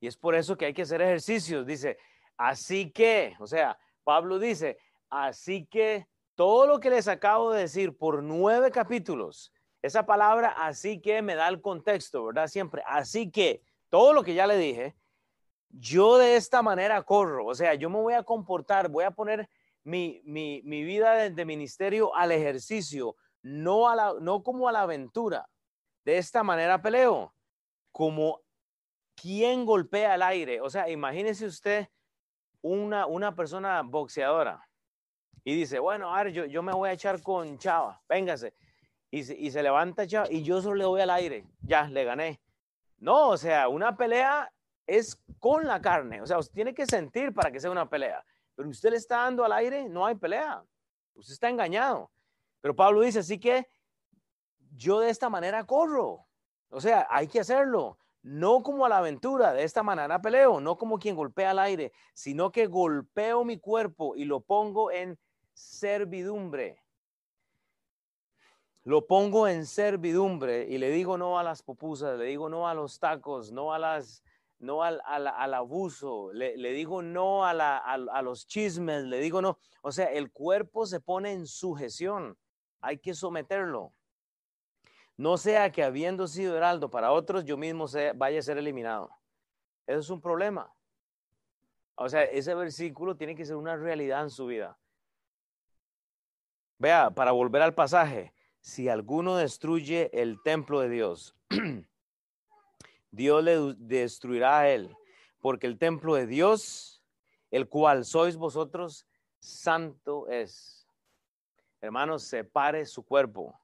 Y 0.00 0.06
es 0.06 0.16
por 0.16 0.34
eso 0.34 0.56
que 0.56 0.64
hay 0.64 0.74
que 0.74 0.82
hacer 0.82 1.02
ejercicios. 1.02 1.66
Dice, 1.66 1.98
así 2.38 2.90
que, 2.90 3.36
o 3.38 3.46
sea, 3.46 3.78
Pablo 4.04 4.38
dice, 4.38 4.78
así 5.10 5.66
que 5.66 6.06
todo 6.34 6.66
lo 6.66 6.80
que 6.80 6.90
les 6.90 7.08
acabo 7.08 7.52
de 7.52 7.62
decir 7.62 7.96
por 7.96 8.22
nueve 8.22 8.70
capítulos, 8.70 9.52
esa 9.82 10.06
palabra 10.06 10.48
así 10.48 11.00
que 11.00 11.22
me 11.22 11.34
da 11.34 11.48
el 11.48 11.60
contexto, 11.60 12.24
¿verdad? 12.24 12.48
Siempre, 12.48 12.82
así 12.86 13.30
que 13.30 13.62
todo 13.90 14.12
lo 14.12 14.22
que 14.22 14.34
ya 14.34 14.46
le 14.46 14.56
dije, 14.56 14.96
yo 15.68 16.18
de 16.18 16.36
esta 16.36 16.62
manera 16.62 17.02
corro, 17.02 17.46
o 17.46 17.54
sea, 17.54 17.74
yo 17.74 17.90
me 17.90 18.00
voy 18.00 18.14
a 18.14 18.22
comportar, 18.22 18.88
voy 18.88 19.04
a 19.04 19.10
poner 19.10 19.48
mi, 19.82 20.20
vida 20.24 21.14
de, 21.14 21.44
ministerio 21.44 22.14
al 22.14 22.32
ejercicio, 22.32 23.16
no, 23.42 23.88
a 23.88 23.96
la, 23.96 24.14
no 24.20 24.42
como 24.42 24.68
a 24.68 24.72
la 24.72 24.82
aventura. 24.82 25.48
De 26.04 26.18
esta 26.18 26.42
manera 26.42 26.82
peleo, 26.82 27.34
como 27.92 28.40
quien 29.14 29.64
golpea 29.64 30.14
el 30.14 30.22
aire. 30.22 30.60
O 30.60 30.68
sea, 30.68 30.88
imagínese 30.88 31.46
usted 31.46 31.88
una, 32.62 33.06
una 33.06 33.34
persona 33.34 33.82
boxeadora 33.82 34.66
y 35.44 35.54
dice, 35.54 35.78
bueno, 35.78 36.14
a 36.14 36.24
ver, 36.24 36.32
yo, 36.32 36.44
yo 36.46 36.62
me 36.62 36.72
voy 36.72 36.88
a 36.88 36.92
echar 36.92 37.22
con 37.22 37.58
Chava, 37.58 38.02
véngase. 38.08 38.54
Y 39.10 39.22
se, 39.22 39.36
y 39.36 39.50
se 39.50 39.62
levanta 39.62 40.06
Chava 40.06 40.26
y 40.30 40.42
yo 40.42 40.60
solo 40.62 40.74
le 40.74 40.84
doy 40.84 41.00
al 41.02 41.10
aire, 41.10 41.46
ya, 41.60 41.84
le 41.84 42.04
gané. 42.04 42.40
No, 42.98 43.28
o 43.28 43.36
sea, 43.36 43.68
una 43.68 43.96
pelea 43.96 44.50
es 44.86 45.22
con 45.38 45.66
la 45.66 45.80
carne. 45.80 46.22
O 46.22 46.26
sea, 46.26 46.38
usted 46.38 46.54
tiene 46.54 46.74
que 46.74 46.86
sentir 46.86 47.32
para 47.34 47.50
que 47.50 47.60
sea 47.60 47.70
una 47.70 47.88
pelea. 47.88 48.24
Pero 48.54 48.68
usted 48.68 48.90
le 48.90 48.96
está 48.96 49.18
dando 49.18 49.44
al 49.44 49.52
aire, 49.52 49.88
no 49.88 50.06
hay 50.06 50.14
pelea. 50.14 50.64
Usted 51.14 51.34
está 51.34 51.48
engañado. 51.48 52.10
Pero 52.60 52.74
Pablo 52.74 53.02
dice, 53.02 53.18
así 53.18 53.38
que 53.38 53.68
yo 54.74 55.00
de 55.00 55.10
esta 55.10 55.28
manera 55.28 55.64
corro. 55.64 56.26
O 56.70 56.80
sea, 56.80 57.06
hay 57.10 57.28
que 57.28 57.40
hacerlo. 57.40 57.98
No 58.22 58.62
como 58.62 58.86
a 58.86 58.88
la 58.88 58.98
aventura, 58.98 59.52
de 59.52 59.64
esta 59.64 59.82
manera 59.82 60.22
peleo, 60.22 60.60
no 60.60 60.78
como 60.78 60.98
quien 60.98 61.14
golpea 61.14 61.50
al 61.50 61.58
aire, 61.58 61.92
sino 62.14 62.50
que 62.50 62.66
golpeo 62.66 63.44
mi 63.44 63.58
cuerpo 63.58 64.16
y 64.16 64.24
lo 64.24 64.40
pongo 64.40 64.90
en 64.90 65.18
servidumbre. 65.54 66.78
Lo 68.82 69.06
pongo 69.06 69.48
en 69.48 69.64
servidumbre 69.64 70.66
y 70.68 70.76
le 70.76 70.90
digo 70.90 71.16
no 71.16 71.38
a 71.38 71.42
las 71.42 71.62
pupusas, 71.62 72.18
le 72.18 72.26
digo 72.26 72.50
no 72.50 72.68
a 72.68 72.74
los 72.74 72.98
tacos, 72.98 73.50
no 73.50 73.72
a 73.72 73.78
las 73.78 74.22
no 74.58 74.82
al, 74.82 75.00
abuso, 75.54 76.32
le, 76.32 76.54
digo 76.72 77.02
no 77.02 77.44
a, 77.44 78.22
los 78.22 78.46
chismes, 78.46 79.04
le 79.04 79.20
digo 79.20 79.42
no. 79.42 79.58
O 79.82 79.92
sea, 79.92 80.06
el 80.06 80.30
cuerpo 80.30 80.86
se 80.86 81.00
pone 81.00 81.32
en 81.32 81.46
sujeción, 81.46 82.36
hay 82.80 82.98
que 82.98 83.14
someterlo. 83.14 83.92
No 85.16 85.36
sea 85.36 85.70
que 85.70 85.82
habiendo 85.82 86.26
sido 86.26 86.56
heraldo 86.56 86.90
para 86.90 87.12
otros, 87.12 87.44
yo 87.44 87.56
mismo 87.56 87.86
vaya 88.16 88.38
a 88.38 88.42
ser 88.42 88.58
eliminado. 88.58 89.10
Eso 89.86 90.00
es 90.00 90.10
un 90.10 90.20
problema. 90.20 90.72
O 91.94 92.08
sea, 92.08 92.24
ese 92.24 92.54
versículo 92.54 93.16
tiene 93.16 93.36
que 93.36 93.44
ser 93.44 93.56
una 93.56 93.76
realidad 93.76 94.22
en 94.22 94.30
su 94.30 94.46
vida. 94.46 94.78
Vea, 96.78 97.10
para 97.10 97.32
volver 97.32 97.62
al 97.62 97.74
pasaje, 97.74 98.32
si 98.60 98.88
alguno 98.88 99.36
destruye 99.36 100.10
el 100.12 100.42
templo 100.42 100.80
de 100.80 100.88
Dios, 100.88 101.36
Dios 103.10 103.44
le 103.44 103.74
destruirá 103.78 104.60
a 104.60 104.68
él, 104.70 104.96
porque 105.40 105.66
el 105.66 105.78
templo 105.78 106.14
de 106.14 106.26
Dios, 106.26 107.02
el 107.50 107.68
cual 107.68 108.04
sois 108.04 108.36
vosotros, 108.36 109.06
santo 109.38 110.28
es. 110.28 110.88
Hermanos, 111.80 112.24
separe 112.24 112.86
su 112.86 113.04
cuerpo, 113.04 113.60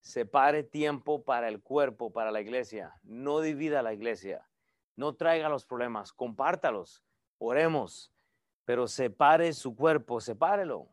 separe 0.00 0.64
tiempo 0.64 1.24
para 1.24 1.48
el 1.48 1.62
cuerpo, 1.62 2.12
para 2.12 2.30
la 2.30 2.40
iglesia, 2.40 2.92
no 3.04 3.40
divida 3.40 3.80
la 3.80 3.94
iglesia, 3.94 4.46
no 4.96 5.14
traiga 5.14 5.48
los 5.48 5.64
problemas, 5.64 6.12
compártalos, 6.12 7.04
oremos, 7.38 8.12
pero 8.64 8.88
separe 8.88 9.52
su 9.52 9.74
cuerpo, 9.74 10.20
sepárelo, 10.20 10.88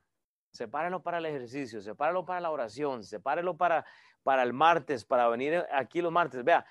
sepárelo 0.55 1.03
para 1.03 1.17
el 1.17 1.25
ejercicio, 1.25 1.81
sepárelo 1.81 2.25
para 2.25 2.39
la 2.39 2.49
oración, 2.49 3.03
sepárelo 3.03 3.57
para, 3.57 3.85
para 4.23 4.41
el 4.41 4.53
martes, 4.53 5.03
para 5.03 5.27
venir 5.27 5.65
aquí 5.71 6.01
los 6.01 6.11
martes. 6.11 6.43
Vea, 6.43 6.65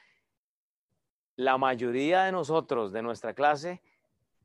la 1.36 1.58
mayoría 1.58 2.24
de 2.24 2.32
nosotros, 2.32 2.92
de 2.92 3.02
nuestra 3.02 3.34
clase, 3.34 3.82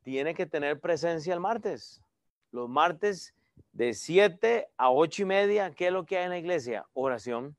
tiene 0.02 0.34
que 0.34 0.46
tener 0.46 0.78
presencia 0.78 1.32
el 1.32 1.40
martes. 1.40 2.02
Los 2.50 2.68
martes 2.68 3.34
de 3.72 3.94
7 3.94 4.68
a 4.76 4.90
8 4.90 5.22
y 5.22 5.24
media, 5.24 5.70
¿qué 5.70 5.86
es 5.86 5.92
lo 5.92 6.04
que 6.04 6.18
hay 6.18 6.24
en 6.24 6.30
la 6.30 6.38
iglesia? 6.38 6.86
Oración. 6.92 7.56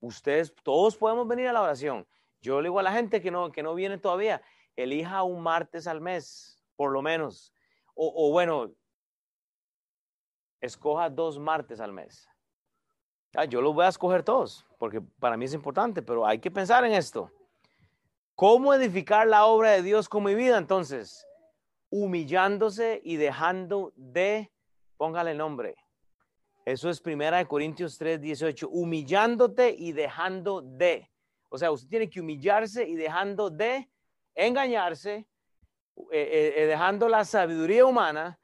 Ustedes, 0.00 0.54
todos 0.62 0.96
podemos 0.96 1.26
venir 1.26 1.48
a 1.48 1.52
la 1.52 1.62
oración. 1.62 2.06
Yo 2.40 2.60
le 2.60 2.68
digo 2.68 2.78
a 2.78 2.82
la 2.82 2.92
gente 2.92 3.20
que 3.20 3.30
no, 3.30 3.50
que 3.50 3.62
no 3.62 3.74
viene 3.74 3.98
todavía, 3.98 4.42
elija 4.76 5.22
un 5.24 5.42
martes 5.42 5.86
al 5.86 6.00
mes, 6.00 6.62
por 6.76 6.92
lo 6.92 7.02
menos. 7.02 7.52
O 7.94 8.30
bueno, 8.30 8.72
escoja 10.62 11.10
dos 11.10 11.38
martes 11.38 11.80
al 11.80 11.92
mes. 11.92 12.26
Ah, 13.34 13.44
yo 13.44 13.60
los 13.60 13.74
voy 13.74 13.84
a 13.84 13.88
escoger 13.88 14.22
todos, 14.22 14.66
porque 14.78 15.00
para 15.00 15.36
mí 15.36 15.44
es 15.44 15.54
importante, 15.54 16.00
pero 16.02 16.26
hay 16.26 16.38
que 16.38 16.50
pensar 16.50 16.84
en 16.84 16.92
esto. 16.92 17.30
¿Cómo 18.34 18.72
edificar 18.72 19.26
la 19.26 19.44
obra 19.44 19.72
de 19.72 19.82
Dios 19.82 20.08
con 20.08 20.24
mi 20.24 20.34
vida? 20.34 20.56
Entonces, 20.58 21.26
humillándose 21.90 23.00
y 23.04 23.16
dejando 23.16 23.92
de, 23.96 24.50
póngale 24.96 25.34
nombre. 25.34 25.76
Eso 26.64 26.88
es 26.88 27.00
primera 27.00 27.38
de 27.38 27.46
Corintios 27.46 27.98
3, 27.98 28.20
18. 28.20 28.68
Humillándote 28.68 29.74
y 29.76 29.92
dejando 29.92 30.62
de. 30.62 31.10
O 31.48 31.58
sea, 31.58 31.72
usted 31.72 31.88
tiene 31.88 32.08
que 32.08 32.20
humillarse 32.20 32.86
y 32.86 32.94
dejando 32.94 33.50
de 33.50 33.90
engañarse, 34.34 35.14
eh, 35.14 35.26
eh, 36.12 36.54
eh, 36.56 36.66
dejando 36.66 37.08
la 37.08 37.24
sabiduría 37.24 37.84
humana, 37.84 38.38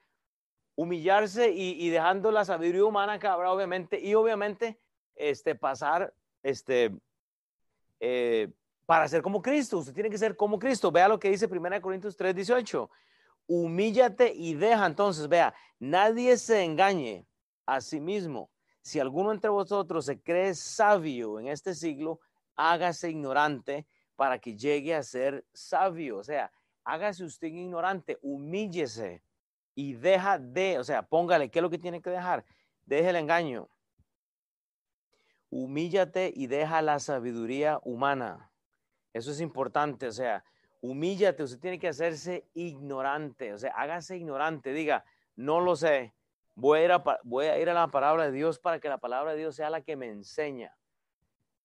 humillarse 0.78 1.50
y, 1.50 1.90
dejando 1.90 2.30
la 2.30 2.44
sabiduría 2.44 2.84
humana 2.84 3.18
que 3.18 3.26
habrá 3.26 3.50
obviamente, 3.50 3.98
y 4.00 4.14
obviamente 4.14 4.78
este, 5.16 5.56
pasar 5.56 6.14
este, 6.40 6.94
para 8.86 9.08
ser 9.08 9.20
como 9.20 9.42
Cristo. 9.42 9.78
Usted 9.78 9.92
tiene 9.92 10.08
que 10.08 10.18
ser 10.18 10.36
como 10.36 10.56
Cristo. 10.56 10.92
Vea 10.92 11.08
lo 11.08 11.18
que 11.18 11.30
dice 11.30 11.48
1 11.50 11.82
Corintios 11.82 12.16
3, 12.16 12.32
18. 12.32 12.88
Humíllate 13.48 14.32
y 14.32 14.54
deja. 14.54 14.86
Entonces, 14.86 15.28
vea, 15.28 15.52
nadie 15.80 16.36
se 16.36 16.62
engañe 16.62 17.26
a 17.66 17.80
sí 17.80 17.98
mismo. 17.98 18.48
Si 18.80 19.00
alguno 19.00 19.32
entre 19.32 19.50
vosotros 19.50 20.04
se 20.04 20.22
cree 20.22 20.54
sabio 20.54 21.40
en 21.40 21.48
este 21.48 21.74
siglo, 21.74 22.20
hágase 22.54 23.10
ignorante 23.10 23.84
para 24.14 24.38
que 24.38 24.54
llegue 24.54 24.94
a 24.94 25.02
ser 25.02 25.44
sabio. 25.52 26.18
O 26.18 26.22
sea, 26.22 26.52
hágase 26.84 27.24
usted 27.24 27.48
ignorante, 27.48 28.16
humíllese 28.22 29.24
y 29.78 29.92
deja 29.92 30.40
de, 30.40 30.76
o 30.80 30.82
sea, 30.82 31.02
póngale, 31.02 31.52
¿qué 31.52 31.60
es 31.60 31.62
lo 31.62 31.70
que 31.70 31.78
tiene 31.78 32.02
que 32.02 32.10
dejar? 32.10 32.44
Deje 32.84 33.10
el 33.10 33.14
engaño. 33.14 33.68
Humíllate 35.50 36.32
y 36.34 36.48
deja 36.48 36.82
la 36.82 36.98
sabiduría 36.98 37.78
humana. 37.84 38.50
Eso 39.12 39.30
es 39.30 39.40
importante, 39.40 40.08
o 40.08 40.10
sea, 40.10 40.42
humíllate, 40.80 41.44
usted 41.44 41.60
tiene 41.60 41.78
que 41.78 41.86
hacerse 41.86 42.48
ignorante, 42.54 43.52
o 43.52 43.58
sea, 43.58 43.70
hágase 43.70 44.16
ignorante, 44.16 44.72
diga, 44.72 45.04
no 45.36 45.60
lo 45.60 45.76
sé, 45.76 46.12
voy 46.56 46.80
a 46.80 46.84
ir 47.60 47.68
a, 47.70 47.74
la 47.74 47.86
palabra 47.86 48.24
de 48.24 48.32
Dios 48.32 48.58
para 48.58 48.80
que 48.80 48.88
la 48.88 48.98
palabra 48.98 49.30
de 49.30 49.38
Dios 49.38 49.54
sea 49.54 49.70
la 49.70 49.82
que 49.82 49.94
me 49.94 50.08
enseña 50.08 50.76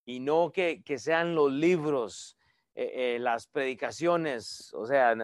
y 0.06 0.20
no 0.20 0.52
que, 0.52 0.84
sean 1.00 1.34
los 1.34 1.52
libros, 1.52 2.38
eh, 2.76 3.16
eh, 3.16 3.20
las 3.20 3.48
predicaciones, 3.48 4.72
o 4.76 4.86
sea, 4.86 5.16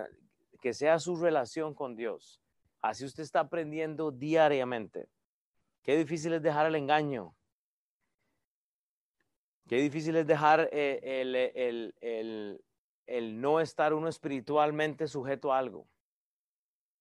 que 0.59 0.73
sea 0.73 0.97
su 0.97 1.17
relación 1.17 1.75
con 1.75 1.95
Dios. 1.95 2.41
Así 2.81 3.05
usted 3.05 3.23
está 3.23 3.41
aprendiendo 3.41 4.11
diariamente. 4.11 5.09
Qué 5.83 5.97
difícil 5.97 6.33
es 6.33 6.41
dejar 6.41 6.65
el 6.67 6.75
engaño. 6.75 7.35
Qué 9.67 9.77
difícil 9.77 10.15
es 10.15 10.25
dejar 10.25 10.69
eh, 10.71 11.93
el, 13.05 13.41
no 13.41 13.59
estar 13.59 13.93
uno 13.93 14.07
espiritualmente 14.07 15.07
sujeto 15.07 15.53
a 15.53 15.59
algo. 15.59 15.87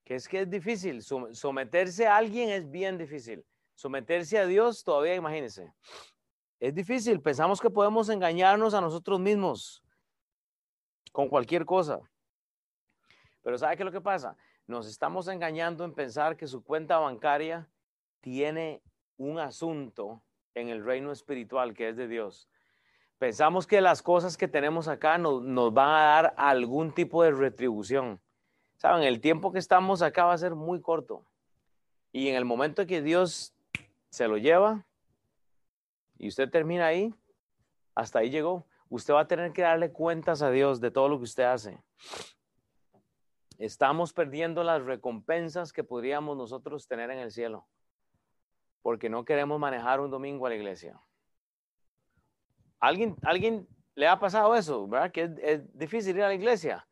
Que 0.05 0.17
es 0.17 0.29
que 0.29 0.41
es 0.41 0.51
difícil. 0.51 1.03
Someterse 1.03 2.07
a 2.07 2.17
alguien 2.17 2.51
es 2.51 2.71
bien 2.71 2.99
difícil. 2.99 3.45
Someterse 3.75 4.39
a 4.39 4.47
Dios 4.47 4.85
todavía, 4.85 5.15
imagínense. 5.15 5.73
Es 6.61 6.75
difícil. 6.75 7.23
Pensamos 7.23 7.61
que 7.61 7.71
podemos 7.71 8.09
engañarnos 8.09 8.75
a 8.75 8.81
nosotros 8.81 9.21
mismos 9.21 9.83
con 11.13 11.29
cualquier 11.29 11.65
cosa. 11.65 12.01
Pero 13.43 13.57
¿sabe 13.57 13.77
qué 13.77 13.83
es 13.83 13.87
lo 13.87 13.93
que 13.93 14.01
pasa? 14.01 14.37
Nos 14.69 14.87
estamos 14.87 15.29
engañando 15.29 15.83
en 15.87 15.95
pensar 15.95 16.37
que 16.37 16.47
su 16.47 16.63
cuenta 16.63 16.99
bancaria 16.99 17.67
tiene 18.21 18.83
un 19.17 19.39
asunto 19.39 20.21
en 20.55 20.69
el 20.69 20.85
reino 20.85 21.11
espiritual 21.11 21.73
que 21.73 21.89
es 21.89 21.97
de 21.97 22.07
Dios. 22.07 22.51
Pensamos 23.17 23.67
que 23.67 23.81
las 23.81 24.03
cosas 24.03 24.37
que 24.37 24.47
tenemos 24.47 24.87
acá 24.87 25.17
nos, 25.17 25.73
van 25.73 25.89
a 25.89 26.03
dar 26.03 26.35
algún 26.37 26.93
tipo 26.93 27.23
de 27.23 27.31
retribución. 27.31 28.21
Saben, 28.77 29.05
el 29.05 29.23
tiempo 29.23 29.53
que 29.53 29.59
estamos 29.59 30.03
acá 30.03 30.27
va 30.27 30.35
a 30.35 30.39
ser 30.39 30.55
muy 30.55 30.83
corto. 30.83 31.25
Y 32.13 32.29
en 32.29 32.37
el 32.37 32.45
momento 32.45 32.87
que 32.87 33.01
Dios 33.01 33.55
se 34.11 34.29
lo 34.29 34.37
lleva 34.37 34.85
y 36.19 36.29
usted 36.29 36.51
termina 36.51 36.89
ahí, 36.89 37.15
hasta 37.95 38.19
ahí 38.19 38.29
llegó. 38.29 38.67
Usted 38.91 39.15
va 39.15 39.23
a 39.23 39.29
tener 39.29 39.51
que 39.55 39.63
darle 39.63 39.93
cuentas 39.93 40.43
a 40.43 40.51
Dios 40.51 40.79
de 40.79 40.91
todo 40.91 41.09
lo 41.09 41.17
que 41.17 41.25
usted 41.25 41.45
hace. 41.45 41.79
Estamos 43.59 44.13
perdiendo 44.13 44.63
las 44.63 44.83
recompensas 44.85 45.73
que 45.73 45.85
podríamos 45.85 46.37
nosotros 46.37 46.87
tener 46.87 47.11
en 47.11 47.19
el 47.19 47.33
cielo, 47.33 47.67
porque 48.83 49.11
no 49.11 49.25
queremos 49.25 49.59
manejar 49.59 50.01
un 50.01 50.11
domingo 50.11 50.47
a 50.47 50.51
la 50.51 50.57
iglesia. 50.57 51.01
¿Alguien, 52.81 53.17
alguien 53.23 53.69
le 53.97 54.07
ha 54.07 54.19
pasado 54.19 54.55
eso, 54.55 54.87
verdad? 54.87 55.11
Que 55.11 55.35
es, 55.43 55.79
difícil 55.79 56.17
ir 56.17 56.23
a 56.23 56.29
la 56.29 56.35
iglesia. 56.35 56.87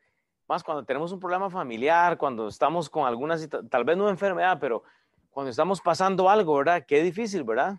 Más 0.48 0.64
cuando 0.64 0.84
tenemos 0.84 1.12
un 1.12 1.20
problema 1.20 1.48
familiar, 1.48 2.18
cuando 2.18 2.48
estamos 2.48 2.90
con 2.90 3.06
alguna 3.06 3.36
tal 3.70 3.84
vez 3.84 3.96
no 3.96 4.08
enfermedad, 4.08 4.58
pero 4.60 4.82
cuando 5.30 5.50
estamos 5.50 5.80
pasando 5.80 6.28
algo, 6.28 6.56
¿verdad? 6.56 6.84
Qué 6.86 7.02
difícil, 7.02 7.44
¿verdad? 7.44 7.78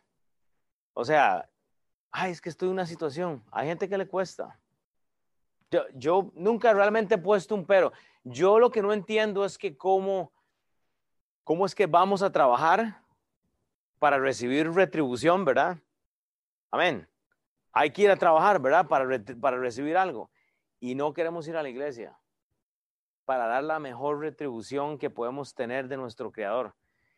O 0.93 1.03
sea, 1.03 1.49
ay, 2.11 2.31
es 2.31 2.41
que 2.41 2.49
estoy 2.49 2.67
en 2.67 2.73
una 2.73 2.85
situación. 2.85 3.43
Hay 3.51 3.67
gente 3.67 3.89
que 3.89 3.97
le 3.97 4.07
cuesta. 4.07 4.59
Yo, 5.71 5.83
yo 5.93 6.31
nunca 6.35 6.73
realmente 6.73 7.15
he 7.15 7.17
puesto 7.17 7.55
un 7.55 7.65
pero. 7.65 7.91
Yo 8.23 8.59
lo 8.59 8.71
que 8.71 8.81
no 8.81 8.93
entiendo 8.93 9.45
es 9.45 9.57
que 9.57 9.77
cómo, 9.77 10.31
cómo 11.43 11.65
es 11.65 11.75
que 11.75 11.85
vamos 11.85 12.21
a 12.21 12.31
trabajar 12.31 13.01
para 13.99 14.19
recibir 14.19 14.71
retribución, 14.71 15.45
¿verdad? 15.45 15.77
Amén. 16.71 17.07
Hay 17.71 17.91
que 17.91 18.03
ir 18.03 18.11
a 18.11 18.15
trabajar, 18.15 18.59
¿verdad? 18.59 18.87
Para, 18.87 19.07
para 19.39 19.57
recibir 19.57 19.97
algo. 19.97 20.29
Y 20.79 20.95
no 20.95 21.13
queremos 21.13 21.47
ir 21.47 21.57
a 21.57 21.63
la 21.63 21.69
iglesia 21.69 22.17
para 23.27 23.45
dar 23.47 23.63
la 23.65 23.77
mejor 23.79 24.21
retribución 24.21 24.97
que 24.97 25.09
podemos 25.09 25.53
tener 25.53 25.89
de 25.89 25.97
nuestro 25.97 26.31
Creador. 26.31 26.73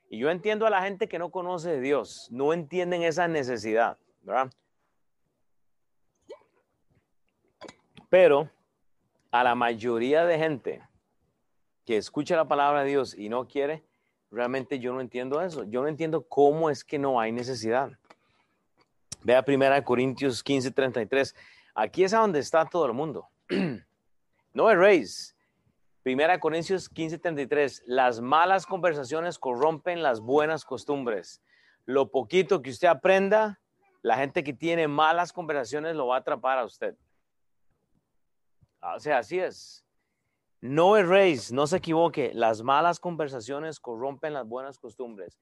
Y 0.10 0.18
yo 0.18 0.32
entiendo 0.32 0.66
a 0.66 0.72
la 0.72 0.82
gente 0.82 1.08
que 1.08 1.20
no 1.20 1.30
conoce 1.30 1.70
de 1.70 1.82
Dios, 1.82 2.28
no 2.32 2.52
entienden 2.52 3.04
esa 3.04 3.28
necesidad, 3.28 3.96
¿verdad? 4.22 4.52
Pero 8.10 8.50
a 9.32 9.44
la 9.44 9.56
mayoría 9.56 10.26
de 10.26 10.38
gente 10.38 10.82
que 11.86 11.98
escucha 11.98 12.36
la 12.36 12.48
palabra 12.48 12.84
de 12.84 12.90
Dios 12.90 13.16
y 13.16 13.30
no 13.30 13.48
quiere, 13.48 13.84
realmente 14.32 14.80
yo 14.80 14.94
no 14.94 15.02
entiendo 15.02 15.42
eso. 15.42 15.64
Yo 15.64 15.82
no 15.82 15.88
entiendo 15.88 16.24
cómo 16.28 16.70
es 16.70 16.84
que 16.84 17.00
no 17.00 17.20
hay 17.20 17.32
necesidad. 17.32 17.92
Vea 19.22 19.44
1 19.46 19.84
Corintios 19.84 20.44
15, 20.44 20.72
33. 20.72 21.36
Aquí 21.76 22.04
es 22.04 22.14
a 22.14 22.20
donde 22.20 22.40
está 22.40 22.66
todo 22.66 22.86
el 22.86 22.94
mundo. 22.94 23.28
no 24.54 24.70
erréis. 24.70 25.36
1 26.06 26.40
Corintios 26.40 26.90
15, 26.90 27.20
33. 27.20 27.84
Las 27.86 28.22
malas 28.22 28.66
conversaciones 28.66 29.38
corrompen 29.38 30.02
las 30.02 30.20
buenas 30.20 30.66
costumbres. 30.66 31.42
Lo 31.86 32.10
poquito 32.10 32.62
que 32.62 32.70
usted 32.70 32.88
aprenda, 32.88 33.60
la 34.02 34.16
gente 34.18 34.44
que 34.44 34.54
tiene 34.54 34.88
malas 34.88 35.34
conversaciones 35.34 35.96
lo 35.96 36.08
va 36.08 36.16
a 36.16 36.20
atrapar 36.20 36.58
a 36.60 36.66
usted. 36.66 36.96
O 38.82 39.00
sea, 39.00 39.20
así 39.20 39.40
es. 39.40 39.86
No 40.62 40.98
erréis, 40.98 41.52
no 41.52 41.68
se 41.68 41.78
equivoque, 41.78 42.32
las 42.34 42.64
malas 42.64 43.00
conversaciones 43.00 43.80
corrompen 43.80 44.34
las 44.34 44.46
buenas 44.46 44.78
costumbres. 44.78 45.40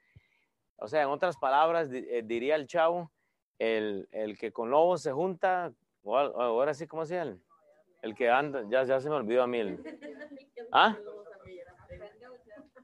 O 0.75 0.87
sea, 0.87 1.01
en 1.01 1.09
otras 1.09 1.37
palabras, 1.37 1.89
eh, 1.91 2.21
diría 2.23 2.55
el 2.55 2.67
chavo, 2.67 3.11
el, 3.57 4.07
que 4.39 4.51
con 4.51 4.69
lobos 4.69 5.01
se 5.01 5.11
junta, 5.11 5.73
ahora 6.05 6.75
sí, 6.75 6.85
¿cómo 6.85 7.05
se 7.05 7.15
llama? 7.15 7.37
El 8.03 8.13
que 8.13 8.29
anda, 8.29 8.63
ya, 8.69 8.83
ya 8.83 8.99
se 8.99 9.09
me 9.09 9.15
olvidó 9.15 9.41
a 9.41 9.47
mí. 9.47 9.75
¿Ah? 10.71 10.95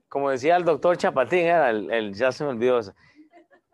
Como 0.10 0.32
decía 0.32 0.56
el 0.56 0.66
doctor 0.66 0.98
Chapatín, 0.98 1.46
era 1.46 1.70
el, 1.70 2.14
ya 2.16 2.32
se 2.32 2.44
me 2.44 2.50
olvidó. 2.52 2.82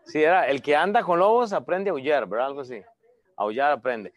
Sí, 0.06 0.22
era 0.22 0.48
el 0.48 0.62
que 0.62 0.76
anda 0.76 1.04
con 1.04 1.20
lobos 1.20 1.54
aprende 1.54 1.90
a 1.90 1.94
aullar, 1.94 2.28
¿verdad? 2.28 2.48
Algo 2.48 2.62
así. 2.62 2.82
Aullar 3.38 3.72
aprende. 3.72 4.14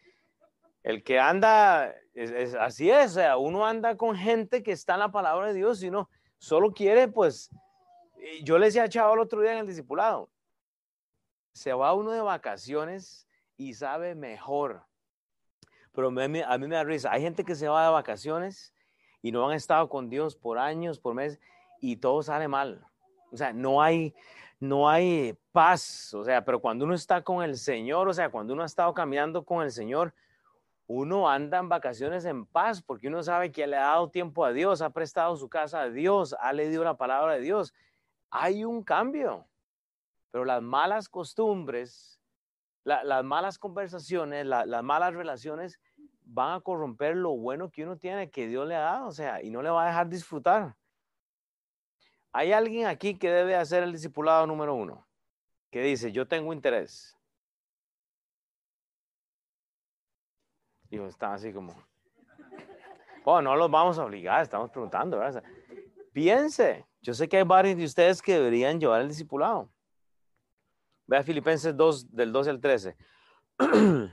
El 0.82 1.04
que 1.04 1.20
anda 1.20 1.94
es, 2.14 2.54
así 2.54 2.90
es, 2.90 3.12
o 3.12 3.14
sea, 3.14 3.36
uno 3.36 3.66
anda 3.66 3.96
con 3.96 4.16
gente 4.16 4.62
que 4.62 4.72
está 4.72 4.94
en 4.94 5.00
la 5.00 5.12
palabra 5.12 5.48
de 5.48 5.54
Dios 5.54 5.82
y 5.82 5.88
uno 5.88 6.08
solo 6.38 6.72
quiere, 6.72 7.08
pues, 7.08 7.50
yo 8.42 8.58
le 8.58 8.66
decía 8.66 8.84
a 8.84 8.88
Chavo 8.88 9.14
el 9.14 9.20
otro 9.20 9.40
día 9.40 9.52
en 9.52 9.58
el 9.58 9.66
discipulado, 9.66 10.28
se 11.52 11.72
va 11.72 11.94
uno 11.94 12.12
de 12.12 12.20
vacaciones 12.20 13.26
y 13.56 13.74
sabe 13.74 14.14
mejor. 14.14 14.84
Pero 15.92 16.08
a 16.08 16.10
mí, 16.10 16.40
a 16.40 16.58
mí 16.58 16.66
me 16.66 16.76
da 16.76 16.84
risa, 16.84 17.12
hay 17.12 17.22
gente 17.22 17.44
que 17.44 17.54
se 17.54 17.68
va 17.68 17.84
de 17.84 17.92
vacaciones 17.92 18.72
y 19.20 19.30
no 19.30 19.48
han 19.48 19.54
estado 19.54 19.88
con 19.88 20.08
Dios 20.08 20.36
por 20.36 20.58
años, 20.58 20.98
por 20.98 21.14
meses, 21.14 21.38
y 21.80 21.96
todo 21.96 22.22
sale 22.22 22.48
mal. 22.48 22.84
O 23.30 23.36
sea, 23.36 23.52
no 23.52 23.82
hay, 23.82 24.14
no 24.58 24.88
hay 24.88 25.36
paz, 25.52 26.12
o 26.14 26.24
sea, 26.24 26.44
pero 26.44 26.60
cuando 26.60 26.84
uno 26.84 26.94
está 26.94 27.22
con 27.22 27.42
el 27.42 27.56
Señor, 27.56 28.08
o 28.08 28.14
sea, 28.14 28.30
cuando 28.30 28.52
uno 28.54 28.62
ha 28.62 28.66
estado 28.66 28.92
caminando 28.94 29.44
con 29.44 29.62
el 29.62 29.70
Señor, 29.70 30.14
uno 30.94 31.30
anda 31.30 31.58
en 31.58 31.70
vacaciones 31.70 32.26
en 32.26 32.44
paz 32.44 32.82
porque 32.82 33.08
uno 33.08 33.22
sabe 33.22 33.50
que 33.50 33.66
le 33.66 33.76
ha 33.76 33.86
dado 33.92 34.10
tiempo 34.10 34.44
a 34.44 34.52
Dios, 34.52 34.82
ha 34.82 34.90
prestado 34.90 35.36
su 35.36 35.48
casa 35.48 35.80
a 35.82 35.88
Dios, 35.88 36.36
ha 36.38 36.52
leído 36.52 36.84
la 36.84 36.98
palabra 36.98 37.34
de 37.34 37.40
Dios. 37.40 37.72
Hay 38.30 38.64
un 38.64 38.82
cambio, 38.82 39.46
pero 40.30 40.44
las 40.44 40.60
malas 40.60 41.08
costumbres, 41.08 42.20
las 42.84 43.24
malas 43.24 43.58
conversaciones, 43.58 44.44
las 44.44 44.82
malas 44.82 45.14
relaciones 45.14 45.80
van 46.24 46.56
a 46.56 46.60
corromper 46.60 47.16
lo 47.16 47.30
bueno 47.36 47.70
que 47.70 47.84
uno 47.84 47.96
tiene, 47.96 48.30
que 48.30 48.46
Dios 48.46 48.68
le 48.68 48.76
ha 48.76 48.80
dado, 48.80 49.06
o 49.06 49.12
sea, 49.12 49.42
y 49.42 49.50
no 49.50 49.62
le 49.62 49.70
va 49.70 49.84
a 49.84 49.86
dejar 49.86 50.08
disfrutar. 50.08 50.76
Hay 52.32 52.52
alguien 52.52 52.86
aquí 52.86 53.16
que 53.16 53.30
debe 53.30 53.56
hacer 53.56 53.82
el 53.82 53.92
discipulado 53.92 54.46
número 54.46 54.74
uno, 54.74 55.06
que 55.70 55.82
dice, 55.82 56.12
yo 56.12 56.28
tengo 56.28 56.52
interés. 56.52 57.16
Y 60.92 60.98
están 60.98 61.32
así 61.32 61.54
como, 61.54 61.74
oh, 63.24 63.40
no 63.40 63.56
los 63.56 63.70
vamos 63.70 63.98
a 63.98 64.04
obligar, 64.04 64.42
estamos 64.42 64.70
preguntando, 64.70 65.18
¿verdad? 65.18 65.42
piense, 66.12 66.86
yo 67.00 67.14
sé 67.14 67.30
que 67.30 67.38
hay 67.38 67.44
varios 67.44 67.78
de 67.78 67.84
ustedes 67.84 68.20
que 68.20 68.34
deberían 68.34 68.78
llevar 68.78 69.00
el 69.00 69.08
discipulado. 69.08 69.70
Vea 71.06 71.22
Filipenses 71.22 71.74
2, 71.74 72.14
del 72.14 72.30
12 72.30 72.50
al 72.50 72.60
13. 72.60 72.96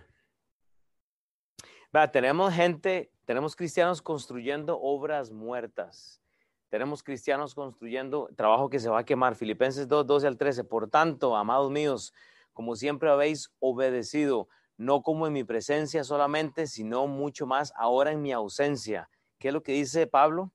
Vea, 1.92 2.12
tenemos 2.14 2.54
gente, 2.54 3.12
tenemos 3.26 3.58
cristianos 3.58 4.02
construyendo 4.02 4.80
obras 4.80 5.32
muertas. 5.32 6.22
Tenemos 6.70 7.04
cristianos 7.04 7.54
construyendo 7.54 8.30
trabajo 8.38 8.70
que 8.70 8.80
se 8.80 8.88
va 8.88 9.00
a 9.00 9.06
quemar. 9.06 9.36
Filipenses 9.36 9.86
2, 9.86 10.08
12 10.08 10.28
al 10.28 10.38
13. 10.38 10.64
Por 10.64 10.90
tanto, 10.90 11.36
amados 11.36 11.70
míos, 11.72 12.14
como 12.54 12.78
siempre 12.78 13.10
habéis 13.10 13.52
obedecido, 13.60 14.48
no 14.80 15.04
como 15.04 15.28
en 15.28 15.34
mi 15.34 15.44
presencia 15.44 16.06
solamente, 16.06 16.66
sino 16.66 17.06
mucho 17.06 17.46
más 17.46 17.74
ahora 17.76 18.14
en 18.14 18.22
mi 18.22 18.32
ausencia. 18.32 19.10
¿Qué 19.38 19.50
es 19.50 19.54
lo 19.54 19.62
que 19.62 19.74
dice 19.74 20.08
Pablo? 20.08 20.54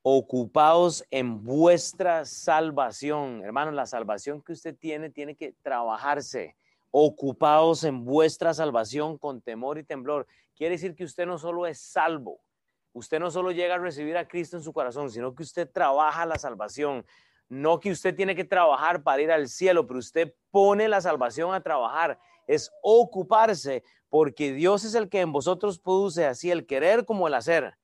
Ocupados 0.00 1.04
en 1.10 1.44
vuestra 1.44 2.24
salvación. 2.24 3.42
Hermanos, 3.44 3.74
la 3.74 3.84
salvación 3.84 4.40
que 4.40 4.54
usted 4.54 4.74
tiene 4.74 5.10
tiene 5.10 5.34
que 5.36 5.52
trabajarse. 5.60 6.56
Ocupados 6.90 7.84
en 7.84 8.06
vuestra 8.06 8.54
salvación 8.54 9.18
con 9.18 9.42
temor 9.42 9.76
y 9.76 9.84
temblor. 9.84 10.26
Quiere 10.56 10.76
decir 10.76 10.94
que 10.94 11.04
usted 11.04 11.26
no 11.26 11.36
solo 11.36 11.66
es 11.66 11.78
salvo, 11.78 12.40
usted 12.94 13.20
no 13.20 13.30
solo 13.30 13.52
llega 13.52 13.74
a 13.74 13.78
recibir 13.78 14.16
a 14.16 14.26
Cristo 14.26 14.56
en 14.56 14.62
su 14.62 14.72
corazón, 14.72 15.10
sino 15.10 15.34
que 15.34 15.42
usted 15.42 15.68
trabaja 15.70 16.24
la 16.24 16.38
salvación. 16.38 17.04
No 17.50 17.80
que 17.80 17.90
usted 17.90 18.14
tiene 18.14 18.34
que 18.34 18.44
trabajar 18.44 19.02
para 19.02 19.20
ir 19.20 19.30
al 19.30 19.48
cielo, 19.48 19.86
pero 19.86 19.98
usted 19.98 20.34
pone 20.50 20.88
la 20.88 21.02
salvación 21.02 21.52
a 21.52 21.60
trabajar 21.60 22.18
es 22.54 22.72
ocuparse, 22.82 23.84
porque 24.08 24.52
Dios 24.52 24.84
es 24.84 24.94
el 24.94 25.08
que 25.08 25.20
en 25.20 25.32
vosotros 25.32 25.78
produce 25.78 26.26
así 26.26 26.50
el 26.50 26.66
querer 26.66 27.04
como 27.04 27.28
el 27.28 27.34
hacer, 27.34 27.76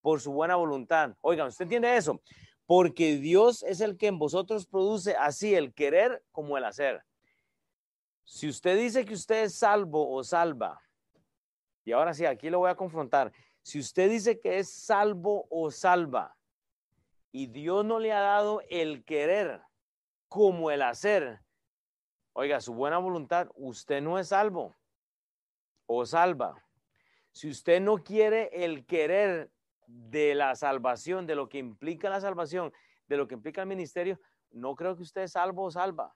por 0.00 0.20
su 0.20 0.32
buena 0.32 0.56
voluntad. 0.56 1.14
Oigan, 1.20 1.48
¿usted 1.48 1.64
entiende 1.64 1.96
eso? 1.96 2.22
Porque 2.64 3.16
Dios 3.16 3.62
es 3.62 3.80
el 3.80 3.98
que 3.98 4.06
en 4.06 4.18
vosotros 4.18 4.66
produce 4.66 5.14
así 5.16 5.54
el 5.54 5.74
querer 5.74 6.22
como 6.32 6.56
el 6.56 6.64
hacer. 6.64 7.04
Si 8.24 8.48
usted 8.48 8.78
dice 8.78 9.04
que 9.04 9.14
usted 9.14 9.44
es 9.44 9.54
salvo 9.54 10.10
o 10.10 10.24
salva, 10.24 10.80
y 11.84 11.92
ahora 11.92 12.14
sí, 12.14 12.24
aquí 12.24 12.50
lo 12.50 12.58
voy 12.58 12.70
a 12.70 12.74
confrontar. 12.74 13.32
Si 13.62 13.78
usted 13.78 14.10
dice 14.10 14.40
que 14.40 14.58
es 14.58 14.70
salvo 14.70 15.46
o 15.50 15.70
salva, 15.70 16.36
y 17.30 17.48
Dios 17.48 17.84
no 17.84 17.98
le 17.98 18.12
ha 18.12 18.20
dado 18.20 18.62
el 18.70 19.04
querer 19.04 19.60
como 20.28 20.70
el 20.70 20.80
hacer, 20.80 21.40
Oiga, 22.38 22.60
su 22.60 22.74
buena 22.74 22.98
voluntad, 22.98 23.48
usted 23.54 24.02
no 24.02 24.18
es 24.18 24.28
salvo 24.28 24.76
o 25.86 26.04
salva. 26.04 26.62
Si 27.32 27.48
usted 27.48 27.80
no 27.80 28.04
quiere 28.04 28.50
el 28.52 28.84
querer 28.84 29.50
de 29.86 30.34
la 30.34 30.54
salvación, 30.54 31.26
de 31.26 31.34
lo 31.34 31.48
que 31.48 31.56
implica 31.56 32.10
la 32.10 32.20
salvación, 32.20 32.74
de 33.06 33.16
lo 33.16 33.26
que 33.26 33.36
implica 33.36 33.62
el 33.62 33.68
ministerio, 33.68 34.20
no 34.50 34.74
creo 34.74 34.94
que 34.96 35.02
usted 35.02 35.22
es 35.22 35.32
salvo 35.32 35.64
o 35.64 35.70
salva. 35.70 36.12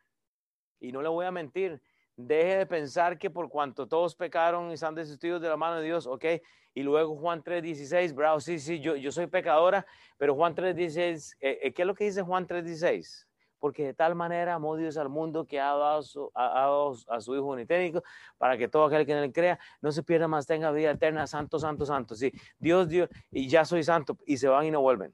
Y 0.78 0.92
no 0.92 1.00
le 1.00 1.08
voy 1.08 1.24
a 1.24 1.30
mentir, 1.30 1.80
deje 2.16 2.58
de 2.58 2.66
pensar 2.66 3.18
que 3.18 3.30
por 3.30 3.48
cuanto 3.48 3.88
todos 3.88 4.14
pecaron 4.14 4.70
y 4.70 4.74
están 4.74 4.94
desistidos 4.94 5.40
de 5.40 5.48
la 5.48 5.56
mano 5.56 5.76
de 5.76 5.86
Dios, 5.86 6.06
ok, 6.06 6.26
y 6.74 6.82
luego 6.82 7.16
Juan 7.16 7.42
3.16, 7.42 8.14
bravo, 8.14 8.40
sí, 8.40 8.58
sí, 8.58 8.78
yo, 8.80 8.94
yo 8.94 9.10
soy 9.10 9.26
pecadora, 9.26 9.86
pero 10.18 10.34
Juan 10.34 10.54
3.16, 10.54 11.36
eh, 11.40 11.60
eh, 11.62 11.72
¿qué 11.72 11.80
es 11.80 11.86
lo 11.86 11.94
que 11.94 12.04
dice 12.04 12.20
Juan 12.20 12.46
3.16? 12.46 13.29
Porque 13.60 13.84
de 13.84 13.94
tal 13.94 14.14
manera 14.14 14.54
amó 14.54 14.76
Dios 14.76 14.96
al 14.96 15.08
mundo 15.08 15.46
que 15.46 15.60
ha 15.60 15.74
dado, 15.74 16.00
a, 16.34 17.20
su 17.20 17.36
Hijo 17.36 17.44
uniténico 17.44 18.02
para 18.38 18.56
que 18.56 18.66
todo 18.66 18.86
aquel 18.86 19.06
que 19.06 19.12
en 19.12 19.18
él 19.18 19.32
crea 19.32 19.58
no 19.80 19.92
se 19.92 20.02
pierda 20.02 20.26
más, 20.26 20.46
tenga 20.46 20.72
vida 20.72 20.90
eterna, 20.90 21.26
santo, 21.26 21.58
santo, 21.58 21.86
santo. 21.86 22.14
Sí, 22.16 22.32
Dios, 22.58 22.88
Dios, 22.88 23.08
y 23.30 23.48
ya 23.48 23.64
soy 23.64 23.84
santo, 23.84 24.16
y 24.26 24.38
se 24.38 24.48
van 24.48 24.66
y 24.66 24.70
no 24.70 24.80
vuelven. 24.80 25.12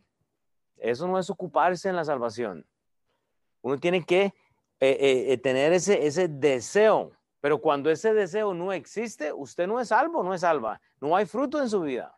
Eso 0.79 1.07
no 1.09 1.19
es 1.19 1.29
ocuparse 1.29 1.89
en 1.89 1.97
la 1.97 2.05
salvación. 2.05 2.65
Uno 3.61 3.79
tiene 3.79 4.05
que 4.05 4.23
eh, 4.23 4.33
eh, 4.81 5.33
eh, 5.33 5.39
tener 5.39 5.73
ese, 5.73 6.07
ese 6.07 6.29
deseo, 6.29 7.13
pero 7.41 7.61
cuando 7.61 7.91
ese 7.91 8.15
deseo 8.15 8.55
no 8.55 8.73
existe, 8.73 9.33
usted 9.33 9.67
no 9.67 9.81
es 9.81 9.89
salvo, 9.89 10.23
no 10.23 10.33
es 10.33 10.43
salva, 10.43 10.81
no 11.01 11.17
hay 11.17 11.27
fruto 11.27 11.61
en 11.61 11.69
su 11.69 11.81
vida. 11.81 12.17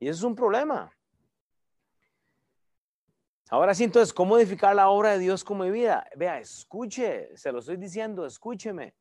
Y 0.00 0.08
eso 0.08 0.18
es 0.18 0.24
un 0.24 0.34
problema. 0.34 0.92
Ahora 3.50 3.74
sí, 3.74 3.84
entonces, 3.84 4.12
¿cómo 4.12 4.36
edificar 4.36 4.76
la 4.76 4.90
obra 4.90 5.12
de 5.12 5.20
Dios 5.20 5.42
como 5.42 5.64
mi 5.64 5.70
vida? 5.70 6.06
Vea, 6.16 6.38
escuche, 6.38 7.34
se 7.34 7.50
lo 7.50 7.60
estoy 7.60 7.78
diciendo, 7.78 8.26
escúcheme. 8.26 8.94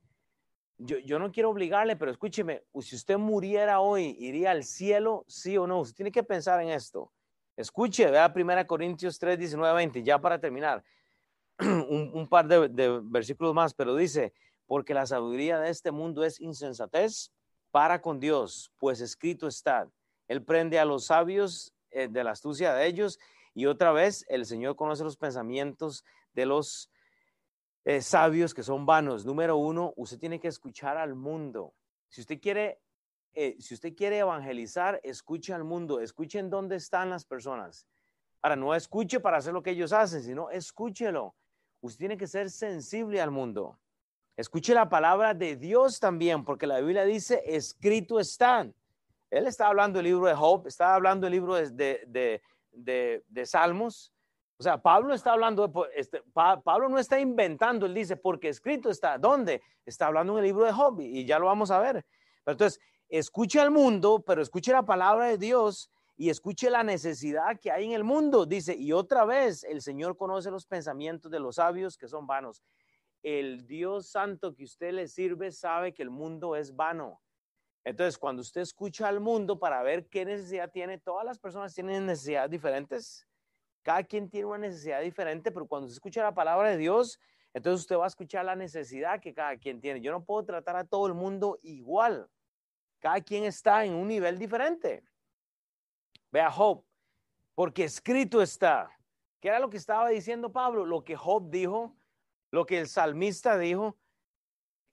Yo, 0.77 0.99
yo, 0.99 1.19
no 1.19 1.31
quiero 1.31 1.49
obligarle, 1.49 1.97
pero 1.97 2.11
escúcheme, 2.11 2.63
si 2.79 2.95
usted 2.95 3.17
muriera 3.17 3.81
hoy, 3.81 4.15
¿iría 4.19 4.51
al 4.51 4.63
cielo? 4.63 5.25
Sí 5.27 5.57
o 5.57 5.67
no. 5.67 5.81
Usted 5.81 5.95
tiene 5.95 6.11
que 6.11 6.23
pensar 6.23 6.61
en 6.61 6.69
esto. 6.69 7.11
Escuche, 7.57 8.09
vea 8.09 8.31
1 8.33 8.67
Corintios 8.67 9.19
3, 9.19 9.37
19, 9.37 9.75
20, 9.75 10.03
ya 10.03 10.21
para 10.21 10.39
terminar. 10.39 10.81
un, 11.59 12.27
par 12.29 12.47
de, 12.47 13.01
versículos 13.03 13.53
más, 13.53 13.73
pero 13.73 13.95
dice, 13.95 14.31
porque 14.65 14.93
la 14.93 15.05
sabiduría 15.05 15.59
de 15.59 15.71
este 15.71 15.91
mundo 15.91 16.23
es 16.23 16.39
insensatez 16.39 17.33
para 17.71 18.01
con 18.01 18.19
Dios, 18.19 18.71
pues 18.77 19.01
escrito 19.01 19.47
está, 19.47 19.89
Él 20.27 20.43
prende 20.43 20.79
a 20.79 20.85
los 20.85 21.05
sabios 21.05 21.73
eh, 21.89 22.07
de 22.07 22.23
la 22.23 22.31
astucia 22.31 22.73
de 22.73 22.85
ellos, 22.85 23.19
y 23.57 23.65
otra 23.65 23.91
vez 23.91 24.23
el 24.29 24.45
Señor 24.45 24.75
conoce 24.75 25.03
los 25.03 25.17
pensamientos 25.17 26.05
de 26.33 26.45
los 26.45 26.91
eh, 27.85 28.03
sabios 28.03 28.53
que 28.53 28.61
son 28.61 28.85
vanos. 28.85 29.25
Número 29.25 29.57
uno, 29.57 29.95
usted 29.95 30.19
tiene 30.19 30.39
que 30.39 30.47
escuchar 30.47 30.95
al 30.95 31.15
mundo. 31.15 31.73
Si 32.07 32.21
usted 32.21 32.39
quiere, 32.39 32.79
eh, 33.33 33.55
si 33.59 33.73
usted 33.73 33.95
quiere 33.95 34.19
evangelizar, 34.19 35.01
escuche 35.01 35.55
al 35.55 35.63
mundo, 35.63 35.99
escuchen 35.99 36.51
dónde 36.51 36.75
están 36.75 37.09
las 37.09 37.25
personas. 37.25 37.87
Ahora, 38.43 38.55
no 38.55 38.75
escuche 38.75 39.19
para 39.19 39.37
hacer 39.37 39.53
lo 39.53 39.63
que 39.63 39.71
ellos 39.71 39.91
hacen, 39.91 40.21
sino 40.21 40.51
escúchelo. 40.51 41.33
Usted 41.81 41.97
tiene 41.97 42.17
que 42.17 42.27
ser 42.27 42.51
sensible 42.51 43.19
al 43.19 43.31
mundo. 43.31 43.79
Escuche 44.35 44.75
la 44.75 44.87
palabra 44.87 45.33
de 45.33 45.55
Dios 45.55 45.99
también, 45.99 46.45
porque 46.45 46.67
la 46.67 46.79
Biblia 46.79 47.05
dice, 47.05 47.41
escrito 47.43 48.19
están. 48.19 48.75
Él 49.31 49.47
está 49.47 49.65
hablando 49.65 49.97
del 49.97 50.05
libro 50.05 50.27
de 50.27 50.35
Job, 50.35 50.67
está 50.67 50.93
hablando 50.93 51.25
del 51.25 51.33
libro 51.33 51.55
de, 51.55 52.03
de, 52.05 52.41
Salmos. 53.45 54.13
O 54.59 54.63
sea, 54.63 54.81
Pablo 54.81 55.13
está 55.13 55.33
hablando, 55.33 55.71
este, 55.95 56.23
Pablo 56.33 56.89
no 56.89 56.97
está 56.97 57.19
inventando, 57.19 57.85
él 57.85 57.93
dice, 57.93 58.17
porque 58.17 58.49
escrito 58.49 58.89
está. 58.89 59.17
¿Dónde? 59.17 59.61
Está 59.85 60.07
hablando 60.07 60.33
en 60.33 60.39
el 60.39 60.45
libro 60.45 60.65
de 60.65 60.71
Job 60.71 60.99
y 61.01 61.25
ya 61.25 61.37
lo 61.37 61.45
vamos 61.45 61.69
a 61.69 61.79
ver. 61.79 62.05
Pero 62.43 62.53
entonces, 62.53 62.79
escuche 63.07 63.59
al 63.59 63.71
mundo, 63.71 64.23
pero 64.25 64.41
escuche 64.41 64.71
la 64.71 64.83
palabra 64.83 65.25
de 65.25 65.37
Dios 65.37 65.91
y 66.17 66.31
escuche 66.31 66.71
la 66.71 66.83
necesidad 66.83 67.59
que 67.59 67.71
hay 67.71 67.85
en 67.85 67.91
el 67.91 68.03
mundo. 68.03 68.47
Dice, 68.47 68.75
y 68.75 68.91
otra 68.91 69.25
vez, 69.25 69.63
el 69.63 69.81
Señor 69.81 70.17
conoce 70.17 70.49
los 70.49 70.65
pensamientos 70.65 71.31
de 71.31 71.39
los 71.39 71.55
sabios 71.55 71.95
que 71.95 72.07
son 72.07 72.25
vanos. 72.25 72.63
El 73.21 73.67
Dios 73.67 74.09
santo 74.09 74.55
que 74.55 74.63
usted 74.63 74.93
le 74.93 75.07
sirve 75.07 75.51
sabe 75.51 75.93
que 75.93 76.01
el 76.01 76.09
mundo 76.09 76.55
es 76.55 76.75
vano. 76.75 77.21
Entonces, 77.87 78.17
cuando 78.17 78.41
usted 78.41 78.59
escucha 78.59 79.07
al 79.07 79.21
mundo 79.21 79.59
para 79.59 79.81
ver 79.81 80.09
qué 80.09 80.25
necesidad 80.25 80.69
tiene, 80.69 80.97
todas 80.97 81.25
las 81.25 81.39
personas 81.39 81.73
tienen 81.73 82.05
necesidades 82.05 82.51
diferentes. 82.51 83.25
Cada 83.81 84.03
quien 84.03 84.29
tiene 84.29 84.45
una 84.45 84.57
necesidad 84.57 84.99
diferente, 84.99 85.53
pero 85.53 85.65
cuando 85.65 85.87
se 85.87 85.93
escucha 85.93 86.21
la 86.21 86.35
palabra 86.35 86.69
de 86.69 86.75
Dios, 86.75 87.17
entonces 87.53 87.79
usted 87.79 87.95
va 87.95 88.03
a 88.03 88.09
escuchar 88.09 88.43
la 88.43 88.57
necesidad 88.57 89.21
que 89.21 89.33
cada 89.33 89.55
quien 89.55 89.79
tiene. 89.79 90.01
Yo 90.01 90.11
no 90.11 90.21
puedo 90.21 90.43
tratar 90.43 90.75
a 90.75 90.83
todo 90.83 91.07
el 91.07 91.13
mundo 91.13 91.59
igual. 91.63 92.29
Cada 92.99 93.21
quien 93.21 93.45
está 93.45 93.85
en 93.85 93.93
un 93.93 94.09
nivel 94.09 94.37
diferente. 94.37 95.05
Vea 96.29 96.51
Job, 96.51 96.83
porque 97.55 97.85
escrito 97.85 98.41
está. 98.41 98.91
¿Qué 99.39 99.47
era 99.47 99.59
lo 99.59 99.69
que 99.69 99.77
estaba 99.77 100.09
diciendo 100.09 100.51
Pablo? 100.51 100.85
Lo 100.85 101.05
que 101.05 101.15
Job 101.15 101.49
dijo, 101.49 101.95
lo 102.51 102.65
que 102.65 102.81
el 102.81 102.89
salmista 102.89 103.57
dijo. 103.57 103.97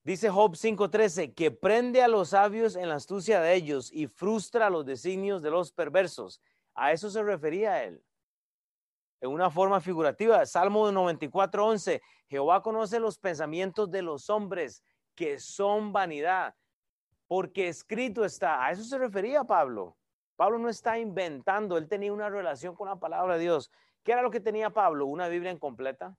Dice 0.05 0.29
Job 0.29 0.55
5:13, 0.55 1.33
que 1.33 1.51
prende 1.51 2.03
a 2.03 2.09
los 2.09 2.29
sabios 2.31 2.77
en 2.77 2.91
la 2.91 2.97
astucia 2.97 3.41
de 3.41 3.55
ellos 3.55 3.91
y 3.91 4.07
frustra 4.07 4.69
los 4.69 4.85
designios 4.85 5.41
de 5.41 5.51
los 5.51 5.73
perversos. 5.73 6.43
A 6.75 6.93
eso 6.93 7.09
se 7.09 7.23
refería 7.23 7.83
él. 7.85 8.05
En 9.23 9.31
una 9.31 9.49
forma 9.49 9.81
figurativa, 9.81 10.45
Salmo 10.45 10.93
94:11, 10.93 12.03
Jehová 12.29 12.63
conoce 12.63 13.01
los 13.01 13.19
pensamientos 13.19 13.91
de 13.91 14.03
los 14.03 14.29
hombres 14.29 14.83
que 15.15 15.39
son 15.39 15.91
vanidad, 15.91 16.55
porque 17.27 17.69
escrito 17.69 18.27
está. 18.27 18.63
A 18.63 18.73
eso 18.73 18.85
se 18.85 18.99
refería 18.99 19.45
Pablo. 19.45 19.97
Pablo 20.37 20.59
no 20.59 20.69
está 20.69 20.99
inventando, 20.99 21.79
él 21.79 21.89
tenía 21.89 22.13
una 22.13 22.29
relación 22.29 22.75
con 22.75 22.89
la 22.89 22.97
palabra 22.97 23.37
de 23.37 23.45
Dios. 23.45 23.71
¿Qué 24.03 24.13
era 24.13 24.21
lo 24.21 24.31
que 24.31 24.41
tenía 24.41 24.69
Pablo? 24.69 25.07
¿Una 25.07 25.29
Biblia 25.29 25.51
incompleta? 25.51 26.15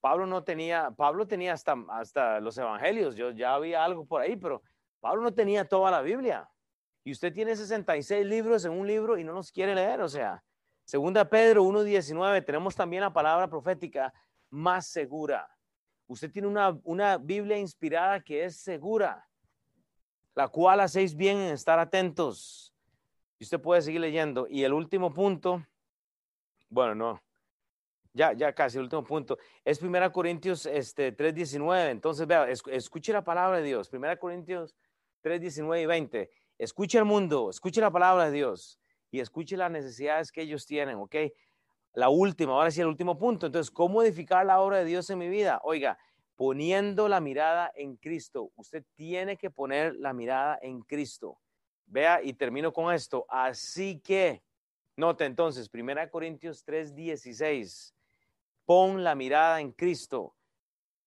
Pablo 0.00 0.26
no 0.26 0.44
tenía, 0.44 0.90
Pablo 0.92 1.26
tenía 1.26 1.52
hasta, 1.52 1.76
hasta 1.90 2.40
los 2.40 2.56
evangelios, 2.56 3.16
yo 3.16 3.30
ya 3.30 3.54
había 3.54 3.84
algo 3.84 4.06
por 4.06 4.20
ahí, 4.20 4.36
pero 4.36 4.62
Pablo 5.00 5.22
no 5.22 5.34
tenía 5.34 5.64
toda 5.64 5.90
la 5.90 6.02
Biblia. 6.02 6.48
Y 7.04 7.12
usted 7.12 7.32
tiene 7.32 7.56
66 7.56 8.24
libros 8.26 8.64
en 8.64 8.72
un 8.72 8.86
libro 8.86 9.18
y 9.18 9.24
no 9.24 9.32
los 9.32 9.50
quiere 9.50 9.74
leer, 9.74 10.00
o 10.00 10.08
sea, 10.08 10.42
segunda 10.84 11.28
Pedro 11.28 11.64
1.19, 11.64 12.44
tenemos 12.44 12.74
también 12.76 13.02
la 13.02 13.12
palabra 13.12 13.48
profética 13.48 14.12
más 14.50 14.86
segura. 14.86 15.48
Usted 16.06 16.30
tiene 16.30 16.48
una, 16.48 16.78
una 16.84 17.18
Biblia 17.18 17.58
inspirada 17.58 18.20
que 18.20 18.44
es 18.44 18.56
segura, 18.56 19.28
la 20.34 20.48
cual 20.48 20.80
hacéis 20.80 21.16
bien 21.16 21.38
en 21.38 21.52
estar 21.52 21.78
atentos 21.78 22.72
y 23.38 23.44
usted 23.44 23.60
puede 23.60 23.82
seguir 23.82 24.00
leyendo. 24.00 24.46
Y 24.48 24.64
el 24.64 24.72
último 24.72 25.12
punto, 25.12 25.64
bueno, 26.68 26.94
no, 26.94 27.22
ya, 28.18 28.32
ya 28.32 28.52
casi 28.52 28.78
el 28.78 28.84
último 28.84 29.04
punto, 29.04 29.38
es 29.64 29.80
1 29.80 30.12
Corintios 30.12 30.66
este, 30.66 31.16
3.19. 31.16 31.90
Entonces, 31.90 32.26
vea, 32.26 32.48
escuche 32.50 33.12
la 33.12 33.22
palabra 33.22 33.58
de 33.58 33.62
Dios. 33.62 33.88
1 33.92 34.18
Corintios 34.18 34.74
3.19 35.22 35.82
y 35.82 35.86
20. 35.86 36.30
Escuche 36.58 36.98
el 36.98 37.04
mundo, 37.04 37.48
escuche 37.48 37.80
la 37.80 37.92
palabra 37.92 38.26
de 38.26 38.32
Dios 38.32 38.80
y 39.12 39.20
escuche 39.20 39.56
las 39.56 39.70
necesidades 39.70 40.32
que 40.32 40.42
ellos 40.42 40.66
tienen, 40.66 40.96
¿ok? 40.96 41.14
La 41.94 42.08
última, 42.08 42.54
ahora 42.54 42.72
sí, 42.72 42.80
el 42.80 42.88
último 42.88 43.16
punto. 43.16 43.46
Entonces, 43.46 43.70
¿cómo 43.70 44.02
edificar 44.02 44.44
la 44.44 44.60
obra 44.60 44.78
de 44.78 44.84
Dios 44.84 45.08
en 45.10 45.18
mi 45.18 45.28
vida? 45.28 45.60
Oiga, 45.62 45.96
poniendo 46.34 47.08
la 47.08 47.20
mirada 47.20 47.70
en 47.76 47.96
Cristo. 47.96 48.50
Usted 48.56 48.84
tiene 48.96 49.36
que 49.36 49.50
poner 49.50 49.94
la 49.94 50.12
mirada 50.12 50.58
en 50.60 50.80
Cristo. 50.82 51.38
Vea, 51.86 52.20
y 52.20 52.32
termino 52.32 52.72
con 52.72 52.92
esto. 52.92 53.24
Así 53.28 54.00
que, 54.00 54.42
note 54.96 55.24
entonces, 55.24 55.70
1 55.72 56.10
Corintios 56.10 56.64
3:16, 56.66 57.94
pon 58.68 59.02
la 59.02 59.14
mirada 59.14 59.62
en 59.62 59.72
Cristo. 59.72 60.36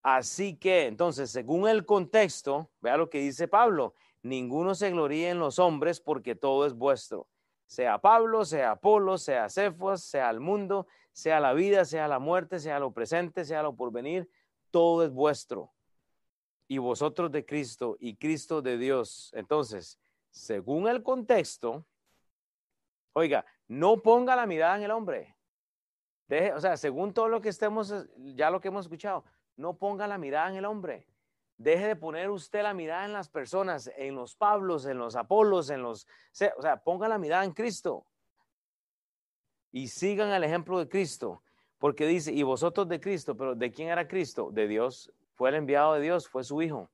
Así 0.02 0.58
que, 0.58 0.88
entonces, 0.88 1.30
según 1.30 1.70
el 1.70 1.86
contexto, 1.86 2.72
vea 2.82 2.98
lo 2.98 3.12
que 3.12 3.20
dice 3.20 3.48
Pablo, 3.48 3.94
ninguno 4.24 4.74
se 4.74 4.90
gloríe 4.90 5.30
en 5.30 5.38
los 5.38 5.60
hombres 5.60 6.02
porque 6.02 6.34
todo 6.34 6.66
es 6.66 6.74
vuestro. 6.74 7.28
Sea 7.68 8.00
Pablo, 8.00 8.46
sea 8.46 8.72
Apolo, 8.72 9.20
sea 9.20 9.48
Cefas, 9.48 10.02
sea 10.02 10.32
el 10.32 10.40
mundo, 10.40 10.88
sea 11.12 11.40
la 11.40 11.54
vida, 11.54 11.86
sea 11.86 12.08
la 12.08 12.18
muerte, 12.18 12.60
sea 12.60 12.80
lo 12.80 12.94
presente, 12.94 13.46
sea 13.46 13.62
lo 13.62 13.76
porvenir, 13.76 14.28
todo 14.72 15.06
es 15.06 15.12
vuestro. 15.12 15.72
Y 16.68 16.80
vosotros 16.80 17.32
de 17.32 17.46
Cristo 17.46 17.96
y 18.00 18.16
Cristo 18.16 18.64
de 18.64 18.80
Dios. 18.80 19.30
Entonces, 19.36 20.00
según 20.32 20.88
el 20.88 21.04
contexto, 21.04 21.86
oiga, 23.14 23.46
no 23.68 24.02
ponga 24.02 24.36
la 24.36 24.48
mirada 24.48 24.78
en 24.78 24.84
el 24.84 24.92
hombre. 24.92 25.36
O 26.56 26.60
sea, 26.62 26.78
según 26.78 27.14
todo 27.14 27.28
lo 27.28 27.42
que 27.42 27.50
estemos, 27.50 27.94
ya 28.18 28.50
lo 28.50 28.62
que 28.62 28.70
hemos 28.70 28.86
escuchado, 28.86 29.26
no 29.58 29.78
ponga 29.78 30.08
la 30.08 30.18
mirada 30.18 30.50
en 30.50 30.56
el 30.56 30.66
hombre. 30.66 31.06
Deje 31.58 31.88
de 31.88 31.96
poner 31.98 32.30
usted 32.30 32.64
la 32.64 32.74
mirada 32.74 33.06
en 33.06 33.12
las 33.12 33.28
personas, 33.28 33.92
en 33.98 34.16
los 34.16 34.36
Pablos, 34.36 34.86
en 34.86 34.98
los 34.98 35.16
Apolos, 35.16 35.70
en 35.70 35.84
los... 35.84 36.08
O 36.58 36.62
sea, 36.62 36.78
ponga 36.78 37.10
la 37.10 37.18
mirada 37.18 37.44
en 37.44 37.52
Cristo. 37.52 38.06
Y 39.74 39.90
sigan 39.90 40.32
el 40.32 40.44
ejemplo 40.44 40.80
de 40.80 40.88
Cristo. 40.88 41.44
Porque 41.78 42.08
dice, 42.08 42.32
y 42.32 42.44
vosotros 42.44 42.88
de 42.88 43.02
Cristo, 43.02 43.36
pero 43.36 43.54
¿de 43.54 43.72
quién 43.72 43.90
era 43.90 44.08
Cristo? 44.08 44.52
De 44.52 44.68
Dios. 44.68 45.12
Fue 45.34 45.50
el 45.50 45.56
enviado 45.56 45.96
de 45.96 46.02
Dios, 46.02 46.30
fue 46.30 46.44
su 46.44 46.62
Hijo. 46.62 46.90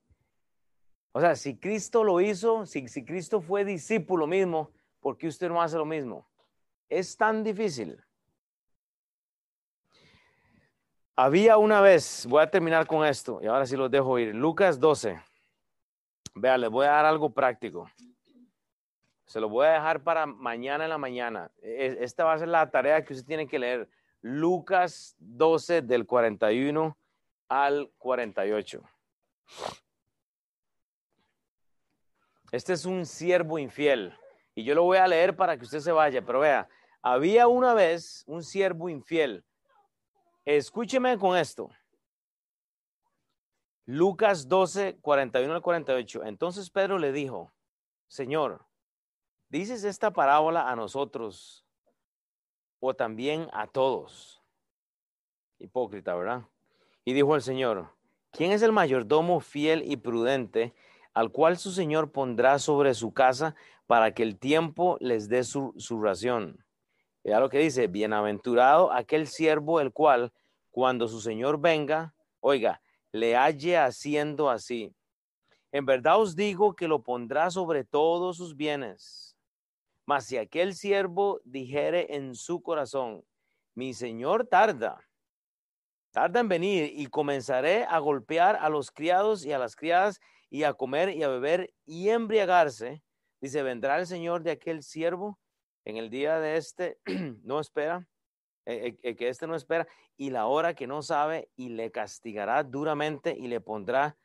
O 1.11 1.21
sea, 1.21 1.35
si 1.35 1.57
Cristo 1.57 2.03
lo 2.03 2.21
hizo, 2.21 2.65
si, 2.65 2.87
si 2.87 3.05
Cristo 3.05 3.39
fue 3.39 3.63
discípulo 3.65 4.25
mismo, 4.25 4.71
¿por 4.99 5.17
qué 5.17 5.27
usted 5.27 5.47
no 5.47 5.61
hace 5.61 5.77
lo 5.77 5.85
mismo? 5.85 6.27
Es 6.89 7.15
tan 7.15 7.43
difícil. 7.43 8.01
Había 11.19 11.57
una 11.57 11.81
vez, 11.81 12.27
voy 12.29 12.43
a 12.43 12.51
terminar 12.51 12.85
con 12.85 13.03
esto 13.03 13.39
y 13.41 13.47
ahora 13.47 13.65
sí 13.65 13.75
los 13.75 13.89
dejo 13.89 14.19
ir. 14.19 14.35
Lucas 14.35 14.79
12. 14.79 15.19
Vea, 16.35 16.59
les 16.59 16.69
voy 16.69 16.85
a 16.85 16.91
dar 16.91 17.05
algo 17.05 17.31
práctico. 17.31 17.89
Se 19.25 19.39
lo 19.39 19.49
voy 19.49 19.65
a 19.65 19.71
dejar 19.71 20.03
para 20.03 20.27
mañana 20.27 20.83
en 20.83 20.91
la 20.91 20.99
mañana. 20.99 21.49
E, 21.59 21.97
esta 22.01 22.23
va 22.23 22.33
a 22.33 22.37
ser 22.37 22.49
la 22.49 22.69
tarea 22.69 23.03
que 23.03 23.13
usted 23.13 23.25
tiene 23.25 23.47
que 23.47 23.57
leer. 23.57 23.89
Lucas 24.21 25.15
12 25.17 25.81
del 25.81 26.05
41 26.05 26.95
al 27.49 27.91
48. 27.97 28.83
Este 32.51 32.73
es 32.73 32.85
un 32.85 33.07
siervo 33.07 33.57
infiel. 33.57 34.15
Y 34.53 34.63
yo 34.63 34.75
lo 34.75 34.83
voy 34.83 34.99
a 34.99 35.07
leer 35.07 35.35
para 35.35 35.57
que 35.57 35.63
usted 35.63 35.79
se 35.79 35.91
vaya, 35.91 36.21
pero 36.21 36.41
vea, 36.41 36.69
Había 37.01 37.47
una 37.47 37.73
vez 37.73 38.23
un 38.27 38.43
siervo 38.43 38.87
infiel. 38.87 39.43
Escúcheme 40.47 41.17
con 41.17 41.35
esto. 41.35 41.69
Lucas 43.85 44.47
12, 44.47 44.97
41 45.01 45.53
al 45.53 45.61
48. 45.61 46.23
Entonces 46.23 46.69
Pedro 46.69 46.99
le 46.99 47.11
dijo, 47.11 47.51
Señor, 48.07 48.65
¿dices 49.49 49.83
esta 49.83 50.11
parábola 50.11 50.71
a 50.71 50.77
nosotros 50.77 51.65
o 52.79 52.93
también 52.93 53.49
a 53.51 53.67
todos? 53.67 54.41
Hipócrita, 55.59 56.15
¿verdad? 56.15 56.43
Y 57.03 57.11
dijo 57.11 57.35
el 57.35 57.41
Señor, 57.41 57.89
¿quién 58.31 58.53
es 58.53 58.61
el 58.61 58.71
mayordomo 58.71 59.41
fiel 59.41 59.83
y 59.83 59.97
prudente 59.97 60.73
al 61.13 61.29
cual 61.33 61.57
su 61.57 61.73
Señor 61.73 62.13
pondrá 62.13 62.57
sobre 62.57 62.93
su 62.93 63.11
casa 63.11 63.53
para 63.85 64.13
que 64.13 64.23
el 64.23 64.39
tiempo 64.39 64.95
les 65.01 65.27
dé 65.27 65.43
su, 65.43 65.73
su 65.75 66.01
ración? 66.01 66.65
Ya 67.27 67.41
lo 67.41 67.49
que 67.49 67.59
dice, 67.59 67.87
bienaventurado 67.87 68.89
aquel 68.89 69.27
siervo 69.27 69.81
el 69.81 69.91
cual, 69.91 70.31
cuando 70.71 71.09
su 71.09 71.19
Señor 71.19 71.59
venga, 71.59 72.15
oiga, 72.39 72.81
le 73.11 73.35
halle 73.35 73.77
haciendo 73.77 74.49
así. 74.49 74.95
En 75.73 75.85
verdad 75.85 76.21
os 76.21 76.37
digo 76.37 76.73
que 76.73 76.87
lo 76.87 77.03
pondrá 77.03 77.51
sobre 77.51 77.83
todos 77.83 78.37
sus 78.37 78.55
bienes. 78.55 79.35
Mas 80.05 80.25
si 80.25 80.37
aquel 80.37 80.73
siervo 80.73 81.41
dijere 81.43 82.15
en 82.15 82.33
su 82.33 82.61
corazón, 82.61 83.25
mi 83.75 83.93
Señor 83.93 84.47
tarda, 84.47 85.05
tarda 86.11 86.39
en 86.39 86.47
venir 86.47 86.93
y 86.95 87.07
comenzaré 87.07 87.83
a 87.83 87.99
golpear 87.99 88.55
a 88.55 88.69
los 88.69 88.89
criados 88.89 89.45
y 89.45 89.51
a 89.51 89.59
las 89.59 89.75
criadas 89.75 90.21
y 90.49 90.63
a 90.63 90.73
comer 90.73 91.09
y 91.09 91.23
a 91.23 91.27
beber 91.27 91.73
y 91.85 92.07
embriagarse, 92.07 93.03
dice, 93.41 93.63
vendrá 93.63 93.99
el 93.99 94.07
Señor 94.07 94.43
de 94.43 94.51
aquel 94.51 94.81
siervo 94.81 95.37
en 95.87 95.95
el 95.95 96.09
día 96.09 96.41
de 96.41 96.57
este, 96.57 96.97
no 97.43 97.61
espera, 97.61 98.05
eh, 98.65 98.97
eh, 99.01 99.15
que 99.15 99.29
este 99.29 99.47
no 99.47 99.55
espera, 99.55 99.87
y 100.17 100.31
la 100.31 100.47
hora 100.47 100.73
que 100.73 100.85
no 100.85 101.01
sabe, 101.01 101.49
y 101.55 101.69
le 101.69 101.91
castigará 101.91 102.63
duramente 102.63 103.33
y 103.39 103.47
le 103.47 103.61
pondrá 103.61 104.17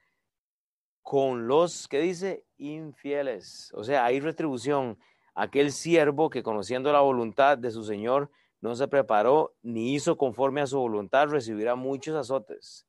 con 1.02 1.46
los 1.46 1.86
que 1.86 2.00
dice 2.00 2.44
infieles. 2.58 3.70
O 3.74 3.84
sea, 3.84 4.04
hay 4.04 4.18
retribución. 4.18 4.98
Aquel 5.36 5.70
siervo 5.70 6.30
que 6.30 6.42
conociendo 6.42 6.92
la 6.92 7.00
voluntad 7.00 7.56
de 7.56 7.70
su 7.70 7.84
Señor 7.84 8.28
no 8.60 8.74
se 8.74 8.88
preparó 8.88 9.54
ni 9.62 9.94
hizo 9.94 10.18
conforme 10.18 10.62
a 10.62 10.66
su 10.66 10.80
voluntad, 10.80 11.28
recibirá 11.28 11.76
muchos 11.76 12.16
azotes. 12.16 12.88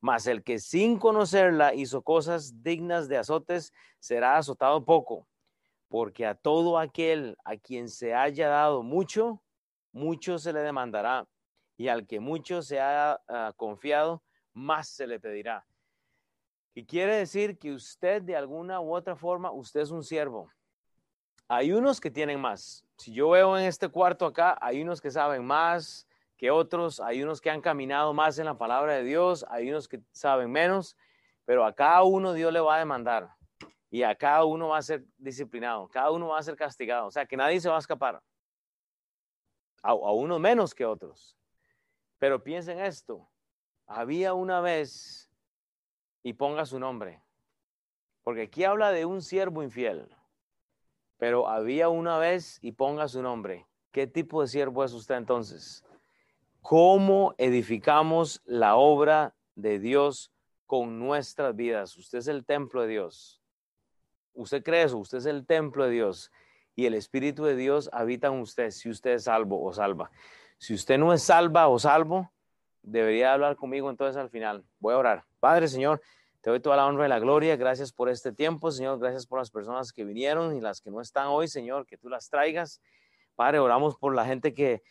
Mas 0.00 0.28
el 0.28 0.44
que 0.44 0.60
sin 0.60 0.96
conocerla 0.96 1.74
hizo 1.74 2.02
cosas 2.02 2.62
dignas 2.62 3.08
de 3.08 3.18
azotes, 3.18 3.72
será 3.98 4.36
azotado 4.36 4.84
poco. 4.84 5.26
Porque 5.92 6.24
a 6.24 6.34
todo 6.34 6.78
aquel 6.78 7.36
a 7.44 7.58
quien 7.58 7.90
se 7.90 8.14
haya 8.14 8.48
dado 8.48 8.82
mucho, 8.82 9.42
mucho 9.92 10.38
se 10.38 10.50
le 10.50 10.60
demandará, 10.60 11.28
y 11.76 11.88
al 11.88 12.06
que 12.06 12.18
mucho 12.18 12.62
se 12.62 12.80
ha 12.80 13.20
ah, 13.28 13.52
confiado, 13.58 14.22
más 14.54 14.88
se 14.88 15.06
le 15.06 15.20
pedirá. 15.20 15.66
Y 16.72 16.86
quiere 16.86 17.16
decir 17.16 17.58
que 17.58 17.74
usted 17.74 18.22
de 18.22 18.34
alguna 18.34 18.80
u 18.80 18.94
otra 18.94 19.16
forma, 19.16 19.52
usted 19.52 19.80
es 19.80 19.90
un 19.90 20.02
siervo. 20.02 20.50
Hay 21.46 21.72
unos 21.72 22.00
que 22.00 22.10
tienen 22.10 22.40
más. 22.40 22.86
Si 22.96 23.12
yo 23.12 23.28
veo 23.28 23.58
en 23.58 23.66
este 23.66 23.90
cuarto 23.90 24.24
acá, 24.24 24.56
hay 24.62 24.80
unos 24.80 24.98
que 24.98 25.10
saben 25.10 25.44
más 25.44 26.08
que 26.38 26.50
otros, 26.50 27.00
hay 27.00 27.22
unos 27.22 27.38
que 27.38 27.50
han 27.50 27.60
caminado 27.60 28.14
más 28.14 28.38
en 28.38 28.46
la 28.46 28.56
palabra 28.56 28.94
de 28.94 29.04
Dios, 29.04 29.44
hay 29.50 29.68
unos 29.68 29.88
que 29.88 30.00
saben 30.10 30.50
menos, 30.50 30.96
pero 31.44 31.66
a 31.66 31.74
cada 31.74 32.02
uno 32.02 32.32
Dios 32.32 32.50
le 32.50 32.60
va 32.60 32.76
a 32.76 32.78
demandar 32.78 33.28
y 33.92 34.04
a 34.04 34.14
cada 34.14 34.46
uno 34.46 34.68
va 34.68 34.78
a 34.78 34.82
ser 34.82 35.04
disciplinado, 35.18 35.86
cada 35.86 36.10
uno 36.10 36.28
va 36.28 36.38
a 36.38 36.42
ser 36.42 36.56
castigado, 36.56 37.08
o 37.08 37.10
sea 37.10 37.26
que 37.26 37.36
nadie 37.36 37.60
se 37.60 37.68
va 37.68 37.76
a 37.76 37.78
escapar 37.78 38.22
a, 39.82 39.92
unos 39.94 40.40
menos 40.40 40.74
que 40.74 40.86
otros. 40.86 41.36
Pero 42.18 42.42
piensen 42.42 42.80
esto, 42.80 43.28
había 43.86 44.32
una 44.32 44.62
vez, 44.62 45.30
y 46.22 46.32
ponga 46.32 46.64
su 46.64 46.78
nombre, 46.78 47.22
porque 48.22 48.42
aquí 48.42 48.64
habla 48.64 48.92
de 48.92 49.04
un 49.04 49.20
siervo 49.20 49.62
infiel, 49.62 50.08
pero 51.18 51.46
había 51.46 51.90
una 51.90 52.16
vez 52.16 52.60
y 52.62 52.72
ponga 52.72 53.08
su 53.08 53.20
nombre. 53.20 53.66
¿Qué 53.90 54.06
tipo 54.06 54.40
de 54.40 54.48
siervo 54.48 54.84
es 54.84 54.94
usted 54.94 55.16
entonces? 55.16 55.84
¿Cómo 56.62 57.34
edificamos 57.36 58.40
la 58.46 58.76
obra 58.76 59.36
de 59.54 59.78
Dios 59.78 60.32
con 60.64 60.98
nuestras 60.98 61.54
vidas? 61.54 61.94
Usted 61.98 62.20
es 62.20 62.28
el 62.28 62.46
templo 62.46 62.80
de 62.80 62.88
Dios. 62.88 63.41
Usted 64.34 64.62
cree 64.62 64.84
eso, 64.84 64.98
usted 64.98 65.18
es 65.18 65.26
el 65.26 65.46
templo 65.46 65.84
de 65.84 65.90
Dios 65.90 66.30
y 66.74 66.86
el 66.86 66.94
Espíritu 66.94 67.44
de 67.44 67.56
Dios 67.56 67.90
habita 67.92 68.28
en 68.28 68.40
usted 68.40 68.70
si 68.70 68.88
usted 68.88 69.12
es 69.12 69.24
salvo 69.24 69.62
o 69.62 69.72
salva. 69.72 70.10
Si 70.58 70.74
usted 70.74 70.98
no 70.98 71.12
es 71.12 71.22
salva 71.22 71.68
o 71.68 71.78
salvo, 71.78 72.30
debería 72.82 73.32
hablar 73.32 73.56
conmigo 73.56 73.90
entonces 73.90 74.16
al 74.16 74.30
final. 74.30 74.64
Voy 74.78 74.94
a 74.94 74.98
orar. 74.98 75.24
Padre, 75.40 75.68
Señor, 75.68 76.00
te 76.40 76.50
doy 76.50 76.60
toda 76.60 76.76
la 76.76 76.86
honra 76.86 77.06
y 77.06 77.08
la 77.08 77.18
gloria. 77.18 77.56
Gracias 77.56 77.92
por 77.92 78.08
este 78.08 78.32
tiempo, 78.32 78.70
Señor. 78.70 78.98
Gracias 78.98 79.26
por 79.26 79.38
las 79.38 79.50
personas 79.50 79.92
que 79.92 80.04
vinieron 80.04 80.56
y 80.56 80.60
las 80.60 80.80
que 80.80 80.90
no 80.90 81.00
están 81.00 81.28
hoy, 81.28 81.48
Señor, 81.48 81.86
que 81.86 81.98
tú 81.98 82.08
las 82.08 82.28
traigas. 82.28 82.80
Padre, 83.34 83.58
oramos 83.58 83.96
por 83.96 84.14
la 84.14 84.24
gente 84.24 84.54
que 84.54 84.82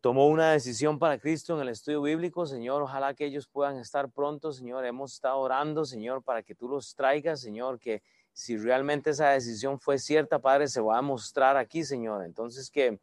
tomó 0.00 0.28
una 0.28 0.52
decisión 0.52 0.98
para 0.98 1.18
Cristo 1.18 1.54
en 1.54 1.62
el 1.62 1.68
estudio 1.70 2.02
bíblico, 2.02 2.46
Señor. 2.46 2.82
Ojalá 2.82 3.14
que 3.14 3.24
ellos 3.24 3.48
puedan 3.48 3.78
estar 3.78 4.10
pronto, 4.10 4.52
Señor. 4.52 4.84
Hemos 4.84 5.14
estado 5.14 5.38
orando, 5.38 5.84
Señor, 5.84 6.22
para 6.22 6.42
que 6.42 6.54
tú 6.54 6.68
los 6.68 6.94
traigas, 6.94 7.40
Señor, 7.40 7.78
que 7.78 8.02
si 8.38 8.56
realmente 8.56 9.10
esa 9.10 9.30
decisión 9.30 9.80
fue 9.80 9.98
cierta, 9.98 10.38
Padre, 10.38 10.68
se 10.68 10.80
va 10.80 10.96
a 10.96 11.02
mostrar 11.02 11.56
aquí, 11.56 11.82
Señor. 11.82 12.24
Entonces 12.24 12.70
que, 12.70 13.00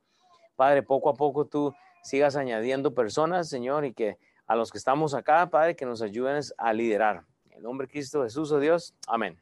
Padre, 0.55 0.81
poco 0.81 1.09
a 1.09 1.15
poco 1.15 1.45
tú 1.45 1.75
sigas 2.03 2.37
añadiendo 2.37 2.95
personas, 2.95 3.49
Señor, 3.49 3.83
y 3.83 3.93
que 3.93 4.17
a 4.47 4.55
los 4.55 4.71
que 4.71 4.77
estamos 4.77 5.13
acá, 5.13 5.49
Padre, 5.49 5.75
que 5.75 5.85
nos 5.85 6.01
ayuden 6.01 6.41
a 6.57 6.71
liderar. 6.71 7.25
En 7.47 7.57
el 7.57 7.63
nombre 7.63 7.85
de 7.85 7.91
Cristo 7.91 8.23
Jesús, 8.23 8.49
oh 8.53 8.61
Dios. 8.61 8.95
Amén. 9.07 9.37